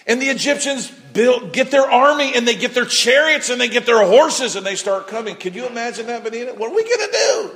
And 0.04 0.20
the 0.20 0.30
Egyptians 0.30 0.90
build, 0.90 1.52
get 1.52 1.70
their 1.70 1.88
army 1.88 2.34
and 2.34 2.44
they 2.44 2.56
get 2.56 2.74
their 2.74 2.86
chariots 2.86 3.48
and 3.48 3.60
they 3.60 3.68
get 3.68 3.86
their 3.86 4.04
horses 4.04 4.56
and 4.56 4.66
they 4.66 4.74
start 4.74 5.06
coming. 5.06 5.36
Can 5.36 5.54
you 5.54 5.68
imagine 5.68 6.08
that, 6.08 6.24
Benita? 6.24 6.52
What 6.54 6.72
are 6.72 6.74
we 6.74 6.82
going 6.82 7.08
to 7.08 7.16
do? 7.16 7.50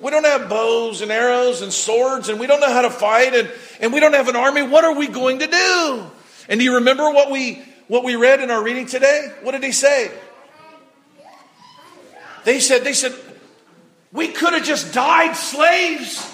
We 0.00 0.10
don't 0.10 0.26
have 0.26 0.50
bows 0.50 1.00
and 1.00 1.10
arrows 1.10 1.62
and 1.62 1.72
swords 1.72 2.28
and 2.28 2.40
we 2.40 2.46
don't 2.46 2.60
know 2.60 2.70
how 2.70 2.82
to 2.82 2.90
fight 2.90 3.34
and, 3.34 3.50
and 3.80 3.90
we 3.90 4.00
don't 4.00 4.12
have 4.12 4.28
an 4.28 4.36
army. 4.36 4.64
What 4.64 4.84
are 4.84 4.94
we 4.94 5.08
going 5.08 5.38
to 5.38 5.46
do? 5.46 6.10
And 6.50 6.60
do 6.60 6.64
you 6.64 6.74
remember 6.74 7.10
what 7.10 7.30
we, 7.30 7.62
what 7.88 8.04
we 8.04 8.16
read 8.16 8.40
in 8.40 8.50
our 8.50 8.62
reading 8.62 8.84
today? 8.84 9.32
What 9.40 9.52
did 9.52 9.62
he 9.62 9.72
say? 9.72 10.10
They 12.44 12.60
said, 12.60 12.84
they 12.84 12.92
said, 12.92 13.14
we 14.12 14.28
could 14.28 14.52
have 14.52 14.64
just 14.64 14.92
died 14.92 15.36
slaves. 15.36 16.28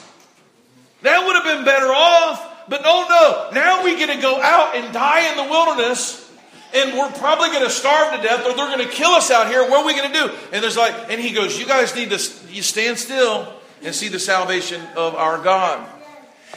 That 1.03 1.25
would 1.25 1.35
have 1.37 1.45
been 1.45 1.65
better 1.65 1.87
off. 1.87 2.45
But 2.69 2.83
no, 2.83 3.07
no. 3.09 3.51
Now 3.53 3.85
we 3.85 3.97
get 3.97 4.15
to 4.15 4.21
go 4.21 4.41
out 4.41 4.77
and 4.77 4.93
die 4.93 5.31
in 5.31 5.37
the 5.37 5.45
wilderness 5.45 6.29
and 6.75 6.99
we're 6.99 7.11
probably 7.13 7.49
going 7.49 7.65
to 7.65 7.71
starve 7.71 8.15
to 8.15 8.23
death 8.23 8.45
or 8.45 8.55
they're 8.55 8.77
going 8.77 8.87
to 8.87 8.93
kill 8.93 9.11
us 9.13 9.31
out 9.31 9.49
here. 9.49 9.63
What 9.63 9.83
are 9.83 9.87
we 9.87 9.97
going 9.97 10.13
to 10.13 10.19
do? 10.19 10.35
And 10.53 10.63
there's 10.63 10.77
like, 10.77 10.95
and 11.11 11.21
he 11.21 11.33
goes, 11.33 11.59
you 11.59 11.67
guys 11.67 11.95
need 11.95 12.11
to 12.11 12.21
you 12.51 12.63
stand 12.63 12.99
still 12.99 13.53
and 13.83 13.95
see 13.95 14.09
the 14.09 14.19
salvation 14.19 14.83
of 14.97 15.15
our 15.15 15.39
God. 15.43 15.87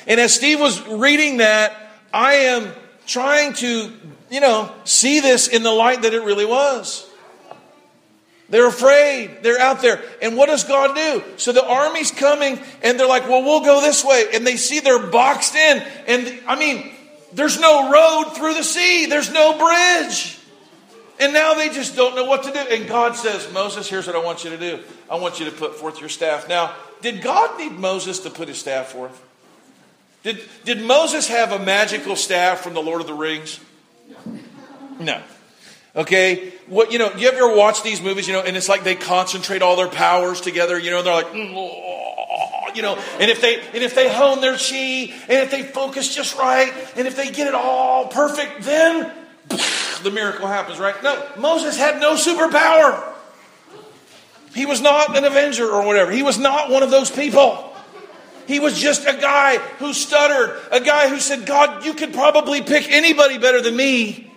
And 0.08 0.20
as 0.20 0.34
Steve 0.34 0.60
was 0.60 0.86
reading 0.88 1.38
that, 1.38 1.76
I 2.14 2.34
am 2.34 2.72
trying 3.06 3.54
to, 3.54 3.92
you 4.30 4.40
know, 4.40 4.72
see 4.84 5.20
this 5.20 5.48
in 5.48 5.64
the 5.64 5.72
light 5.72 6.02
that 6.02 6.14
it 6.14 6.24
really 6.24 6.46
was. 6.46 7.08
They're 8.52 8.68
afraid. 8.68 9.44
They're 9.44 9.60
out 9.60 9.82
there. 9.82 10.02
And 10.22 10.36
what 10.36 10.48
does 10.48 10.66
God 10.66 10.94
do? 10.94 11.24
So 11.38 11.54
the 11.54 11.66
army's 11.66 12.12
coming 12.12 12.60
and 12.84 13.00
they're 13.00 13.08
like, 13.08 13.28
well, 13.28 13.42
we'll 13.42 13.64
go 13.64 13.80
this 13.80 14.04
way. 14.04 14.26
And 14.34 14.46
they 14.46 14.58
see 14.58 14.82
they're 14.82 15.08
boxed 15.08 15.56
in. 15.56 15.82
And 16.06 16.40
I 16.46 16.60
mean, 16.60 16.92
there's 17.34 17.60
no 17.60 17.90
road 17.90 18.34
through 18.36 18.56
the 18.56 18.64
sea, 18.64 19.06
there's 19.06 19.32
no 19.32 19.58
bridge. 19.58 20.38
And 21.22 21.34
now 21.34 21.54
they 21.54 21.70
just 21.70 21.96
don't 21.96 22.14
know 22.16 22.26
what 22.26 22.44
to 22.44 22.52
do. 22.52 22.60
And 22.60 22.90
God 22.90 23.16
says, 23.16 23.52
Moses, 23.54 23.88
here's 23.88 24.06
what 24.06 24.18
I 24.18 24.24
want 24.24 24.44
you 24.44 24.50
to 24.50 24.58
do 24.58 24.80
I 25.10 25.16
want 25.16 25.40
you 25.40 25.46
to 25.46 25.52
put 25.52 25.76
forth 25.76 26.02
your 26.02 26.10
staff. 26.10 26.50
Now, 26.50 26.76
did 27.02 27.22
God 27.22 27.58
need 27.58 27.72
Moses 27.72 28.20
to 28.20 28.30
put 28.30 28.50
his 28.50 28.58
staff 28.58 28.88
forth? 28.88 29.20
Did, 30.24 30.40
did 30.66 30.82
Moses 30.82 31.30
have 31.30 31.54
a 31.54 31.60
magical 31.60 32.18
staff 32.18 32.60
from 32.60 32.74
the 32.74 32.82
Lord 32.82 33.00
of 33.00 33.08
the 33.08 33.14
Rings? 33.14 33.60
No. 35.00 35.22
Okay, 35.93 36.54
what 36.67 36.93
you 36.93 36.99
know? 36.99 37.13
You 37.15 37.27
ever 37.27 37.54
watch 37.54 37.84
these 37.84 38.01
movies? 38.01 38.25
You 38.25 38.34
know, 38.34 38.41
and 38.41 38.56
it's 38.56 38.69
like 38.69 38.84
they 38.86 38.95
concentrate 38.95 39.62
all 39.62 39.75
their 39.75 39.89
powers 39.89 40.39
together. 40.39 40.80
You 40.80 40.91
know, 40.91 41.01
they're 41.01 41.13
like, 41.13 41.27
mm, 41.27 42.75
you 42.75 42.82
know, 42.82 42.95
and 43.19 43.30
if 43.30 43.41
they 43.41 43.60
and 43.60 43.84
if 43.84 43.93
they 43.93 44.12
hone 44.12 44.39
their 44.39 44.56
chi, 44.56 45.13
and 45.27 45.43
if 45.43 45.51
they 45.51 45.63
focus 45.63 46.15
just 46.15 46.38
right, 46.38 46.71
and 46.95 47.08
if 47.08 47.17
they 47.17 47.30
get 47.30 47.47
it 47.47 47.54
all 47.54 48.08
perfect, 48.08 48.62
then 48.62 49.12
the 50.04 50.12
miracle 50.12 50.47
happens. 50.47 50.80
Right? 50.80 50.95
No, 51.04 51.27
Moses 51.38 51.77
had 51.77 51.99
no 51.99 52.15
superpower. 52.15 53.10
He 54.56 54.65
was 54.65 54.82
not 54.82 55.17
an 55.17 55.25
avenger 55.25 55.69
or 55.69 55.86
whatever. 55.86 56.12
He 56.12 56.23
was 56.23 56.38
not 56.38 56.69
one 56.69 56.84
of 56.84 56.91
those 56.91 57.12
people. 57.12 57.67
He 58.47 58.60
was 58.60 58.80
just 58.80 59.06
a 59.06 59.13
guy 59.13 59.58
who 59.58 59.93
stuttered, 59.93 60.58
a 60.71 60.82
guy 60.82 61.10
who 61.10 61.19
said, 61.19 61.45
God, 61.45 61.86
you 61.86 61.93
could 61.93 62.13
probably 62.13 62.62
pick 62.62 62.89
anybody 62.91 63.38
better 63.38 63.62
than 63.62 63.75
me. 63.75 64.31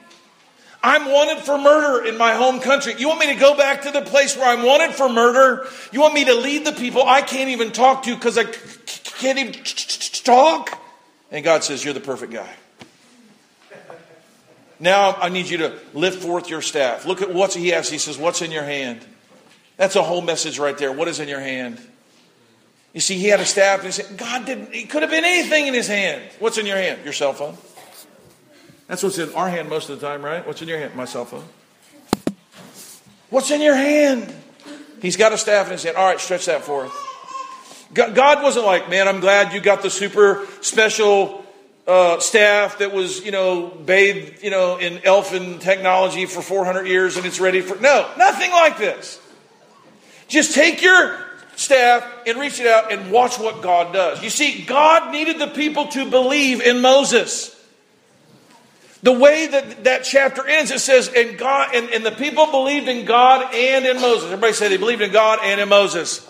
I'm 0.84 1.10
wanted 1.10 1.38
for 1.38 1.56
murder 1.56 2.04
in 2.04 2.18
my 2.18 2.34
home 2.34 2.60
country. 2.60 2.94
You 2.98 3.08
want 3.08 3.20
me 3.20 3.28
to 3.28 3.40
go 3.40 3.56
back 3.56 3.82
to 3.82 3.90
the 3.90 4.02
place 4.02 4.36
where 4.36 4.46
I'm 4.46 4.62
wanted 4.62 4.94
for 4.94 5.08
murder? 5.08 5.66
You 5.92 6.00
want 6.02 6.12
me 6.12 6.26
to 6.26 6.34
lead 6.34 6.66
the 6.66 6.72
people 6.72 7.02
I 7.02 7.22
can't 7.22 7.48
even 7.48 7.72
talk 7.72 8.02
to 8.02 8.14
because 8.14 8.36
I 8.36 8.44
can't 8.44 9.38
even 9.38 9.54
talk? 10.24 10.78
And 11.30 11.42
God 11.42 11.64
says, 11.64 11.82
You're 11.82 11.94
the 11.94 12.00
perfect 12.00 12.32
guy. 12.32 12.52
Now 14.78 15.12
I 15.14 15.30
need 15.30 15.48
you 15.48 15.56
to 15.58 15.78
lift 15.94 16.22
forth 16.22 16.50
your 16.50 16.60
staff. 16.60 17.06
Look 17.06 17.22
at 17.22 17.32
what 17.32 17.54
he 17.54 17.72
asks. 17.72 17.90
He 17.90 17.96
says, 17.96 18.18
What's 18.18 18.42
in 18.42 18.50
your 18.50 18.64
hand? 18.64 19.00
That's 19.78 19.96
a 19.96 20.02
whole 20.02 20.20
message 20.20 20.58
right 20.58 20.76
there. 20.76 20.92
What 20.92 21.08
is 21.08 21.18
in 21.18 21.28
your 21.28 21.40
hand? 21.40 21.80
You 22.92 23.00
see, 23.00 23.16
he 23.16 23.28
had 23.28 23.40
a 23.40 23.46
staff 23.46 23.78
and 23.78 23.86
he 23.86 23.92
said, 23.92 24.18
God 24.18 24.44
didn't, 24.44 24.74
it 24.74 24.90
could 24.90 25.00
have 25.00 25.10
been 25.10 25.24
anything 25.24 25.66
in 25.66 25.72
his 25.72 25.88
hand. 25.88 26.22
What's 26.40 26.58
in 26.58 26.66
your 26.66 26.76
hand? 26.76 27.00
Your 27.04 27.14
cell 27.14 27.32
phone. 27.32 27.56
That's 28.86 29.02
what's 29.02 29.18
in 29.18 29.32
our 29.34 29.48
hand 29.48 29.68
most 29.68 29.88
of 29.88 30.00
the 30.00 30.06
time, 30.06 30.22
right? 30.22 30.46
What's 30.46 30.60
in 30.60 30.68
your 30.68 30.78
hand? 30.78 30.94
My 30.94 31.04
cell 31.04 31.24
phone. 31.24 31.44
What's 33.30 33.50
in 33.50 33.60
your 33.60 33.74
hand? 33.74 34.32
He's 35.00 35.16
got 35.16 35.32
a 35.32 35.38
staff 35.38 35.66
in 35.66 35.72
his 35.72 35.82
hand. 35.82 35.96
All 35.96 36.06
right, 36.06 36.20
stretch 36.20 36.46
that 36.46 36.62
forth. 36.62 36.92
God 37.92 38.42
wasn't 38.42 38.66
like, 38.66 38.90
man, 38.90 39.06
I'm 39.06 39.20
glad 39.20 39.52
you 39.52 39.60
got 39.60 39.82
the 39.82 39.90
super 39.90 40.46
special 40.60 41.44
uh, 41.86 42.18
staff 42.18 42.78
that 42.78 42.92
was, 42.92 43.24
you 43.24 43.30
know, 43.30 43.66
bathed, 43.66 44.42
you 44.42 44.50
know, 44.50 44.78
in 44.78 45.04
elfin 45.04 45.58
technology 45.58 46.26
for 46.26 46.42
400 46.42 46.86
years 46.86 47.16
and 47.16 47.26
it's 47.26 47.40
ready 47.40 47.60
for. 47.60 47.78
No, 47.80 48.10
nothing 48.18 48.50
like 48.50 48.78
this. 48.78 49.20
Just 50.28 50.54
take 50.54 50.82
your 50.82 51.18
staff 51.56 52.04
and 52.26 52.38
reach 52.38 52.58
it 52.58 52.66
out 52.66 52.92
and 52.92 53.12
watch 53.12 53.38
what 53.38 53.62
God 53.62 53.92
does. 53.92 54.22
You 54.22 54.30
see, 54.30 54.62
God 54.62 55.12
needed 55.12 55.38
the 55.38 55.48
people 55.48 55.88
to 55.88 56.08
believe 56.08 56.60
in 56.60 56.80
Moses. 56.80 57.53
The 59.04 59.12
way 59.12 59.46
that 59.48 59.84
that 59.84 60.04
chapter 60.04 60.46
ends, 60.46 60.70
it 60.70 60.80
says, 60.80 61.10
and 61.14 61.36
God 61.36 61.74
and, 61.74 61.90
and 61.90 62.06
the 62.06 62.10
people 62.10 62.50
believed 62.50 62.88
in 62.88 63.04
God 63.04 63.54
and 63.54 63.84
in 63.84 64.00
Moses. 64.00 64.24
Everybody 64.24 64.54
say 64.54 64.68
they 64.68 64.78
believed 64.78 65.02
in 65.02 65.12
God 65.12 65.40
and 65.42 65.60
in 65.60 65.68
Moses. 65.68 66.26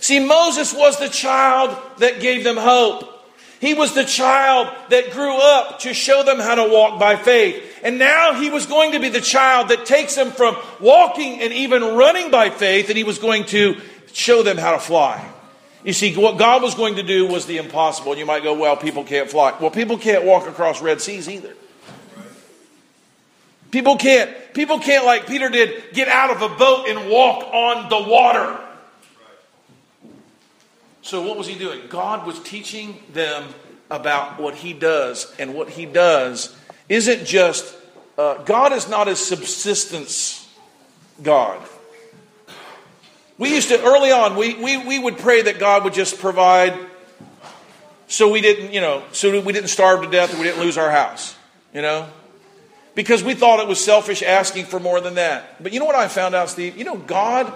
See, 0.00 0.18
Moses 0.18 0.72
was 0.72 0.98
the 0.98 1.10
child 1.10 1.76
that 1.98 2.20
gave 2.20 2.42
them 2.42 2.56
hope. 2.56 3.04
He 3.60 3.74
was 3.74 3.94
the 3.94 4.04
child 4.04 4.74
that 4.88 5.10
grew 5.10 5.36
up 5.36 5.80
to 5.80 5.92
show 5.92 6.22
them 6.22 6.38
how 6.38 6.54
to 6.54 6.72
walk 6.72 6.98
by 6.98 7.16
faith. 7.16 7.62
And 7.82 7.98
now 7.98 8.32
he 8.40 8.48
was 8.48 8.64
going 8.64 8.92
to 8.92 8.98
be 8.98 9.10
the 9.10 9.20
child 9.20 9.68
that 9.68 9.84
takes 9.84 10.14
them 10.14 10.30
from 10.30 10.56
walking 10.80 11.42
and 11.42 11.52
even 11.52 11.82
running 11.82 12.30
by 12.30 12.48
faith, 12.48 12.88
and 12.88 12.96
he 12.96 13.04
was 13.04 13.18
going 13.18 13.44
to 13.46 13.78
show 14.12 14.42
them 14.42 14.56
how 14.56 14.72
to 14.72 14.78
fly. 14.78 15.28
You 15.86 15.92
see, 15.92 16.16
what 16.16 16.36
God 16.36 16.62
was 16.62 16.74
going 16.74 16.96
to 16.96 17.04
do 17.04 17.28
was 17.28 17.46
the 17.46 17.58
impossible. 17.58 18.10
And 18.10 18.18
you 18.18 18.26
might 18.26 18.42
go, 18.42 18.54
well, 18.54 18.76
people 18.76 19.04
can't 19.04 19.30
fly. 19.30 19.56
Well, 19.60 19.70
people 19.70 19.96
can't 19.96 20.24
walk 20.24 20.48
across 20.48 20.82
Red 20.82 21.00
Seas 21.00 21.28
either. 21.28 21.54
People 23.70 23.96
can't, 23.96 24.30
people 24.52 24.80
can't, 24.80 25.06
like 25.06 25.28
Peter 25.28 25.48
did, 25.48 25.94
get 25.94 26.08
out 26.08 26.30
of 26.30 26.42
a 26.42 26.48
boat 26.56 26.88
and 26.88 27.08
walk 27.08 27.44
on 27.54 27.88
the 27.88 28.10
water. 28.10 28.58
So, 31.02 31.22
what 31.22 31.38
was 31.38 31.46
he 31.46 31.56
doing? 31.56 31.82
God 31.88 32.26
was 32.26 32.40
teaching 32.42 33.00
them 33.12 33.44
about 33.88 34.40
what 34.40 34.56
he 34.56 34.72
does. 34.72 35.32
And 35.38 35.54
what 35.54 35.68
he 35.70 35.86
does 35.86 36.56
isn't 36.88 37.26
just, 37.26 37.76
uh, 38.18 38.42
God 38.42 38.72
is 38.72 38.88
not 38.88 39.06
a 39.06 39.14
subsistence 39.14 40.48
God. 41.22 41.60
We 43.38 43.54
used 43.54 43.68
to, 43.68 43.82
early 43.82 44.10
on, 44.10 44.36
we, 44.36 44.54
we, 44.54 44.78
we 44.78 44.98
would 44.98 45.18
pray 45.18 45.42
that 45.42 45.58
God 45.58 45.84
would 45.84 45.92
just 45.92 46.18
provide 46.18 46.78
so 48.08 48.30
we 48.30 48.40
didn't, 48.40 48.72
you 48.72 48.80
know, 48.80 49.02
so 49.12 49.40
we 49.40 49.52
didn't 49.52 49.68
starve 49.68 50.02
to 50.02 50.10
death 50.10 50.34
or 50.34 50.38
we 50.38 50.44
didn't 50.44 50.60
lose 50.60 50.78
our 50.78 50.90
house, 50.90 51.36
you 51.74 51.82
know? 51.82 52.08
Because 52.94 53.22
we 53.22 53.34
thought 53.34 53.60
it 53.60 53.68
was 53.68 53.84
selfish 53.84 54.22
asking 54.22 54.66
for 54.66 54.80
more 54.80 55.00
than 55.00 55.16
that. 55.16 55.62
But 55.62 55.72
you 55.72 55.80
know 55.80 55.86
what 55.86 55.96
I 55.96 56.08
found 56.08 56.34
out, 56.34 56.48
Steve? 56.48 56.78
You 56.78 56.84
know, 56.84 56.96
God, 56.96 57.52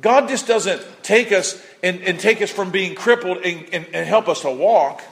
God 0.00 0.28
just 0.28 0.46
doesn't 0.46 0.82
take 1.02 1.32
us 1.32 1.60
and, 1.82 2.02
and 2.02 2.20
take 2.20 2.42
us 2.42 2.50
from 2.50 2.70
being 2.70 2.94
crippled 2.94 3.38
and, 3.38 3.66
and, 3.72 3.86
and 3.92 4.06
help 4.06 4.28
us 4.28 4.42
to 4.42 4.50
walk. 4.50 5.02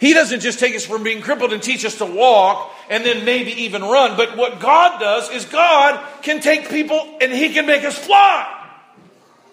He 0.00 0.12
doesn't 0.12 0.40
just 0.40 0.58
take 0.58 0.74
us 0.74 0.84
from 0.84 1.04
being 1.04 1.22
crippled 1.22 1.52
and 1.52 1.62
teach 1.62 1.84
us 1.84 1.98
to 1.98 2.04
walk 2.04 2.72
and 2.90 3.06
then 3.06 3.24
maybe 3.24 3.52
even 3.62 3.82
run. 3.82 4.16
But 4.16 4.36
what 4.36 4.58
God 4.60 4.98
does 4.98 5.30
is 5.30 5.44
God 5.46 6.04
can 6.22 6.40
take 6.40 6.68
people 6.68 7.18
and 7.20 7.32
He 7.32 7.54
can 7.54 7.66
make 7.66 7.84
us 7.84 7.96
fly. 7.96 8.61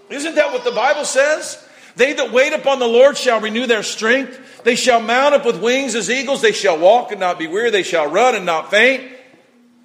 Isn't 0.09 0.35
that 0.35 0.51
what 0.51 0.63
the 0.63 0.71
Bible 0.71 1.05
says? 1.05 1.63
They 1.95 2.13
that 2.13 2.31
wait 2.31 2.53
upon 2.53 2.79
the 2.79 2.87
Lord 2.87 3.17
shall 3.17 3.41
renew 3.41 3.65
their 3.65 3.83
strength. 3.83 4.63
They 4.63 4.75
shall 4.75 5.01
mount 5.01 5.35
up 5.35 5.45
with 5.45 5.61
wings 5.61 5.95
as 5.95 6.09
eagles. 6.09 6.41
They 6.41 6.51
shall 6.51 6.77
walk 6.77 7.11
and 7.11 7.19
not 7.19 7.39
be 7.39 7.47
weary. 7.47 7.69
They 7.69 7.83
shall 7.83 8.07
run 8.07 8.35
and 8.35 8.45
not 8.45 8.71
faint. 8.71 9.11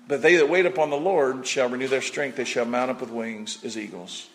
But 0.07 0.23
they 0.23 0.37
that 0.37 0.49
wait 0.49 0.67
upon 0.67 0.91
the 0.91 0.97
Lord 0.97 1.47
shall 1.47 1.69
renew 1.69 1.89
their 1.89 2.03
strength. 2.03 2.37
They 2.37 2.45
shall 2.45 2.67
mount 2.67 2.91
up 2.91 3.01
with 3.01 3.11
wings 3.11 3.65
as 3.65 3.79
eagles. 3.79 4.29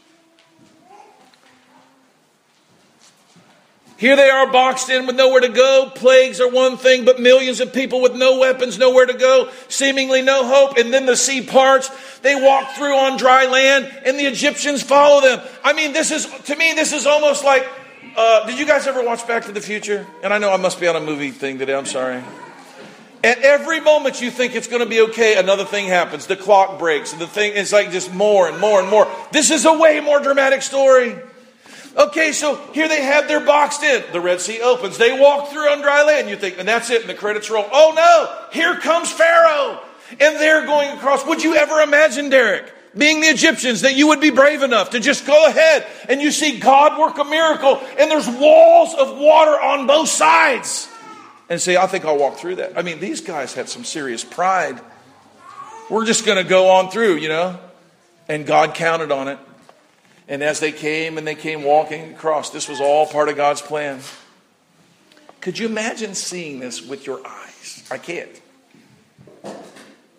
Here 4.00 4.16
they 4.16 4.30
are 4.30 4.50
boxed 4.50 4.90
in 4.90 5.08
with 5.08 5.18
nowhere 5.18 5.42
to 5.42 5.50
go. 5.50 5.92
Plagues 5.94 6.40
are 6.40 6.50
one 6.50 6.78
thing, 6.78 7.04
but 7.04 7.20
millions 7.20 7.60
of 7.60 7.74
people 7.74 8.02
with 8.02 8.16
no 8.16 8.40
weapons, 8.40 8.78
nowhere 8.78 9.06
to 9.06 9.14
go, 9.14 9.52
seemingly 9.68 10.22
no 10.22 10.48
hope. 10.48 10.78
And 10.78 10.94
then 10.94 11.06
the 11.06 11.18
sea 11.18 11.46
parts. 11.46 11.92
They 12.22 12.34
walk 12.34 12.72
through 12.78 12.96
on 12.96 13.18
dry 13.18 13.46
land, 13.48 13.92
and 14.06 14.18
the 14.18 14.24
Egyptians 14.24 14.82
follow 14.82 15.20
them. 15.20 15.46
I 15.66 15.74
mean, 15.74 15.92
this 15.92 16.12
is, 16.12 16.26
to 16.26 16.56
me, 16.56 16.72
this 16.76 16.94
is 16.94 17.06
almost 17.06 17.44
like, 17.44 17.68
uh, 18.16 18.48
did 18.48 18.58
you 18.58 18.66
guys 18.66 18.88
ever 18.88 19.04
watch 19.04 19.28
Back 19.28 19.44
to 19.48 19.52
the 19.52 19.60
Future? 19.60 20.08
And 20.24 20.34
I 20.34 20.38
know 20.38 20.54
I 20.54 20.58
must 20.58 20.80
be 20.80 20.88
on 20.88 20.96
a 20.96 21.02
movie 21.02 21.32
thing 21.32 21.60
today, 21.60 21.76
I'm 21.76 21.86
sorry. 21.86 22.24
At 23.22 23.40
every 23.40 23.82
moment 23.82 24.22
you 24.22 24.32
think 24.32 24.56
it's 24.56 24.68
going 24.68 24.82
to 24.82 24.88
be 24.88 25.02
okay, 25.02 25.38
another 25.38 25.66
thing 25.66 25.88
happens. 25.88 26.26
The 26.26 26.38
clock 26.38 26.80
breaks, 26.80 27.12
and 27.12 27.22
the 27.22 27.28
thing 27.28 27.52
is 27.52 27.74
like 27.74 27.92
just 27.92 28.14
more 28.14 28.48
and 28.48 28.62
more 28.62 28.80
and 28.80 28.90
more. 28.90 29.10
This 29.34 29.52
is 29.52 29.66
a 29.66 29.78
way 29.78 30.00
more 30.00 30.22
dramatic 30.22 30.62
story. 30.62 31.18
Okay, 31.98 32.32
so 32.32 32.56
here 32.74 32.88
they 32.88 33.02
have 33.02 33.28
their 33.28 33.40
boxed 33.40 33.84
in. 33.84 34.04
The 34.12 34.22
Red 34.22 34.42
Sea 34.42 34.62
opens. 34.62 34.98
They 34.98 35.20
walk 35.20 35.50
through 35.50 35.70
on 35.70 35.82
dry 35.82 36.04
land. 36.04 36.30
You 36.30 36.36
think, 36.36 36.60
and 36.60 36.68
that's 36.68 36.90
it, 36.90 37.02
and 37.02 37.10
the 37.10 37.16
credits 37.16 37.50
roll. 37.50 37.66
Oh 37.72 37.94
no, 37.96 38.50
here 38.54 38.76
comes 38.80 39.12
Pharaoh. 39.12 39.82
And 40.12 40.38
they're 40.38 40.66
going 40.66 40.90
across. 40.98 41.24
Would 41.28 41.44
you 41.44 41.56
ever 41.56 41.82
imagine, 41.82 42.30
Derek, 42.30 42.74
being 42.98 43.22
the 43.22 43.28
Egyptians, 43.28 43.82
that 43.82 43.96
you 43.96 44.08
would 44.08 44.20
be 44.20 44.32
brave 44.32 44.64
enough 44.64 44.90
to 44.92 45.00
just 45.00 45.28
go 45.28 45.46
ahead 45.46 45.86
and 46.08 46.20
you 46.20 46.32
see 46.32 46.58
God 46.58 47.00
work 47.00 47.20
a 47.20 47.24
miracle 47.24 47.80
and 48.00 48.10
there's 48.10 48.28
walls 48.28 48.96
of 48.96 49.20
water 49.20 49.52
on 49.52 49.86
both 49.86 50.10
sides? 50.10 50.90
And 51.48 51.62
say, 51.62 51.78
I 51.78 51.86
think 51.86 52.06
I'll 52.06 52.18
walk 52.18 52.38
through 52.38 52.56
that. 52.56 52.78
I 52.78 52.82
mean, 52.82 53.00
these 53.00 53.22
guys 53.22 53.54
had 53.54 53.70
some 53.70 53.84
serious 53.84 54.24
pride. 54.24 54.80
We're 55.92 56.06
just 56.06 56.26
going 56.26 56.44
to 56.44 56.48
go 56.48 56.70
on 56.70 56.90
through, 56.90 57.18
you 57.18 57.30
know? 57.30 57.60
And 58.28 58.48
God 58.48 58.74
counted 58.74 59.12
on 59.12 59.28
it. 59.28 59.40
And 60.30 60.44
as 60.44 60.60
they 60.60 60.72
came 60.72 61.18
and 61.18 61.26
they 61.26 61.36
came 61.36 61.64
walking 61.64 62.14
across, 62.14 62.52
this 62.52 62.70
was 62.70 62.80
all 62.80 63.08
part 63.08 63.30
of 63.30 63.36
God's 63.36 63.64
plan. 63.64 64.00
Could 65.42 65.58
you 65.58 65.68
imagine 65.68 66.14
seeing 66.14 66.60
this 66.60 66.86
with 66.86 67.08
your 67.08 67.20
eyes? 67.28 67.88
I 67.90 67.98
can't. 67.98 68.40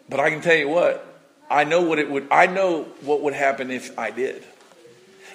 But 0.09 0.19
I 0.19 0.31
can 0.31 0.41
tell 0.41 0.57
you 0.57 0.69
what, 0.69 1.07
I 1.49 1.63
know 1.63 1.83
what 1.83 2.01
it 2.01 2.11
would 2.11 2.27
I 2.31 2.47
know 2.47 2.85
what 3.03 3.23
would 3.23 3.35
happen 3.35 3.71
if 3.71 3.97
I 3.97 4.11
did. 4.11 4.45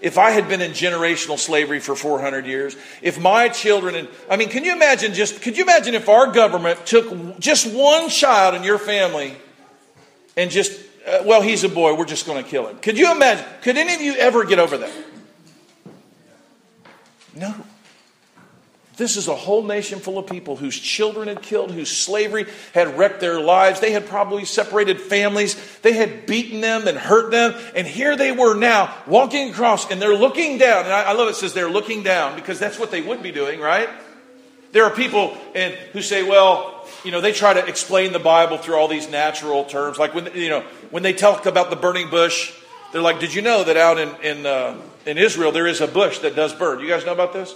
If 0.01 0.17
I 0.17 0.31
had 0.31 0.49
been 0.49 0.59
in 0.59 0.71
generational 0.71 1.39
slavery 1.39 1.79
for 1.79 1.95
400 1.95 2.45
years, 2.45 2.75
if 3.01 3.17
my 3.17 3.47
children 3.47 3.95
and 3.95 4.09
I 4.29 4.35
mean, 4.35 4.49
can 4.49 4.65
you 4.65 4.73
imagine 4.73 5.13
just 5.13 5.41
could 5.41 5.55
you 5.55 5.63
imagine 5.63 5.95
if 5.95 6.09
our 6.09 6.31
government 6.31 6.85
took 6.85 7.39
just 7.39 7.73
one 7.73 8.09
child 8.09 8.55
in 8.55 8.63
your 8.63 8.77
family 8.77 9.37
and 10.35 10.51
just 10.51 10.84
uh, 11.07 11.23
well, 11.25 11.41
he's 11.41 11.63
a 11.63 11.69
boy, 11.69 11.93
we're 11.95 12.05
just 12.05 12.25
going 12.25 12.43
to 12.43 12.49
kill 12.49 12.67
him. 12.67 12.77
Could 12.77 12.97
you 12.97 13.11
imagine? 13.11 13.45
Could 13.61 13.77
any 13.77 13.93
of 13.93 14.01
you 14.01 14.15
ever 14.15 14.43
get 14.45 14.59
over 14.59 14.77
that? 14.77 14.91
No. 17.35 17.53
This 18.97 19.17
is 19.17 19.27
a 19.27 19.35
whole 19.35 19.61
nation 19.61 19.99
full 19.99 20.17
of 20.17 20.25
people 20.25 20.55
whose 20.55 20.79
children 20.79 21.27
had 21.27 21.41
killed, 21.41 21.71
whose 21.71 21.91
slavery 21.91 22.45
had 22.73 22.97
wrecked 22.97 23.19
their 23.19 23.41
lives. 23.41 23.81
They 23.81 23.91
had 23.91 24.07
probably 24.07 24.45
separated 24.45 25.01
families. 25.01 25.57
They 25.79 25.91
had 25.91 26.25
beaten 26.25 26.61
them 26.61 26.87
and 26.87 26.97
hurt 26.97 27.29
them. 27.29 27.55
And 27.75 27.85
here 27.85 28.15
they 28.15 28.31
were 28.31 28.55
now 28.55 28.95
walking 29.05 29.49
across 29.49 29.91
and 29.91 30.01
they're 30.01 30.15
looking 30.15 30.57
down. 30.57 30.85
And 30.85 30.93
I, 30.93 31.03
I 31.03 31.11
love 31.11 31.27
it 31.27 31.35
says 31.35 31.53
they're 31.53 31.69
looking 31.69 32.03
down 32.03 32.37
because 32.37 32.57
that's 32.57 32.79
what 32.79 32.89
they 32.89 33.01
would 33.01 33.21
be 33.21 33.33
doing, 33.33 33.59
right? 33.59 33.89
There 34.71 34.85
are 34.85 34.95
people 34.95 35.37
and, 35.53 35.73
who 35.91 36.01
say, 36.01 36.23
well, 36.23 36.74
you 37.05 37.11
know, 37.11 37.21
they 37.21 37.31
try 37.31 37.53
to 37.53 37.65
explain 37.65 38.11
the 38.11 38.19
Bible 38.19 38.57
through 38.57 38.75
all 38.75 38.87
these 38.87 39.09
natural 39.09 39.63
terms. 39.63 39.97
Like 39.97 40.13
when, 40.13 40.29
you 40.35 40.49
know, 40.49 40.61
when 40.89 41.03
they 41.03 41.13
talk 41.13 41.45
about 41.45 41.69
the 41.69 41.75
burning 41.75 42.09
bush, 42.09 42.51
they're 42.91 43.01
like, 43.01 43.19
did 43.19 43.33
you 43.33 43.41
know 43.41 43.63
that 43.63 43.77
out 43.77 43.99
in, 43.99 44.09
in, 44.23 44.45
uh, 44.45 44.75
in 45.05 45.17
Israel 45.17 45.51
there 45.51 45.67
is 45.67 45.81
a 45.81 45.87
bush 45.87 46.19
that 46.19 46.35
does 46.35 46.53
burn? 46.53 46.79
You 46.79 46.87
guys 46.87 47.05
know 47.05 47.13
about 47.13 47.33
this? 47.33 47.53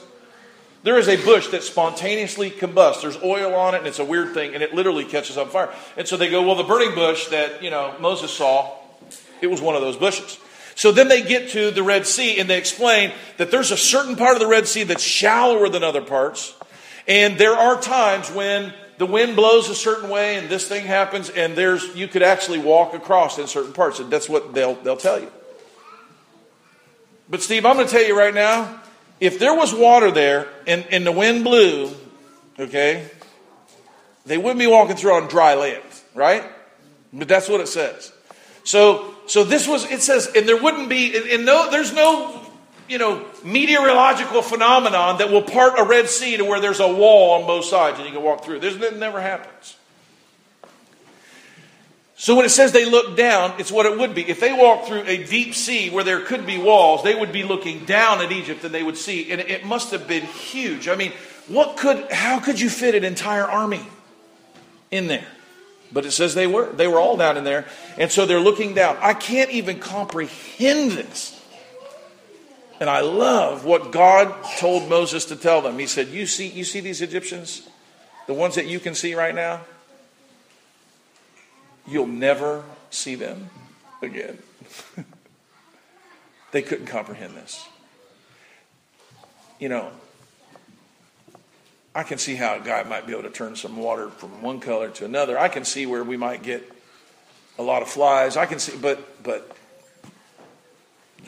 There 0.82 0.98
is 0.98 1.10
a 1.10 1.18
bush 1.18 1.48
that 1.48 1.64
spontaneously 1.64 2.50
combusts. 2.50 3.02
There's 3.02 3.18
oil 3.22 3.54
on 3.54 3.76
it, 3.76 3.80
and 3.80 3.88
it's 3.88 4.00
a 4.00 4.06
weird 4.06 4.34
thing, 4.34 4.54
and 4.54 4.64
it 4.64 4.74
literally 4.74 5.04
catches 5.04 5.38
on 5.38 5.50
fire. 5.50 5.74
And 5.98 6.08
so 6.08 6.16
they 6.16 6.30
go, 6.30 6.42
well, 6.42 6.56
the 6.56 6.64
burning 6.64 6.96
bush 6.96 7.28
that 7.28 7.62
you 7.62 7.70
know 7.70 7.94
Moses 8.00 8.32
saw, 8.32 8.72
it 9.42 9.48
was 9.48 9.62
one 9.62 9.76
of 9.76 9.82
those 9.82 9.98
bushes. 9.98 10.40
So 10.76 10.94
then 10.94 11.10
they 11.10 11.22
get 11.22 11.50
to 11.50 11.72
the 11.72 11.84
Red 11.84 12.08
Sea, 12.08 12.40
and 12.40 12.50
they 12.50 12.58
explain 12.58 13.12
that 13.36 13.52
there's 13.52 13.72
a 13.72 13.78
certain 13.78 14.16
part 14.16 14.36
of 14.36 14.40
the 14.40 14.48
Red 14.48 14.68
Sea 14.68 14.84
that's 14.84 15.04
shallower 15.04 15.68
than 15.68 15.84
other 15.84 16.02
parts, 16.02 16.56
and 17.10 17.38
there 17.38 17.56
are 17.56 17.82
times 17.82 18.32
when 18.32 18.74
the 19.00 19.08
wind 19.08 19.36
blows 19.36 19.68
a 19.70 19.76
certain 19.76 20.12
way, 20.12 20.38
and 20.38 20.48
this 20.48 20.68
thing 20.68 20.86
happens, 20.86 21.32
and 21.32 21.56
there's 21.56 21.96
you 21.96 22.08
could 22.08 22.22
actually 22.22 22.60
walk 22.60 22.94
across 22.94 23.40
in 23.40 23.48
certain 23.48 23.74
parts, 23.74 24.00
and 24.00 24.12
that's 24.12 24.30
what 24.30 24.54
they'll 24.54 24.76
they'll 24.76 24.96
tell 24.96 25.20
you. 25.20 25.32
But 27.28 27.42
Steve, 27.42 27.66
I'm 27.66 27.76
going 27.76 27.88
to 27.88 27.92
tell 27.92 28.04
you 28.04 28.18
right 28.18 28.34
now 28.34 28.80
if 29.20 29.40
there 29.40 29.54
was 29.54 29.74
water 29.74 30.12
there 30.12 30.48
and, 30.66 30.86
and 30.92 31.06
the 31.06 31.12
wind 31.12 31.44
blew, 31.44 31.92
okay, 32.58 33.10
they 34.26 34.38
wouldn't 34.38 34.60
be 34.60 34.68
walking 34.68 34.96
through 34.96 35.14
on 35.14 35.28
dry 35.28 35.56
land, 35.56 35.84
right? 36.14 36.44
But 37.12 37.28
that's 37.28 37.50
what 37.50 37.60
it 37.60 37.68
says. 37.68 38.14
So, 38.64 39.14
so 39.26 39.44
this 39.44 39.68
was, 39.68 39.90
it 39.92 40.02
says, 40.02 40.32
and 40.36 40.48
there 40.48 40.62
wouldn't 40.62 40.90
be, 40.90 41.34
and 41.34 41.46
no, 41.46 41.70
there's 41.70 41.94
no, 41.94 42.39
you 42.90 42.98
know, 42.98 43.26
meteorological 43.44 44.42
phenomenon 44.42 45.20
that 45.20 45.32
will 45.32 45.44
part 45.44 45.78
a 45.78 45.84
Red 45.84 46.10
Sea 46.10 46.38
to 46.38 46.44
where 46.44 46.60
there's 46.60 46.80
a 46.80 46.92
wall 46.92 47.40
on 47.40 47.48
both 47.48 47.66
sides 47.66 48.00
and 48.00 48.08
you 48.08 48.14
can 48.14 48.24
walk 48.24 48.44
through. 48.44 48.60
There's, 48.60 48.76
it 48.76 48.98
never 48.98 49.22
happens. 49.22 49.78
So 52.16 52.36
when 52.36 52.44
it 52.44 52.50
says 52.50 52.74
they 52.74 52.84
look 52.84 53.16
down, 53.16 53.54
it's 53.60 53.72
what 53.72 53.86
it 53.86 53.98
would 53.98 54.14
be. 54.14 54.30
If 54.30 54.42
they 54.42 54.52
walked 54.52 54.88
through 54.88 55.04
a 55.04 55.24
deep 55.24 55.56
sea 55.56 55.90
where 55.90 56.04
there 56.04 56.20
could 56.20 56.46
be 56.46 56.58
walls, 56.58 57.02
they 57.02 57.16
would 57.16 57.32
be 57.32 57.44
looking 57.44 57.86
down 57.86 58.20
at 58.20 58.32
Egypt 58.32 58.64
and 58.66 58.74
they 58.74 58.84
would 58.84 58.98
see. 58.98 59.32
And 59.32 59.40
it 59.40 59.66
must 59.66 59.92
have 59.92 60.06
been 60.06 60.26
huge. 60.26 60.90
I 60.90 60.96
mean, 60.96 61.14
what 61.48 61.78
could, 61.78 62.12
how 62.12 62.42
could 62.42 62.60
you 62.60 62.70
fit 62.70 62.94
an 62.94 63.06
entire 63.06 63.46
army 63.46 63.88
in 64.92 65.08
there? 65.08 65.28
But 65.94 66.06
it 66.06 66.12
says 66.12 66.36
they 66.36 66.46
were. 66.46 66.70
They 66.72 66.88
were 66.88 67.00
all 67.00 67.16
down 67.16 67.38
in 67.38 67.46
there. 67.46 67.66
And 67.98 68.12
so 68.12 68.26
they're 68.26 68.40
looking 68.40 68.74
down. 68.74 68.98
I 69.00 69.14
can't 69.14 69.52
even 69.52 69.80
comprehend 69.80 70.92
this. 70.92 71.39
And 72.80 72.90
I 72.90 73.02
love 73.02 73.66
what 73.66 73.92
God 73.92 74.34
told 74.58 74.90
Moses 74.90 75.26
to 75.26 75.36
tell 75.36 75.62
them. 75.62 75.78
He 75.78 75.88
said, 75.88 76.08
You 76.08 76.26
see, 76.26 76.48
you 76.48 76.64
see 76.64 76.80
these 76.80 77.02
Egyptians? 77.02 77.68
The 78.28 78.34
ones 78.34 78.56
that 78.56 78.68
you 78.68 78.80
can 78.80 78.96
see 78.96 79.16
right 79.16 79.36
now? 79.36 79.62
You'll 81.88 82.08
never 82.08 82.64
see 82.90 83.16
them 83.16 83.50
again. 84.02 84.38
they 86.52 86.62
couldn't 86.62 86.86
comprehend 86.86 87.36
this. 87.36 87.68
you 89.60 89.68
know, 89.68 89.90
I 91.94 92.04
can 92.04 92.18
see 92.18 92.36
how 92.36 92.56
a 92.56 92.60
guy 92.60 92.84
might 92.84 93.08
be 93.08 93.14
able 93.14 93.24
to 93.24 93.30
turn 93.30 93.56
some 93.56 93.76
water 93.76 94.10
from 94.10 94.42
one 94.42 94.60
color 94.60 94.90
to 94.90 95.06
another. 95.06 95.38
I 95.38 95.50
can 95.50 95.66
see 95.66 95.86
where 95.86 96.04
we 96.04 96.16
might 96.16 96.44
get 96.44 96.72
a 97.58 97.64
lot 97.64 97.82
of 97.82 97.90
flies. 97.90 98.38
I 98.38 98.46
can 98.46 98.60
see, 98.60 98.78
but 98.78 99.22
but 99.24 99.58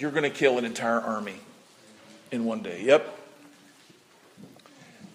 you're 0.01 0.11
going 0.11 0.23
to 0.23 0.29
kill 0.31 0.57
an 0.57 0.65
entire 0.65 0.99
army 0.99 1.35
in 2.31 2.43
one 2.43 2.63
day. 2.63 2.81
Yep. 2.83 3.19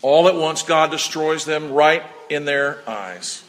All 0.00 0.28
at 0.28 0.36
once, 0.36 0.62
God 0.62 0.92
destroys 0.92 1.44
them 1.44 1.72
right 1.72 2.04
in 2.28 2.44
their 2.44 2.88
eyes. 2.88 3.42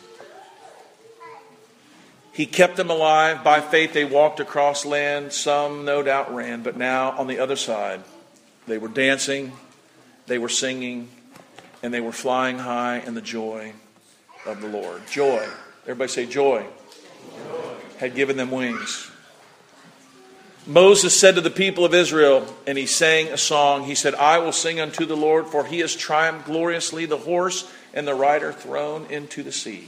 He 2.31 2.47
kept 2.47 2.75
them 2.75 2.89
alive. 2.89 3.43
By 3.43 3.61
faith, 3.61 3.93
they 3.93 4.05
walked 4.05 4.39
across 4.39 4.85
land. 4.85 5.31
Some, 5.31 5.85
no 5.85 6.01
doubt, 6.01 6.33
ran. 6.33 6.63
But 6.63 6.75
now, 6.75 7.11
on 7.11 7.27
the 7.27 7.39
other 7.39 7.55
side, 7.55 8.01
they 8.67 8.77
were 8.77 8.87
dancing, 8.87 9.51
they 10.25 10.37
were 10.39 10.49
singing, 10.49 11.09
and 11.83 11.93
they 11.93 12.01
were 12.01 12.11
flying 12.11 12.57
high 12.59 12.99
in 12.99 13.13
the 13.13 13.21
joy 13.21 13.73
of 14.45 14.61
the 14.61 14.67
Lord. 14.67 15.05
Joy. 15.07 15.47
Everybody 15.83 16.09
say 16.09 16.25
joy. 16.25 16.63
joy. 16.63 17.73
Had 17.99 18.15
given 18.15 18.37
them 18.37 18.49
wings. 18.49 19.11
Moses 20.67 21.17
said 21.17 21.35
to 21.35 21.41
the 21.41 21.49
people 21.49 21.85
of 21.85 21.93
Israel, 21.93 22.45
and 22.67 22.77
he 22.77 22.85
sang 22.85 23.29
a 23.29 23.37
song. 23.37 23.85
He 23.85 23.95
said, 23.95 24.13
I 24.15 24.39
will 24.39 24.51
sing 24.51 24.81
unto 24.81 25.05
the 25.05 25.15
Lord, 25.15 25.47
for 25.47 25.65
he 25.65 25.79
has 25.79 25.95
triumphed 25.95 26.45
gloriously, 26.45 27.05
the 27.05 27.17
horse 27.17 27.71
and 27.93 28.05
the 28.05 28.13
rider 28.13 28.51
thrown 28.51 29.05
into 29.05 29.43
the 29.43 29.53
sea. 29.53 29.87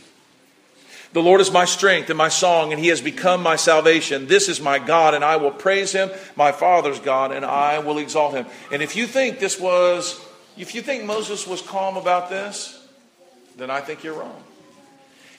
The 1.11 1.21
Lord 1.21 1.41
is 1.41 1.51
my 1.51 1.65
strength 1.65 2.09
and 2.09 2.17
my 2.17 2.29
song, 2.29 2.71
and 2.71 2.79
he 2.79 2.87
has 2.87 3.01
become 3.01 3.43
my 3.43 3.57
salvation. 3.57 4.27
This 4.27 4.47
is 4.47 4.61
my 4.61 4.79
God, 4.79 5.13
and 5.15 5.25
I 5.25 5.35
will 5.35 5.51
praise 5.51 5.91
him, 5.91 6.11
my 6.37 6.53
Father's 6.53 6.99
God, 6.99 7.33
and 7.33 7.43
I 7.43 7.79
will 7.79 7.97
exalt 7.97 8.35
him. 8.35 8.45
And 8.71 8.81
if 8.81 8.95
you 8.95 9.05
think 9.05 9.39
this 9.39 9.59
was, 9.59 10.23
if 10.55 10.75
you 10.75 10.81
think 10.81 11.03
Moses 11.03 11.45
was 11.45 11.61
calm 11.61 11.97
about 11.97 12.29
this, 12.29 12.81
then 13.57 13.69
I 13.69 13.81
think 13.81 14.03
you're 14.03 14.17
wrong. 14.17 14.43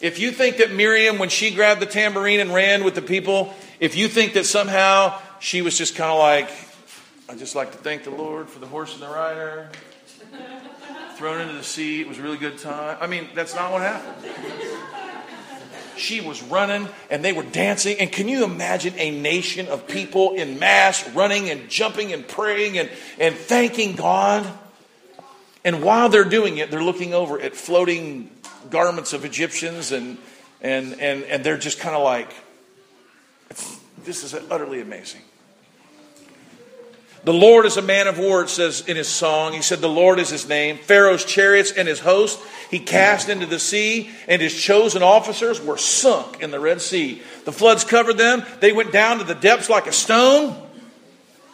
If 0.01 0.19
you 0.19 0.33
think 0.33 0.59
that 0.59 0.73
Miriam, 0.73 1.19
when 1.19 1.29
she 1.29 1.55
grabbed 1.55 1.81
the 1.81 1.87
tambourine 1.87 2.41
and 2.41 2.53
ran 2.53 2.85
with 2.85 2.95
the 2.95 3.03
people, 3.03 3.55
if 3.79 3.97
you 3.97 4.09
think 4.09 4.33
that 4.35 4.45
somehow 4.45 5.19
she 5.41 5.63
was 5.63 5.77
just 5.77 5.97
kind 5.97 6.11
of 6.11 6.19
like, 6.19 6.51
I 7.29 7.35
just 7.35 7.57
like 7.57 7.73
to 7.73 7.79
thank 7.79 8.05
the 8.05 8.11
Lord 8.11 8.49
for 8.49 8.59
the 8.59 8.67
horse 8.67 8.93
and 8.93 9.03
the 9.03 9.09
rider, 9.09 9.71
thrown 11.17 11.41
into 11.41 11.55
the 11.55 11.65
sea, 11.65 12.03
it 12.03 12.09
was 12.09 12.19
a 12.19 12.23
really 12.23 12.37
good 12.37 12.59
time. 12.59 12.99
I 13.01 13.07
mean, 13.07 13.27
that's 13.35 13.55
not 13.55 13.73
what 13.73 13.81
happened. 13.81 14.27
She 15.97 16.21
was 16.21 16.43
running 16.43 16.89
and 17.11 17.25
they 17.25 17.33
were 17.33 17.43
dancing. 17.43 17.99
And 17.99 18.13
can 18.13 18.29
you 18.29 18.45
imagine 18.45 18.95
a 18.97 19.11
nation 19.11 19.69
of 19.69 19.87
people 19.87 20.33
in 20.33 20.59
mass 20.59 21.09
running 21.11 21.51
and 21.51 21.69
jumping 21.69 22.13
and 22.13 22.27
praying 22.27 22.79
and, 22.79 22.91
and 23.19 23.35
thanking 23.35 23.97
God? 23.97 24.47
And 25.65 25.83
while 25.83 26.09
they're 26.09 26.25
doing 26.25 26.59
it, 26.59 26.71
they're 26.71 26.83
looking 26.83 27.13
over 27.13 27.39
at 27.41 27.55
floating 27.55 28.31
garments 28.71 29.13
of 29.13 29.25
Egyptians 29.25 29.93
and, 29.93 30.17
and, 30.63 30.99
and, 31.01 31.23
and 31.25 31.45
they're 31.45 31.59
just 31.59 31.81
kind 31.81 31.95
of 31.95 32.03
like, 32.03 32.33
this 34.05 34.25
is 34.25 34.35
utterly 34.51 34.81
amazing. 34.81 35.21
The 37.25 37.35
Lord 37.35 37.67
is 37.67 37.77
a 37.77 37.83
man 37.83 38.07
of 38.07 38.19
war, 38.19 38.43
it 38.43 38.49
says 38.49 38.83
in 38.89 38.97
his 38.97 39.09
song. 39.09 39.53
He 39.53 39.61
said, 39.63 39.81
The 39.81 39.89
Lord 39.89 40.19
is 40.19 40.31
his 40.31 40.49
name. 40.49 40.79
Pharaoh's 40.79 41.25
chariots 41.25 41.71
and 41.71 41.87
his 41.87 42.01
host 42.01 42.41
he 42.71 42.79
cast 42.79 43.29
into 43.29 43.47
the 43.47 43.59
sea, 43.59 44.11
and 44.29 44.41
his 44.41 44.55
chosen 44.55 45.03
officers 45.03 45.61
were 45.61 45.77
sunk 45.77 46.41
in 46.41 46.53
the 46.53 46.61
Red 46.61 46.81
Sea. 46.81 47.21
The 47.45 47.53
floods 47.53 47.83
covered 47.83 48.17
them. 48.17 48.45
They 48.61 48.71
went 48.71 48.93
down 48.93 49.19
to 49.19 49.25
the 49.25 49.35
depths 49.35 49.69
like 49.69 49.89
a 49.89 49.93
stone. 49.93 50.57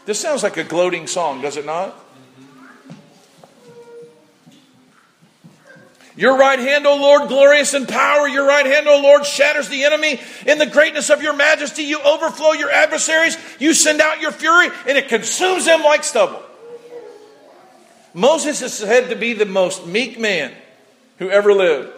This 0.05 0.21
sounds 0.21 0.43
like 0.43 0.59
a 0.59 0.65
gloating 0.65 1.07
song, 1.07 1.41
does 1.41 1.57
it 1.57 1.65
not? 1.65 1.99
Your 6.17 6.39
right 6.39 6.59
hand, 6.59 6.87
O 6.87 6.97
Lord, 6.97 7.29
glorious 7.29 7.75
in 7.75 7.87
power. 7.87 8.27
Your 8.27 8.47
right 8.47 8.65
hand, 8.65 8.89
O 8.89 9.01
Lord, 9.03 9.27
shatters 9.27 9.69
the 9.69 9.85
enemy. 9.85 10.19
In 10.47 10.57
the 10.57 10.67
greatness 10.67 11.11
of 11.11 11.23
your 11.23 11.35
majesty, 11.35 11.83
you 11.83 12.01
overflow 12.01 12.53
your 12.53 12.71
adversaries. 12.71 13.37
You 13.59 13.75
send 13.75 14.01
out 14.01 14.23
your 14.23 14.33
fury, 14.33 14.69
and 14.89 14.97
it 14.97 15.09
consumes 15.09 15.67
them 15.67 15.83
like 15.83 16.05
stubble. 16.05 16.43
Moses 18.15 18.63
is 18.63 18.73
said 18.73 19.11
to 19.11 19.17
be 19.17 19.35
the 19.35 19.45
most 19.45 19.87
meek 19.87 20.19
man 20.19 20.53
who 21.19 21.29
ever 21.29 21.53
lived. 21.53 21.93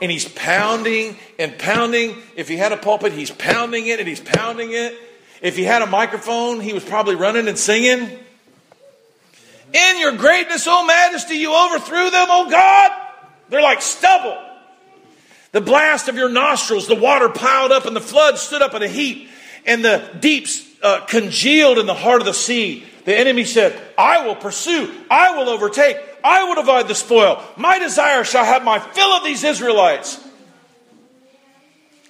And 0.00 0.12
he's 0.12 0.28
pounding 0.28 1.16
and 1.36 1.58
pounding. 1.58 2.16
If 2.36 2.48
he 2.48 2.56
had 2.56 2.70
a 2.70 2.76
pulpit, 2.76 3.12
he's 3.12 3.32
pounding 3.32 3.88
it 3.88 3.98
and 3.98 4.08
he's 4.08 4.20
pounding 4.20 4.70
it. 4.70 4.96
If 5.42 5.56
he 5.56 5.64
had 5.64 5.82
a 5.82 5.86
microphone, 5.86 6.60
he 6.60 6.72
was 6.72 6.84
probably 6.84 7.16
running 7.16 7.48
and 7.48 7.58
singing. 7.58 8.18
In 9.72 9.98
your 9.98 10.12
greatness, 10.12 10.66
O 10.68 10.86
majesty, 10.86 11.34
you 11.34 11.52
overthrew 11.52 12.10
them, 12.10 12.28
O 12.30 12.48
God. 12.48 13.09
They're 13.50 13.62
like 13.62 13.82
stubble. 13.82 14.38
The 15.52 15.60
blast 15.60 16.08
of 16.08 16.14
your 16.14 16.28
nostrils, 16.28 16.86
the 16.86 16.94
water 16.94 17.28
piled 17.28 17.72
up, 17.72 17.84
and 17.84 17.94
the 17.94 18.00
flood 18.00 18.38
stood 18.38 18.62
up 18.62 18.74
in 18.74 18.82
a 18.82 18.88
heap, 18.88 19.28
and 19.66 19.84
the 19.84 20.08
deeps 20.20 20.64
uh, 20.82 21.04
congealed 21.06 21.78
in 21.78 21.86
the 21.86 21.94
heart 21.94 22.20
of 22.20 22.26
the 22.26 22.34
sea. 22.34 22.84
The 23.04 23.18
enemy 23.18 23.44
said, 23.44 23.78
I 23.98 24.26
will 24.26 24.36
pursue, 24.36 24.94
I 25.10 25.36
will 25.36 25.48
overtake, 25.48 25.96
I 26.22 26.44
will 26.44 26.54
divide 26.54 26.86
the 26.86 26.94
spoil. 26.94 27.42
My 27.56 27.78
desire 27.80 28.22
shall 28.22 28.44
have 28.44 28.62
my 28.62 28.78
fill 28.78 29.10
of 29.10 29.24
these 29.24 29.42
Israelites. 29.42 30.24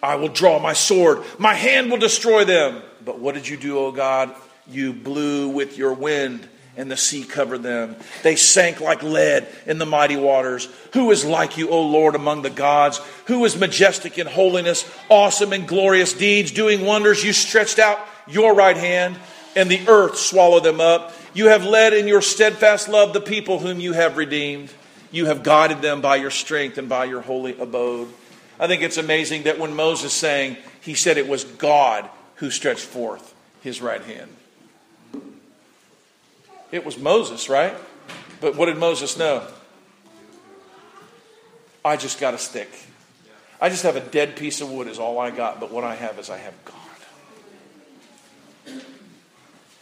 I 0.02 0.16
will 0.16 0.28
draw 0.28 0.58
my 0.58 0.74
sword, 0.74 1.24
my 1.38 1.54
hand 1.54 1.90
will 1.90 1.98
destroy 1.98 2.44
them. 2.44 2.82
But 3.02 3.18
what 3.18 3.34
did 3.34 3.48
you 3.48 3.56
do, 3.56 3.78
O 3.78 3.92
God? 3.92 4.34
You 4.68 4.92
blew 4.92 5.48
with 5.48 5.78
your 5.78 5.94
wind 5.94 6.46
and 6.80 6.90
the 6.90 6.96
sea 6.96 7.24
covered 7.24 7.62
them. 7.62 7.94
They 8.22 8.36
sank 8.36 8.80
like 8.80 9.02
lead 9.02 9.46
in 9.66 9.76
the 9.76 9.84
mighty 9.84 10.16
waters. 10.16 10.66
Who 10.94 11.10
is 11.10 11.26
like 11.26 11.58
you, 11.58 11.68
O 11.68 11.82
Lord, 11.82 12.14
among 12.14 12.40
the 12.40 12.48
gods? 12.48 13.02
Who 13.26 13.44
is 13.44 13.58
majestic 13.58 14.16
in 14.16 14.26
holiness, 14.26 14.90
awesome 15.10 15.52
in 15.52 15.66
glorious 15.66 16.14
deeds, 16.14 16.50
doing 16.50 16.86
wonders? 16.86 17.22
You 17.22 17.34
stretched 17.34 17.78
out 17.78 18.00
your 18.26 18.54
right 18.54 18.78
hand, 18.78 19.18
and 19.54 19.70
the 19.70 19.86
earth 19.88 20.16
swallowed 20.16 20.64
them 20.64 20.80
up. 20.80 21.12
You 21.34 21.48
have 21.48 21.64
led 21.64 21.92
in 21.92 22.08
your 22.08 22.22
steadfast 22.22 22.88
love 22.88 23.12
the 23.12 23.20
people 23.20 23.58
whom 23.58 23.78
you 23.78 23.92
have 23.92 24.16
redeemed. 24.16 24.72
You 25.12 25.26
have 25.26 25.42
guided 25.42 25.82
them 25.82 26.00
by 26.00 26.16
your 26.16 26.30
strength 26.30 26.78
and 26.78 26.88
by 26.88 27.04
your 27.04 27.20
holy 27.20 27.58
abode. 27.58 28.08
I 28.58 28.68
think 28.68 28.80
it's 28.80 28.96
amazing 28.96 29.42
that 29.42 29.58
when 29.58 29.76
Moses 29.76 30.14
sang, 30.14 30.56
he 30.80 30.94
said 30.94 31.18
it 31.18 31.28
was 31.28 31.44
God 31.44 32.08
who 32.36 32.50
stretched 32.50 32.86
forth 32.86 33.34
his 33.60 33.82
right 33.82 34.02
hand. 34.02 34.34
It 36.72 36.84
was 36.84 36.98
Moses, 36.98 37.48
right? 37.48 37.74
But 38.40 38.56
what 38.56 38.66
did 38.66 38.78
Moses 38.78 39.18
know? 39.18 39.46
I 41.84 41.96
just 41.96 42.20
got 42.20 42.34
a 42.34 42.38
stick. 42.38 42.70
I 43.60 43.68
just 43.68 43.82
have 43.82 43.96
a 43.96 44.00
dead 44.00 44.36
piece 44.36 44.60
of 44.60 44.70
wood, 44.70 44.86
is 44.86 44.98
all 44.98 45.18
I 45.18 45.30
got, 45.30 45.60
but 45.60 45.70
what 45.70 45.84
I 45.84 45.94
have 45.94 46.18
is 46.18 46.30
I 46.30 46.38
have 46.38 46.54
God. 46.64 46.76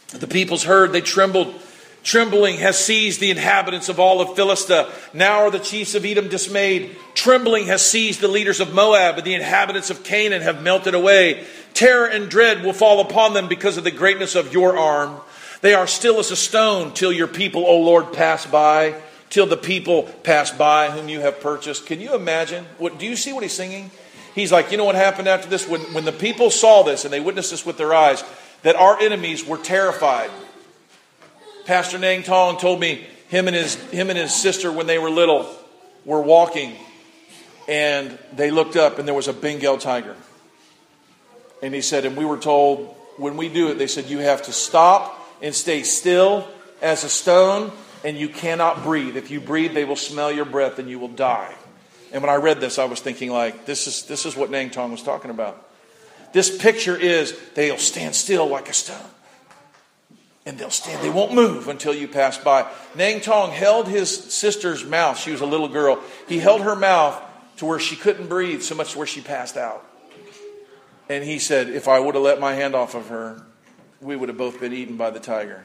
The 0.09 0.27
peoples 0.27 0.63
heard, 0.63 0.91
they 0.91 1.01
trembled. 1.01 1.53
Trembling 2.01 2.57
has 2.57 2.83
seized 2.83 3.19
the 3.19 3.29
inhabitants 3.29 3.89
of 3.89 3.99
all 3.99 4.21
of 4.21 4.35
Philistia. 4.35 4.89
Now 5.13 5.41
are 5.41 5.51
the 5.51 5.59
chiefs 5.59 5.95
of 5.95 6.05
Edom 6.05 6.29
dismayed. 6.29 6.95
Trembling 7.13 7.67
has 7.67 7.85
seized 7.85 8.21
the 8.21 8.27
leaders 8.27 8.59
of 8.59 8.73
Moab, 8.73 9.17
and 9.17 9.27
the 9.27 9.35
inhabitants 9.35 9.89
of 9.89 10.03
Canaan 10.03 10.41
have 10.41 10.63
melted 10.63 10.95
away. 10.95 11.45
Terror 11.73 12.07
and 12.07 12.29
dread 12.29 12.63
will 12.63 12.73
fall 12.73 13.01
upon 13.01 13.33
them 13.33 13.47
because 13.47 13.77
of 13.77 13.83
the 13.83 13.91
greatness 13.91 14.35
of 14.35 14.53
your 14.53 14.77
arm. 14.77 15.21
They 15.61 15.73
are 15.73 15.87
still 15.87 16.19
as 16.19 16.31
a 16.31 16.35
stone 16.35 16.93
till 16.93 17.11
your 17.11 17.27
people, 17.27 17.65
O 17.65 17.79
Lord, 17.79 18.13
pass 18.13 18.45
by, 18.45 18.95
till 19.29 19.45
the 19.45 19.57
people 19.57 20.03
pass 20.03 20.51
by 20.51 20.89
whom 20.89 21.09
you 21.09 21.19
have 21.19 21.41
purchased. 21.41 21.85
Can 21.85 21.99
you 21.99 22.15
imagine? 22.15 22.65
What, 22.77 22.97
do 22.97 23.05
you 23.05 23.15
see 23.15 23.33
what 23.33 23.43
he's 23.43 23.53
singing? 23.53 23.91
He's 24.33 24.51
like, 24.51 24.71
you 24.71 24.77
know 24.77 24.85
what 24.85 24.95
happened 24.95 25.27
after 25.27 25.49
this? 25.49 25.67
When, 25.67 25.81
when 25.93 26.05
the 26.05 26.11
people 26.13 26.49
saw 26.49 26.83
this 26.83 27.03
and 27.03 27.13
they 27.13 27.19
witnessed 27.19 27.51
this 27.51 27.65
with 27.65 27.77
their 27.77 27.93
eyes, 27.93 28.23
that 28.61 28.75
our 28.75 28.99
enemies 28.99 29.45
were 29.45 29.57
terrified. 29.57 30.29
Pastor 31.65 31.97
Nang 31.97 32.23
Tong 32.23 32.57
told 32.57 32.79
me 32.79 33.05
him 33.27 33.47
and 33.47 33.55
his, 33.55 33.75
him 33.91 34.09
and 34.09 34.17
his 34.17 34.33
sister, 34.33 34.71
when 34.71 34.87
they 34.87 34.97
were 34.97 35.09
little, 35.09 35.49
were 36.05 36.21
walking 36.21 36.75
and 37.67 38.17
they 38.33 38.49
looked 38.49 38.75
up 38.75 38.97
and 38.97 39.07
there 39.07 39.13
was 39.13 39.27
a 39.27 39.33
Bengal 39.33 39.77
tiger. 39.77 40.15
And 41.61 41.73
he 41.73 41.81
said, 41.81 42.05
and 42.05 42.15
we 42.15 42.25
were 42.25 42.37
told, 42.37 42.95
when 43.17 43.35
we 43.35 43.49
do 43.49 43.69
it, 43.69 43.77
they 43.77 43.87
said, 43.87 44.05
you 44.05 44.19
have 44.19 44.43
to 44.43 44.53
stop 44.53 45.18
and 45.41 45.53
stay 45.53 45.83
still 45.83 46.47
as 46.81 47.03
a 47.03 47.09
stone, 47.09 47.71
and 48.03 48.17
you 48.17 48.29
cannot 48.29 48.83
breathe. 48.83 49.17
If 49.17 49.31
you 49.31 49.41
breathe, 49.41 49.73
they 49.73 49.85
will 49.85 49.95
smell 49.95 50.31
your 50.31 50.45
breath 50.45 50.79
and 50.79 50.89
you 50.89 50.99
will 50.99 51.09
die. 51.09 51.53
And 52.11 52.21
when 52.23 52.29
I 52.29 52.35
read 52.35 52.59
this, 52.59 52.79
I 52.79 52.85
was 52.85 53.01
thinking, 53.01 53.31
like, 53.31 53.65
this 53.65 53.87
is, 53.87 54.03
this 54.03 54.25
is 54.25 54.35
what 54.35 54.49
Nang 54.49 54.69
Tong 54.69 54.91
was 54.91 55.03
talking 55.03 55.31
about. 55.31 55.67
This 56.33 56.55
picture 56.55 56.95
is 56.95 57.37
they'll 57.55 57.77
stand 57.77 58.15
still 58.15 58.47
like 58.47 58.69
a 58.69 58.73
stone. 58.73 58.97
And 60.45 60.57
they'll 60.57 60.71
stand, 60.71 61.03
they 61.03 61.09
won't 61.09 61.33
move 61.33 61.67
until 61.67 61.93
you 61.93 62.07
pass 62.07 62.37
by. 62.37 62.67
Nang 62.95 63.21
Tong 63.21 63.51
held 63.51 63.87
his 63.87 64.33
sister's 64.33 64.83
mouth. 64.83 65.19
She 65.19 65.31
was 65.31 65.41
a 65.41 65.45
little 65.45 65.67
girl. 65.67 66.01
He 66.27 66.39
held 66.39 66.61
her 66.61 66.75
mouth 66.75 67.21
to 67.57 67.65
where 67.65 67.79
she 67.79 67.95
couldn't 67.95 68.27
breathe, 68.27 68.61
so 68.61 68.73
much 68.73 68.95
where 68.95 69.05
she 69.05 69.21
passed 69.21 69.57
out. 69.57 69.85
And 71.09 71.23
he 71.23 71.39
said, 71.39 71.69
If 71.69 71.87
I 71.87 71.99
would 71.99 72.15
have 72.15 72.23
let 72.23 72.39
my 72.39 72.53
hand 72.53 72.73
off 72.73 72.95
of 72.95 73.09
her, 73.09 73.43
we 74.01 74.15
would 74.15 74.29
have 74.29 74.37
both 74.37 74.59
been 74.59 74.73
eaten 74.73 74.97
by 74.97 75.09
the 75.09 75.19
tiger. 75.19 75.63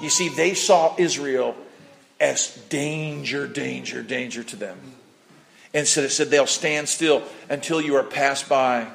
You 0.00 0.10
see, 0.10 0.28
they 0.28 0.54
saw 0.54 0.94
Israel 0.98 1.56
as 2.20 2.56
danger, 2.68 3.46
danger, 3.46 4.02
danger 4.02 4.42
to 4.44 4.56
them. 4.56 4.78
And 5.74 5.86
so 5.86 6.02
it 6.02 6.10
said 6.10 6.30
they'll 6.30 6.46
stand 6.46 6.88
still 6.88 7.22
until 7.48 7.80
you 7.80 7.96
are 7.96 8.02
passed 8.02 8.48
by. 8.48 8.88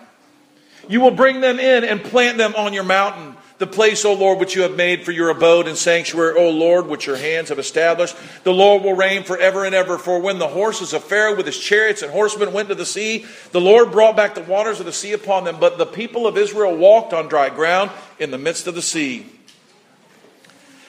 You 0.89 0.99
will 1.01 1.11
bring 1.11 1.41
them 1.41 1.59
in 1.59 1.83
and 1.83 2.03
plant 2.03 2.37
them 2.37 2.55
on 2.55 2.73
your 2.73 2.83
mountain 2.83 3.35
the 3.61 3.67
place, 3.67 4.03
O 4.03 4.13
Lord, 4.13 4.39
which 4.39 4.55
you 4.55 4.63
have 4.63 4.75
made 4.75 5.05
for 5.05 5.11
your 5.11 5.29
abode 5.29 5.67
and 5.67 5.77
sanctuary, 5.77 6.37
O 6.37 6.49
Lord, 6.49 6.87
which 6.87 7.05
your 7.05 7.15
hands 7.15 7.47
have 7.47 7.59
established. 7.59 8.17
The 8.43 8.51
Lord 8.51 8.83
will 8.83 8.95
reign 8.95 9.23
forever 9.23 9.63
and 9.63 9.73
ever. 9.73 9.97
For 9.97 10.19
when 10.19 10.39
the 10.39 10.49
horses 10.49 10.91
of 10.91 11.03
Pharaoh 11.03 11.37
with 11.37 11.45
his 11.45 11.57
chariots 11.57 12.01
and 12.01 12.11
horsemen 12.11 12.51
went 12.51 12.67
to 12.69 12.75
the 12.75 12.85
sea, 12.85 13.25
the 13.53 13.61
Lord 13.61 13.91
brought 13.91 14.17
back 14.17 14.35
the 14.35 14.41
waters 14.41 14.81
of 14.81 14.85
the 14.85 14.91
sea 14.91 15.13
upon 15.13 15.45
them. 15.45 15.57
But 15.59 15.77
the 15.77 15.85
people 15.85 16.27
of 16.27 16.37
Israel 16.37 16.75
walked 16.75 17.13
on 17.13 17.29
dry 17.29 17.49
ground 17.49 17.91
in 18.19 18.31
the 18.31 18.37
midst 18.37 18.67
of 18.67 18.75
the 18.75 18.81
sea. 18.81 19.27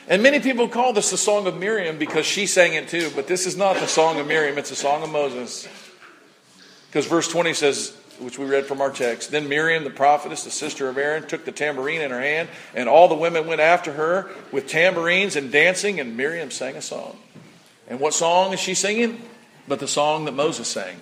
And 0.09 0.23
many 0.23 0.41
people 0.41 0.67
call 0.67 0.93
this 0.93 1.11
the 1.11 1.17
Song 1.17 1.47
of 1.47 1.57
Miriam 1.57 1.99
because 1.99 2.27
she 2.27 2.47
sang 2.47 2.75
it 2.75 2.89
too, 2.89 3.13
but 3.15 3.29
this 3.29 3.47
is 3.47 3.57
not 3.57 3.77
the 3.77 3.87
Song 3.87 4.19
of 4.19 4.27
Miriam, 4.27 4.59
it's 4.59 4.71
the 4.71 4.77
Song 4.77 5.03
of 5.03 5.11
Moses. 5.11 5.69
Because 6.89 7.07
verse 7.07 7.29
20 7.29 7.55
says, 7.55 7.97
which 8.19 8.39
we 8.39 8.47
read 8.47 8.67
from 8.67 8.81
our 8.81 8.91
text. 8.91 9.31
Then 9.31 9.49
Miriam, 9.49 9.85
the 9.85 9.91
prophetess, 9.91 10.45
the 10.45 10.51
sister 10.51 10.89
of 10.89 10.99
Aaron, 10.99 11.27
took 11.27 11.45
the 11.45 11.53
tambourine 11.53 12.01
in 12.01 12.11
her 12.11 12.21
hand, 12.21 12.49
and 12.75 12.89
all 12.89 13.09
the 13.09 13.15
women 13.15 13.47
went 13.47 13.61
after 13.61 13.93
her 13.93 14.31
with 14.51 14.67
tambourines 14.69 15.37
and 15.37 15.51
dancing, 15.51 16.01
and 16.01 16.17
Miriam 16.17 16.51
sang 16.51 16.77
a 16.77 16.83
song. 16.83 17.19
And 17.89 18.01
what 18.01 18.15
song 18.15 18.53
is 18.53 18.61
she 18.61 18.75
singing? 18.75 19.23
But 19.69 19.81
the 19.81 19.89
song 19.89 20.25
that 20.25 20.33
Moses 20.33 20.69
sang 20.69 21.01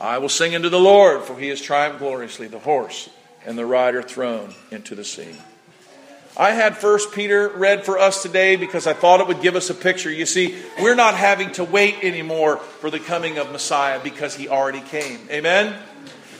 I 0.00 0.18
will 0.18 0.28
sing 0.28 0.54
unto 0.54 0.68
the 0.68 0.80
Lord, 0.80 1.22
for 1.24 1.38
he 1.38 1.48
has 1.48 1.60
triumphed 1.60 1.98
gloriously, 1.98 2.48
the 2.48 2.58
horse 2.58 3.10
and 3.46 3.58
the 3.58 3.66
rider 3.66 4.02
thrown 4.02 4.54
into 4.70 4.94
the 4.94 5.04
sea. 5.04 5.34
I 6.36 6.50
had 6.50 6.76
First 6.76 7.12
Peter 7.12 7.48
read 7.48 7.84
for 7.84 7.98
us 7.98 8.22
today 8.22 8.56
because 8.56 8.88
I 8.88 8.92
thought 8.92 9.20
it 9.20 9.28
would 9.28 9.40
give 9.40 9.54
us 9.54 9.70
a 9.70 9.74
picture. 9.74 10.10
You 10.10 10.26
see, 10.26 10.58
we're 10.80 10.96
not 10.96 11.14
having 11.14 11.52
to 11.52 11.64
wait 11.64 12.02
anymore 12.02 12.56
for 12.56 12.90
the 12.90 12.98
coming 12.98 13.38
of 13.38 13.52
Messiah 13.52 14.00
because 14.02 14.34
he 14.34 14.48
already 14.48 14.80
came. 14.80 15.20
Amen? 15.30 15.74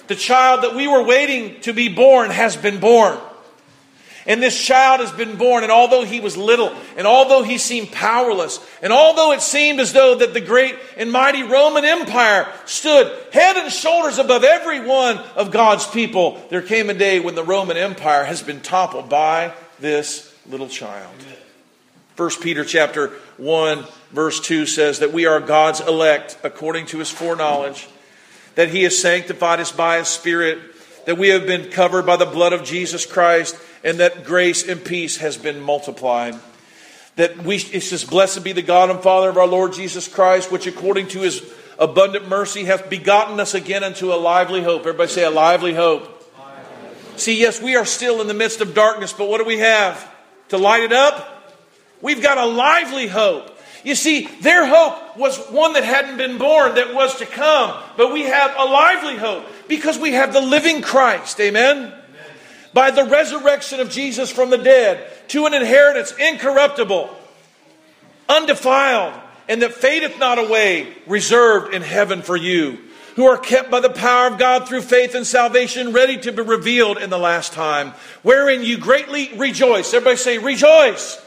The 0.06 0.14
child 0.14 0.62
that 0.62 0.74
we 0.74 0.86
were 0.86 1.02
waiting 1.02 1.60
to 1.62 1.72
be 1.72 1.88
born 1.88 2.30
has 2.30 2.56
been 2.56 2.78
born. 2.80 3.18
And 4.26 4.42
this 4.42 4.58
child 4.58 5.00
has 5.00 5.12
been 5.12 5.36
born, 5.36 5.64
and 5.64 5.72
although 5.72 6.04
he 6.04 6.20
was 6.20 6.36
little, 6.36 6.74
and 6.96 7.06
although 7.06 7.42
he 7.42 7.58
seemed 7.58 7.92
powerless, 7.92 8.58
and 8.80 8.90
although 8.90 9.32
it 9.32 9.42
seemed 9.42 9.80
as 9.80 9.92
though 9.92 10.14
that 10.14 10.32
the 10.32 10.40
great 10.40 10.76
and 10.96 11.12
mighty 11.12 11.42
Roman 11.42 11.84
Empire 11.84 12.50
stood 12.64 13.14
head 13.32 13.56
and 13.56 13.70
shoulders 13.70 14.18
above 14.18 14.42
every 14.42 14.80
one 14.80 15.18
of 15.36 15.50
God's 15.50 15.86
people, 15.86 16.42
there 16.48 16.62
came 16.62 16.88
a 16.88 16.94
day 16.94 17.20
when 17.20 17.34
the 17.34 17.44
Roman 17.44 17.76
Empire 17.76 18.24
has 18.24 18.42
been 18.42 18.60
toppled 18.60 19.10
by 19.10 19.52
this 19.78 20.34
little 20.46 20.68
child. 20.68 21.14
1 22.16 22.30
Peter 22.40 22.64
chapter 22.64 23.08
1 23.38 23.84
verse 24.12 24.40
2 24.40 24.66
says 24.66 25.00
that 25.00 25.12
we 25.12 25.26
are 25.26 25.40
God's 25.40 25.80
elect 25.80 26.38
according 26.44 26.86
to 26.86 26.98
his 26.98 27.10
foreknowledge 27.10 27.88
that 28.54 28.68
He 28.68 28.82
has 28.84 28.98
sanctified 28.98 29.60
us 29.60 29.72
by 29.72 29.98
His 29.98 30.08
Spirit, 30.08 30.58
that 31.06 31.18
we 31.18 31.28
have 31.28 31.46
been 31.46 31.70
covered 31.70 32.06
by 32.06 32.16
the 32.16 32.26
blood 32.26 32.52
of 32.52 32.64
Jesus 32.64 33.06
Christ, 33.06 33.56
and 33.82 34.00
that 34.00 34.24
grace 34.24 34.66
and 34.66 34.82
peace 34.82 35.18
has 35.18 35.36
been 35.36 35.60
multiplied. 35.60 36.34
That 37.16 37.38
we, 37.44 37.56
it 37.56 37.82
says, 37.82 38.04
Blessed 38.04 38.42
be 38.42 38.52
the 38.52 38.62
God 38.62 38.90
and 38.90 39.00
Father 39.00 39.28
of 39.28 39.36
our 39.36 39.46
Lord 39.46 39.72
Jesus 39.72 40.08
Christ, 40.08 40.50
which 40.50 40.66
according 40.66 41.08
to 41.08 41.20
His 41.20 41.42
abundant 41.78 42.28
mercy 42.28 42.64
hath 42.64 42.88
begotten 42.88 43.40
us 43.40 43.54
again 43.54 43.84
unto 43.84 44.12
a 44.12 44.16
lively 44.16 44.62
hope. 44.62 44.80
Everybody 44.80 45.10
say, 45.10 45.24
a 45.24 45.30
lively 45.30 45.74
hope. 45.74 46.10
See, 47.16 47.38
yes, 47.38 47.62
we 47.62 47.76
are 47.76 47.84
still 47.84 48.20
in 48.20 48.26
the 48.26 48.34
midst 48.34 48.60
of 48.60 48.74
darkness, 48.74 49.12
but 49.12 49.28
what 49.28 49.38
do 49.38 49.44
we 49.44 49.58
have 49.58 50.12
to 50.48 50.58
light 50.58 50.82
it 50.82 50.92
up? 50.92 51.54
We've 52.00 52.22
got 52.22 52.38
a 52.38 52.46
lively 52.46 53.06
hope. 53.06 53.53
You 53.84 53.94
see, 53.94 54.26
their 54.40 54.66
hope 54.66 55.16
was 55.18 55.38
one 55.50 55.74
that 55.74 55.84
hadn't 55.84 56.16
been 56.16 56.38
born, 56.38 56.74
that 56.76 56.94
was 56.94 57.16
to 57.16 57.26
come. 57.26 57.78
But 57.98 58.12
we 58.12 58.22
have 58.22 58.54
a 58.56 58.64
lively 58.64 59.16
hope 59.16 59.44
because 59.68 59.98
we 59.98 60.12
have 60.12 60.32
the 60.32 60.40
living 60.40 60.80
Christ. 60.80 61.38
Amen? 61.38 61.76
Amen? 61.76 61.92
By 62.72 62.90
the 62.90 63.04
resurrection 63.04 63.80
of 63.80 63.90
Jesus 63.90 64.32
from 64.32 64.48
the 64.48 64.58
dead 64.58 65.06
to 65.28 65.44
an 65.44 65.52
inheritance 65.52 66.14
incorruptible, 66.18 67.14
undefiled, 68.28 69.20
and 69.48 69.60
that 69.60 69.74
fadeth 69.74 70.18
not 70.18 70.38
away, 70.38 70.94
reserved 71.06 71.74
in 71.74 71.82
heaven 71.82 72.22
for 72.22 72.36
you, 72.36 72.78
who 73.16 73.26
are 73.26 73.36
kept 73.36 73.70
by 73.70 73.80
the 73.80 73.90
power 73.90 74.28
of 74.28 74.38
God 74.38 74.66
through 74.66 74.80
faith 74.80 75.14
and 75.14 75.26
salvation, 75.26 75.92
ready 75.92 76.16
to 76.16 76.32
be 76.32 76.42
revealed 76.42 76.96
in 76.96 77.10
the 77.10 77.18
last 77.18 77.52
time, 77.52 77.92
wherein 78.22 78.62
you 78.62 78.78
greatly 78.78 79.30
rejoice. 79.36 79.92
Everybody 79.92 80.16
say, 80.16 80.38
rejoice 80.38 81.23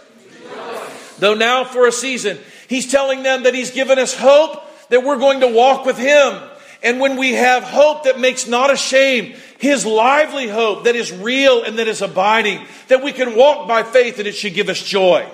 though 1.20 1.34
now 1.34 1.63
for 1.63 1.88
a 1.88 1.91
season. 1.91 2.38
He's 2.68 2.91
telling 2.91 3.24
them 3.24 3.43
that 3.43 3.53
He's 3.53 3.72
given 3.72 3.99
us 3.99 4.13
hope 4.15 4.63
that 4.89 5.03
we're 5.03 5.18
going 5.18 5.41
to 5.41 5.47
walk 5.47 5.86
with 5.86 5.97
Him. 5.97 6.41
And 6.84 6.99
when 6.99 7.18
we 7.18 7.34
have 7.34 7.63
hope 7.63 8.03
that 8.03 8.20
makes 8.20 8.47
not 8.47 8.72
ashamed, 8.72 9.36
His 9.57 9.86
lively 9.86 10.47
hope 10.47 10.84
that 10.84 10.95
is 10.95 11.11
real 11.11 11.63
and 11.63 11.80
that 11.80 11.88
is 11.88 12.01
abiding, 12.01 12.65
that 12.88 13.03
we 13.03 13.11
can 13.11 13.36
walk 13.36 13.68
by 13.68 13.84
faith 13.84 14.20
and 14.20 14.28
it 14.28 14.34
should 14.34 14.53
give 14.53 14.70
us 14.70 14.82
joy. 14.82 15.28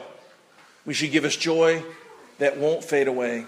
We 0.86 0.94
should 0.94 1.12
give 1.12 1.26
us 1.26 1.36
joy 1.36 1.84
that 2.40 2.58
won't 2.58 2.84
fade 2.84 3.08
away. 3.08 3.46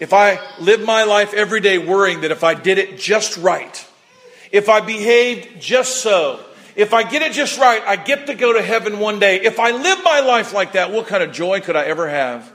If 0.00 0.12
I 0.12 0.40
live 0.58 0.84
my 0.84 1.04
life 1.04 1.32
every 1.32 1.60
day 1.60 1.78
worrying 1.78 2.22
that 2.22 2.32
if 2.32 2.42
I 2.42 2.54
did 2.54 2.78
it 2.78 2.98
just 2.98 3.36
right, 3.36 3.86
if 4.50 4.68
I 4.68 4.80
behaved 4.80 5.60
just 5.60 5.98
so, 6.02 6.40
if 6.74 6.94
I 6.94 7.02
get 7.02 7.22
it 7.22 7.32
just 7.32 7.58
right, 7.58 7.82
I 7.82 7.96
get 7.96 8.26
to 8.26 8.34
go 8.34 8.52
to 8.52 8.62
heaven 8.62 8.98
one 8.98 9.18
day. 9.18 9.42
If 9.42 9.60
I 9.60 9.70
live 9.70 10.02
my 10.02 10.20
life 10.20 10.52
like 10.52 10.72
that, 10.72 10.90
what 10.90 11.06
kind 11.06 11.22
of 11.22 11.32
joy 11.32 11.60
could 11.60 11.76
I 11.76 11.84
ever 11.84 12.08
have? 12.08 12.50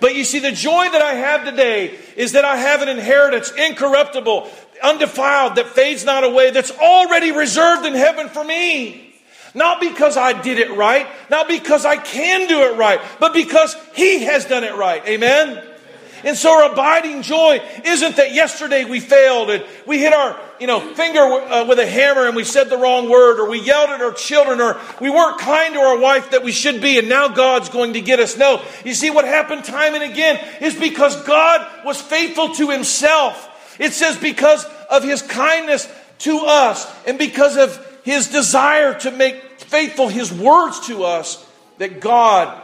But 0.00 0.14
you 0.14 0.24
see, 0.24 0.38
the 0.38 0.52
joy 0.52 0.88
that 0.90 1.02
I 1.02 1.14
have 1.14 1.44
today 1.44 1.98
is 2.16 2.32
that 2.32 2.44
I 2.44 2.56
have 2.56 2.82
an 2.82 2.88
inheritance, 2.88 3.50
incorruptible, 3.50 4.50
undefiled, 4.82 5.56
that 5.56 5.68
fades 5.68 6.04
not 6.04 6.24
away, 6.24 6.50
that's 6.50 6.70
already 6.70 7.32
reserved 7.32 7.86
in 7.86 7.94
heaven 7.94 8.28
for 8.28 8.44
me. 8.44 9.14
Not 9.54 9.80
because 9.80 10.18
I 10.18 10.40
did 10.40 10.58
it 10.58 10.70
right, 10.76 11.06
not 11.30 11.48
because 11.48 11.86
I 11.86 11.96
can 11.96 12.46
do 12.46 12.60
it 12.64 12.76
right, 12.76 13.00
but 13.18 13.32
because 13.32 13.74
He 13.94 14.24
has 14.24 14.44
done 14.44 14.64
it 14.64 14.74
right. 14.74 15.02
Amen? 15.08 15.62
And 16.24 16.36
so 16.36 16.50
our 16.50 16.72
abiding 16.72 17.22
joy 17.22 17.60
isn't 17.84 18.16
that 18.16 18.32
yesterday 18.32 18.84
we 18.84 19.00
failed 19.00 19.50
and 19.50 19.64
we 19.86 19.98
hit 19.98 20.12
our, 20.12 20.38
you 20.58 20.66
know, 20.66 20.80
finger 20.80 21.20
uh, 21.20 21.66
with 21.66 21.78
a 21.78 21.86
hammer 21.86 22.26
and 22.26 22.34
we 22.34 22.44
said 22.44 22.70
the 22.70 22.78
wrong 22.78 23.10
word 23.10 23.38
or 23.38 23.48
we 23.48 23.60
yelled 23.60 23.90
at 23.90 24.00
our 24.00 24.12
children 24.12 24.60
or 24.60 24.80
we 25.00 25.10
weren't 25.10 25.38
kind 25.38 25.74
to 25.74 25.80
our 25.80 25.98
wife 25.98 26.30
that 26.30 26.42
we 26.42 26.52
should 26.52 26.80
be 26.80 26.98
and 26.98 27.08
now 27.08 27.28
God's 27.28 27.68
going 27.68 27.92
to 27.92 28.00
get 28.00 28.18
us. 28.18 28.36
No. 28.36 28.62
You 28.84 28.94
see 28.94 29.10
what 29.10 29.24
happened 29.24 29.64
time 29.64 29.94
and 29.94 30.02
again 30.02 30.42
is 30.60 30.74
because 30.74 31.22
God 31.24 31.84
was 31.84 32.00
faithful 32.00 32.54
to 32.54 32.70
himself. 32.70 33.76
It 33.78 33.92
says 33.92 34.16
because 34.16 34.64
of 34.90 35.04
his 35.04 35.22
kindness 35.22 35.88
to 36.20 36.40
us 36.46 36.90
and 37.06 37.18
because 37.18 37.56
of 37.56 38.00
his 38.04 38.28
desire 38.28 38.98
to 39.00 39.10
make 39.10 39.60
faithful 39.60 40.08
his 40.08 40.32
words 40.32 40.86
to 40.86 41.04
us 41.04 41.44
that 41.78 42.00
God 42.00 42.62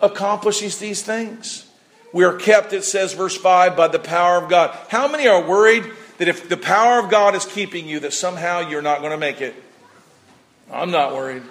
accomplishes 0.00 0.78
these 0.78 1.02
things. 1.02 1.69
We 2.12 2.24
are 2.24 2.36
kept, 2.36 2.72
it 2.72 2.84
says, 2.84 3.12
verse 3.12 3.36
5, 3.36 3.76
by 3.76 3.88
the 3.88 3.98
power 3.98 4.36
of 4.42 4.50
God. 4.50 4.76
How 4.88 5.06
many 5.08 5.28
are 5.28 5.42
worried 5.42 5.84
that 6.18 6.28
if 6.28 6.48
the 6.48 6.56
power 6.56 6.98
of 6.98 7.10
God 7.10 7.34
is 7.34 7.46
keeping 7.46 7.88
you, 7.88 8.00
that 8.00 8.12
somehow 8.12 8.68
you're 8.68 8.82
not 8.82 9.00
going 9.00 9.12
to 9.12 9.18
make 9.18 9.40
it? 9.40 9.54
I'm 10.72 10.90
not 10.90 11.14
worried. 11.14 11.42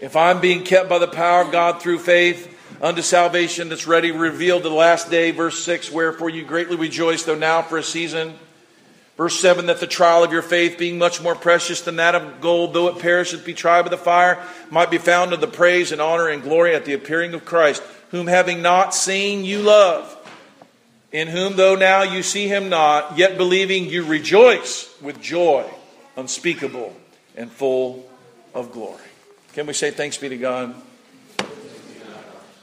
If 0.00 0.16
I'm 0.16 0.40
being 0.40 0.64
kept 0.64 0.88
by 0.88 0.98
the 0.98 1.08
power 1.08 1.42
of 1.42 1.52
God 1.52 1.80
through 1.80 1.98
faith 1.98 2.50
unto 2.82 3.02
salvation 3.02 3.68
that's 3.68 3.86
ready, 3.86 4.12
revealed 4.12 4.62
to 4.62 4.68
the 4.68 4.74
last 4.74 5.10
day, 5.10 5.30
verse 5.30 5.62
6, 5.62 5.90
wherefore 5.92 6.30
you 6.30 6.44
greatly 6.44 6.76
rejoice, 6.76 7.22
though 7.22 7.34
now 7.34 7.62
for 7.62 7.78
a 7.78 7.82
season. 7.82 8.34
Verse 9.16 9.38
7 9.38 9.66
that 9.66 9.78
the 9.78 9.86
trial 9.86 10.24
of 10.24 10.32
your 10.32 10.42
faith, 10.42 10.76
being 10.76 10.98
much 10.98 11.22
more 11.22 11.36
precious 11.36 11.82
than 11.82 11.96
that 11.96 12.16
of 12.16 12.40
gold, 12.40 12.74
though 12.74 12.88
it 12.88 12.98
perisheth, 12.98 13.44
be 13.44 13.54
tried 13.54 13.82
by 13.82 13.88
the 13.88 13.96
fire, 13.96 14.44
might 14.70 14.90
be 14.90 14.98
found 14.98 15.30
to 15.30 15.36
the 15.36 15.46
praise 15.46 15.92
and 15.92 16.00
honor 16.00 16.28
and 16.28 16.42
glory 16.42 16.74
at 16.74 16.84
the 16.84 16.94
appearing 16.94 17.32
of 17.32 17.44
Christ 17.44 17.82
whom 18.14 18.28
having 18.28 18.62
not 18.62 18.94
seen 18.94 19.44
you 19.44 19.60
love, 19.60 20.16
in 21.10 21.26
whom 21.26 21.56
though 21.56 21.74
now 21.74 22.04
you 22.04 22.22
see 22.22 22.46
him 22.46 22.68
not, 22.68 23.18
yet 23.18 23.36
believing 23.36 23.86
you 23.86 24.04
rejoice 24.04 24.88
with 25.02 25.20
joy 25.20 25.68
unspeakable 26.16 26.94
and 27.36 27.50
full 27.50 28.08
of 28.54 28.70
glory. 28.70 29.02
Can 29.54 29.66
we 29.66 29.72
say 29.72 29.90
thanks 29.90 30.16
be 30.16 30.28
to 30.28 30.36
God? 30.36 30.76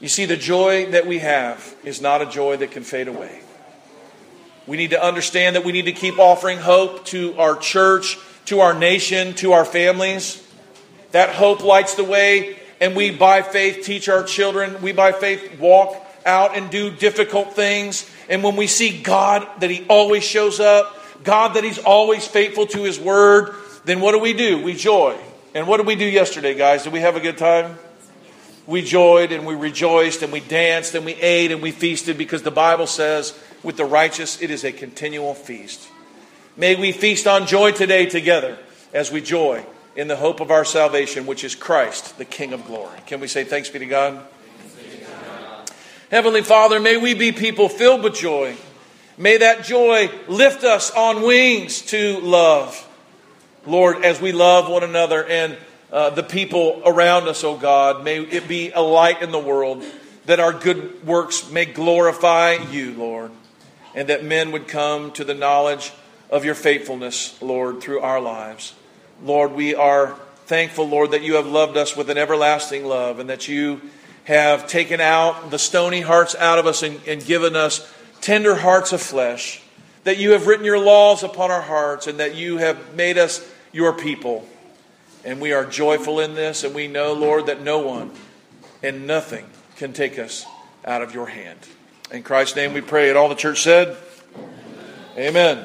You 0.00 0.08
see, 0.08 0.24
the 0.24 0.38
joy 0.38 0.90
that 0.92 1.06
we 1.06 1.18
have 1.18 1.76
is 1.84 2.00
not 2.00 2.22
a 2.22 2.26
joy 2.26 2.56
that 2.56 2.70
can 2.70 2.82
fade 2.82 3.08
away. 3.08 3.42
We 4.66 4.78
need 4.78 4.92
to 4.92 5.04
understand 5.04 5.56
that 5.56 5.66
we 5.66 5.72
need 5.72 5.84
to 5.84 5.92
keep 5.92 6.18
offering 6.18 6.56
hope 6.56 7.04
to 7.08 7.38
our 7.38 7.56
church, 7.56 8.16
to 8.46 8.60
our 8.60 8.72
nation, 8.72 9.34
to 9.34 9.52
our 9.52 9.66
families. 9.66 10.42
That 11.10 11.34
hope 11.34 11.62
lights 11.62 11.96
the 11.96 12.04
way 12.04 12.56
and 12.82 12.96
we 12.96 13.12
by 13.12 13.42
faith 13.42 13.84
teach 13.84 14.08
our 14.08 14.24
children, 14.24 14.82
we 14.82 14.90
by 14.90 15.12
faith 15.12 15.60
walk 15.60 16.04
out 16.26 16.56
and 16.56 16.68
do 16.68 16.90
difficult 16.90 17.54
things. 17.54 18.10
And 18.28 18.42
when 18.42 18.56
we 18.56 18.66
see 18.66 19.00
God 19.00 19.46
that 19.60 19.70
He 19.70 19.86
always 19.86 20.24
shows 20.24 20.58
up, 20.58 20.92
God 21.22 21.54
that 21.54 21.62
He's 21.62 21.78
always 21.78 22.26
faithful 22.26 22.66
to 22.66 22.82
His 22.82 22.98
word, 22.98 23.54
then 23.84 24.00
what 24.00 24.10
do 24.12 24.18
we 24.18 24.32
do? 24.32 24.60
We 24.64 24.74
joy. 24.74 25.16
And 25.54 25.68
what 25.68 25.76
did 25.76 25.86
we 25.86 25.94
do 25.94 26.04
yesterday, 26.04 26.54
guys? 26.54 26.82
Did 26.82 26.92
we 26.92 26.98
have 26.98 27.14
a 27.14 27.20
good 27.20 27.38
time? 27.38 27.78
We 28.66 28.82
joyed 28.82 29.30
and 29.30 29.46
we 29.46 29.54
rejoiced 29.54 30.22
and 30.22 30.32
we 30.32 30.40
danced 30.40 30.96
and 30.96 31.04
we 31.04 31.14
ate 31.14 31.52
and 31.52 31.62
we 31.62 31.70
feasted 31.70 32.18
because 32.18 32.42
the 32.42 32.50
Bible 32.50 32.88
says, 32.88 33.38
with 33.62 33.76
the 33.76 33.84
righteous, 33.84 34.42
it 34.42 34.50
is 34.50 34.64
a 34.64 34.72
continual 34.72 35.34
feast. 35.34 35.88
May 36.56 36.74
we 36.74 36.90
feast 36.90 37.28
on 37.28 37.46
joy 37.46 37.70
today 37.70 38.06
together 38.06 38.58
as 38.92 39.12
we 39.12 39.20
joy 39.20 39.64
in 39.94 40.08
the 40.08 40.16
hope 40.16 40.40
of 40.40 40.50
our 40.50 40.64
salvation, 40.64 41.26
which 41.26 41.44
is 41.44 41.54
Christ, 41.54 42.18
the 42.18 42.24
King 42.24 42.52
of 42.52 42.66
glory. 42.66 42.98
Can 43.06 43.20
we 43.20 43.28
say 43.28 43.44
thanks 43.44 43.68
be 43.68 43.78
to 43.78 43.86
God? 43.86 44.22
Heavenly 46.10 46.42
Father, 46.42 46.78
may 46.78 46.96
we 46.96 47.14
be 47.14 47.32
people 47.32 47.68
filled 47.68 48.02
with 48.02 48.14
joy. 48.14 48.54
May 49.16 49.38
that 49.38 49.64
joy 49.64 50.10
lift 50.28 50.64
us 50.64 50.90
on 50.90 51.22
wings 51.22 51.82
to 51.86 52.20
love. 52.20 52.88
Lord, 53.66 54.04
as 54.04 54.20
we 54.20 54.32
love 54.32 54.68
one 54.68 54.82
another 54.82 55.24
and 55.24 55.56
uh, 55.90 56.10
the 56.10 56.22
people 56.22 56.82
around 56.84 57.28
us, 57.28 57.44
oh 57.44 57.56
God, 57.56 58.04
may 58.04 58.20
it 58.20 58.48
be 58.48 58.72
a 58.72 58.80
light 58.80 59.22
in 59.22 59.30
the 59.30 59.38
world 59.38 59.84
that 60.26 60.40
our 60.40 60.52
good 60.52 61.06
works 61.06 61.50
may 61.50 61.64
glorify 61.64 62.52
you, 62.70 62.92
Lord, 62.94 63.30
and 63.94 64.08
that 64.08 64.24
men 64.24 64.52
would 64.52 64.68
come 64.68 65.12
to 65.12 65.24
the 65.24 65.34
knowledge 65.34 65.92
of 66.30 66.44
your 66.44 66.54
faithfulness, 66.54 67.40
Lord, 67.42 67.80
through 67.80 68.00
our 68.00 68.20
lives. 68.20 68.74
Lord, 69.22 69.52
we 69.52 69.74
are 69.74 70.16
thankful, 70.46 70.88
Lord, 70.88 71.12
that 71.12 71.22
you 71.22 71.34
have 71.34 71.46
loved 71.46 71.76
us 71.76 71.96
with 71.96 72.10
an 72.10 72.18
everlasting 72.18 72.84
love 72.84 73.20
and 73.20 73.30
that 73.30 73.46
you 73.46 73.80
have 74.24 74.66
taken 74.66 75.00
out 75.00 75.50
the 75.50 75.58
stony 75.58 76.00
hearts 76.00 76.34
out 76.34 76.58
of 76.58 76.66
us 76.66 76.82
and, 76.82 77.00
and 77.06 77.24
given 77.24 77.54
us 77.54 77.88
tender 78.20 78.56
hearts 78.56 78.92
of 78.92 79.00
flesh. 79.00 79.62
That 80.04 80.18
you 80.18 80.32
have 80.32 80.48
written 80.48 80.64
your 80.64 80.80
laws 80.80 81.22
upon 81.22 81.52
our 81.52 81.62
hearts 81.62 82.08
and 82.08 82.18
that 82.18 82.34
you 82.34 82.58
have 82.58 82.96
made 82.96 83.16
us 83.16 83.48
your 83.70 83.92
people. 83.92 84.46
And 85.24 85.40
we 85.40 85.52
are 85.52 85.64
joyful 85.64 86.18
in 86.18 86.34
this, 86.34 86.64
and 86.64 86.74
we 86.74 86.88
know, 86.88 87.12
Lord, 87.12 87.46
that 87.46 87.62
no 87.62 87.78
one 87.78 88.10
and 88.82 89.06
nothing 89.06 89.46
can 89.76 89.92
take 89.92 90.18
us 90.18 90.44
out 90.84 91.02
of 91.02 91.14
your 91.14 91.26
hand. 91.26 91.60
In 92.10 92.24
Christ's 92.24 92.56
name 92.56 92.74
we 92.74 92.80
pray. 92.80 93.08
And 93.08 93.16
all 93.16 93.28
the 93.28 93.36
church 93.36 93.62
said, 93.62 93.96
Amen. 95.16 95.64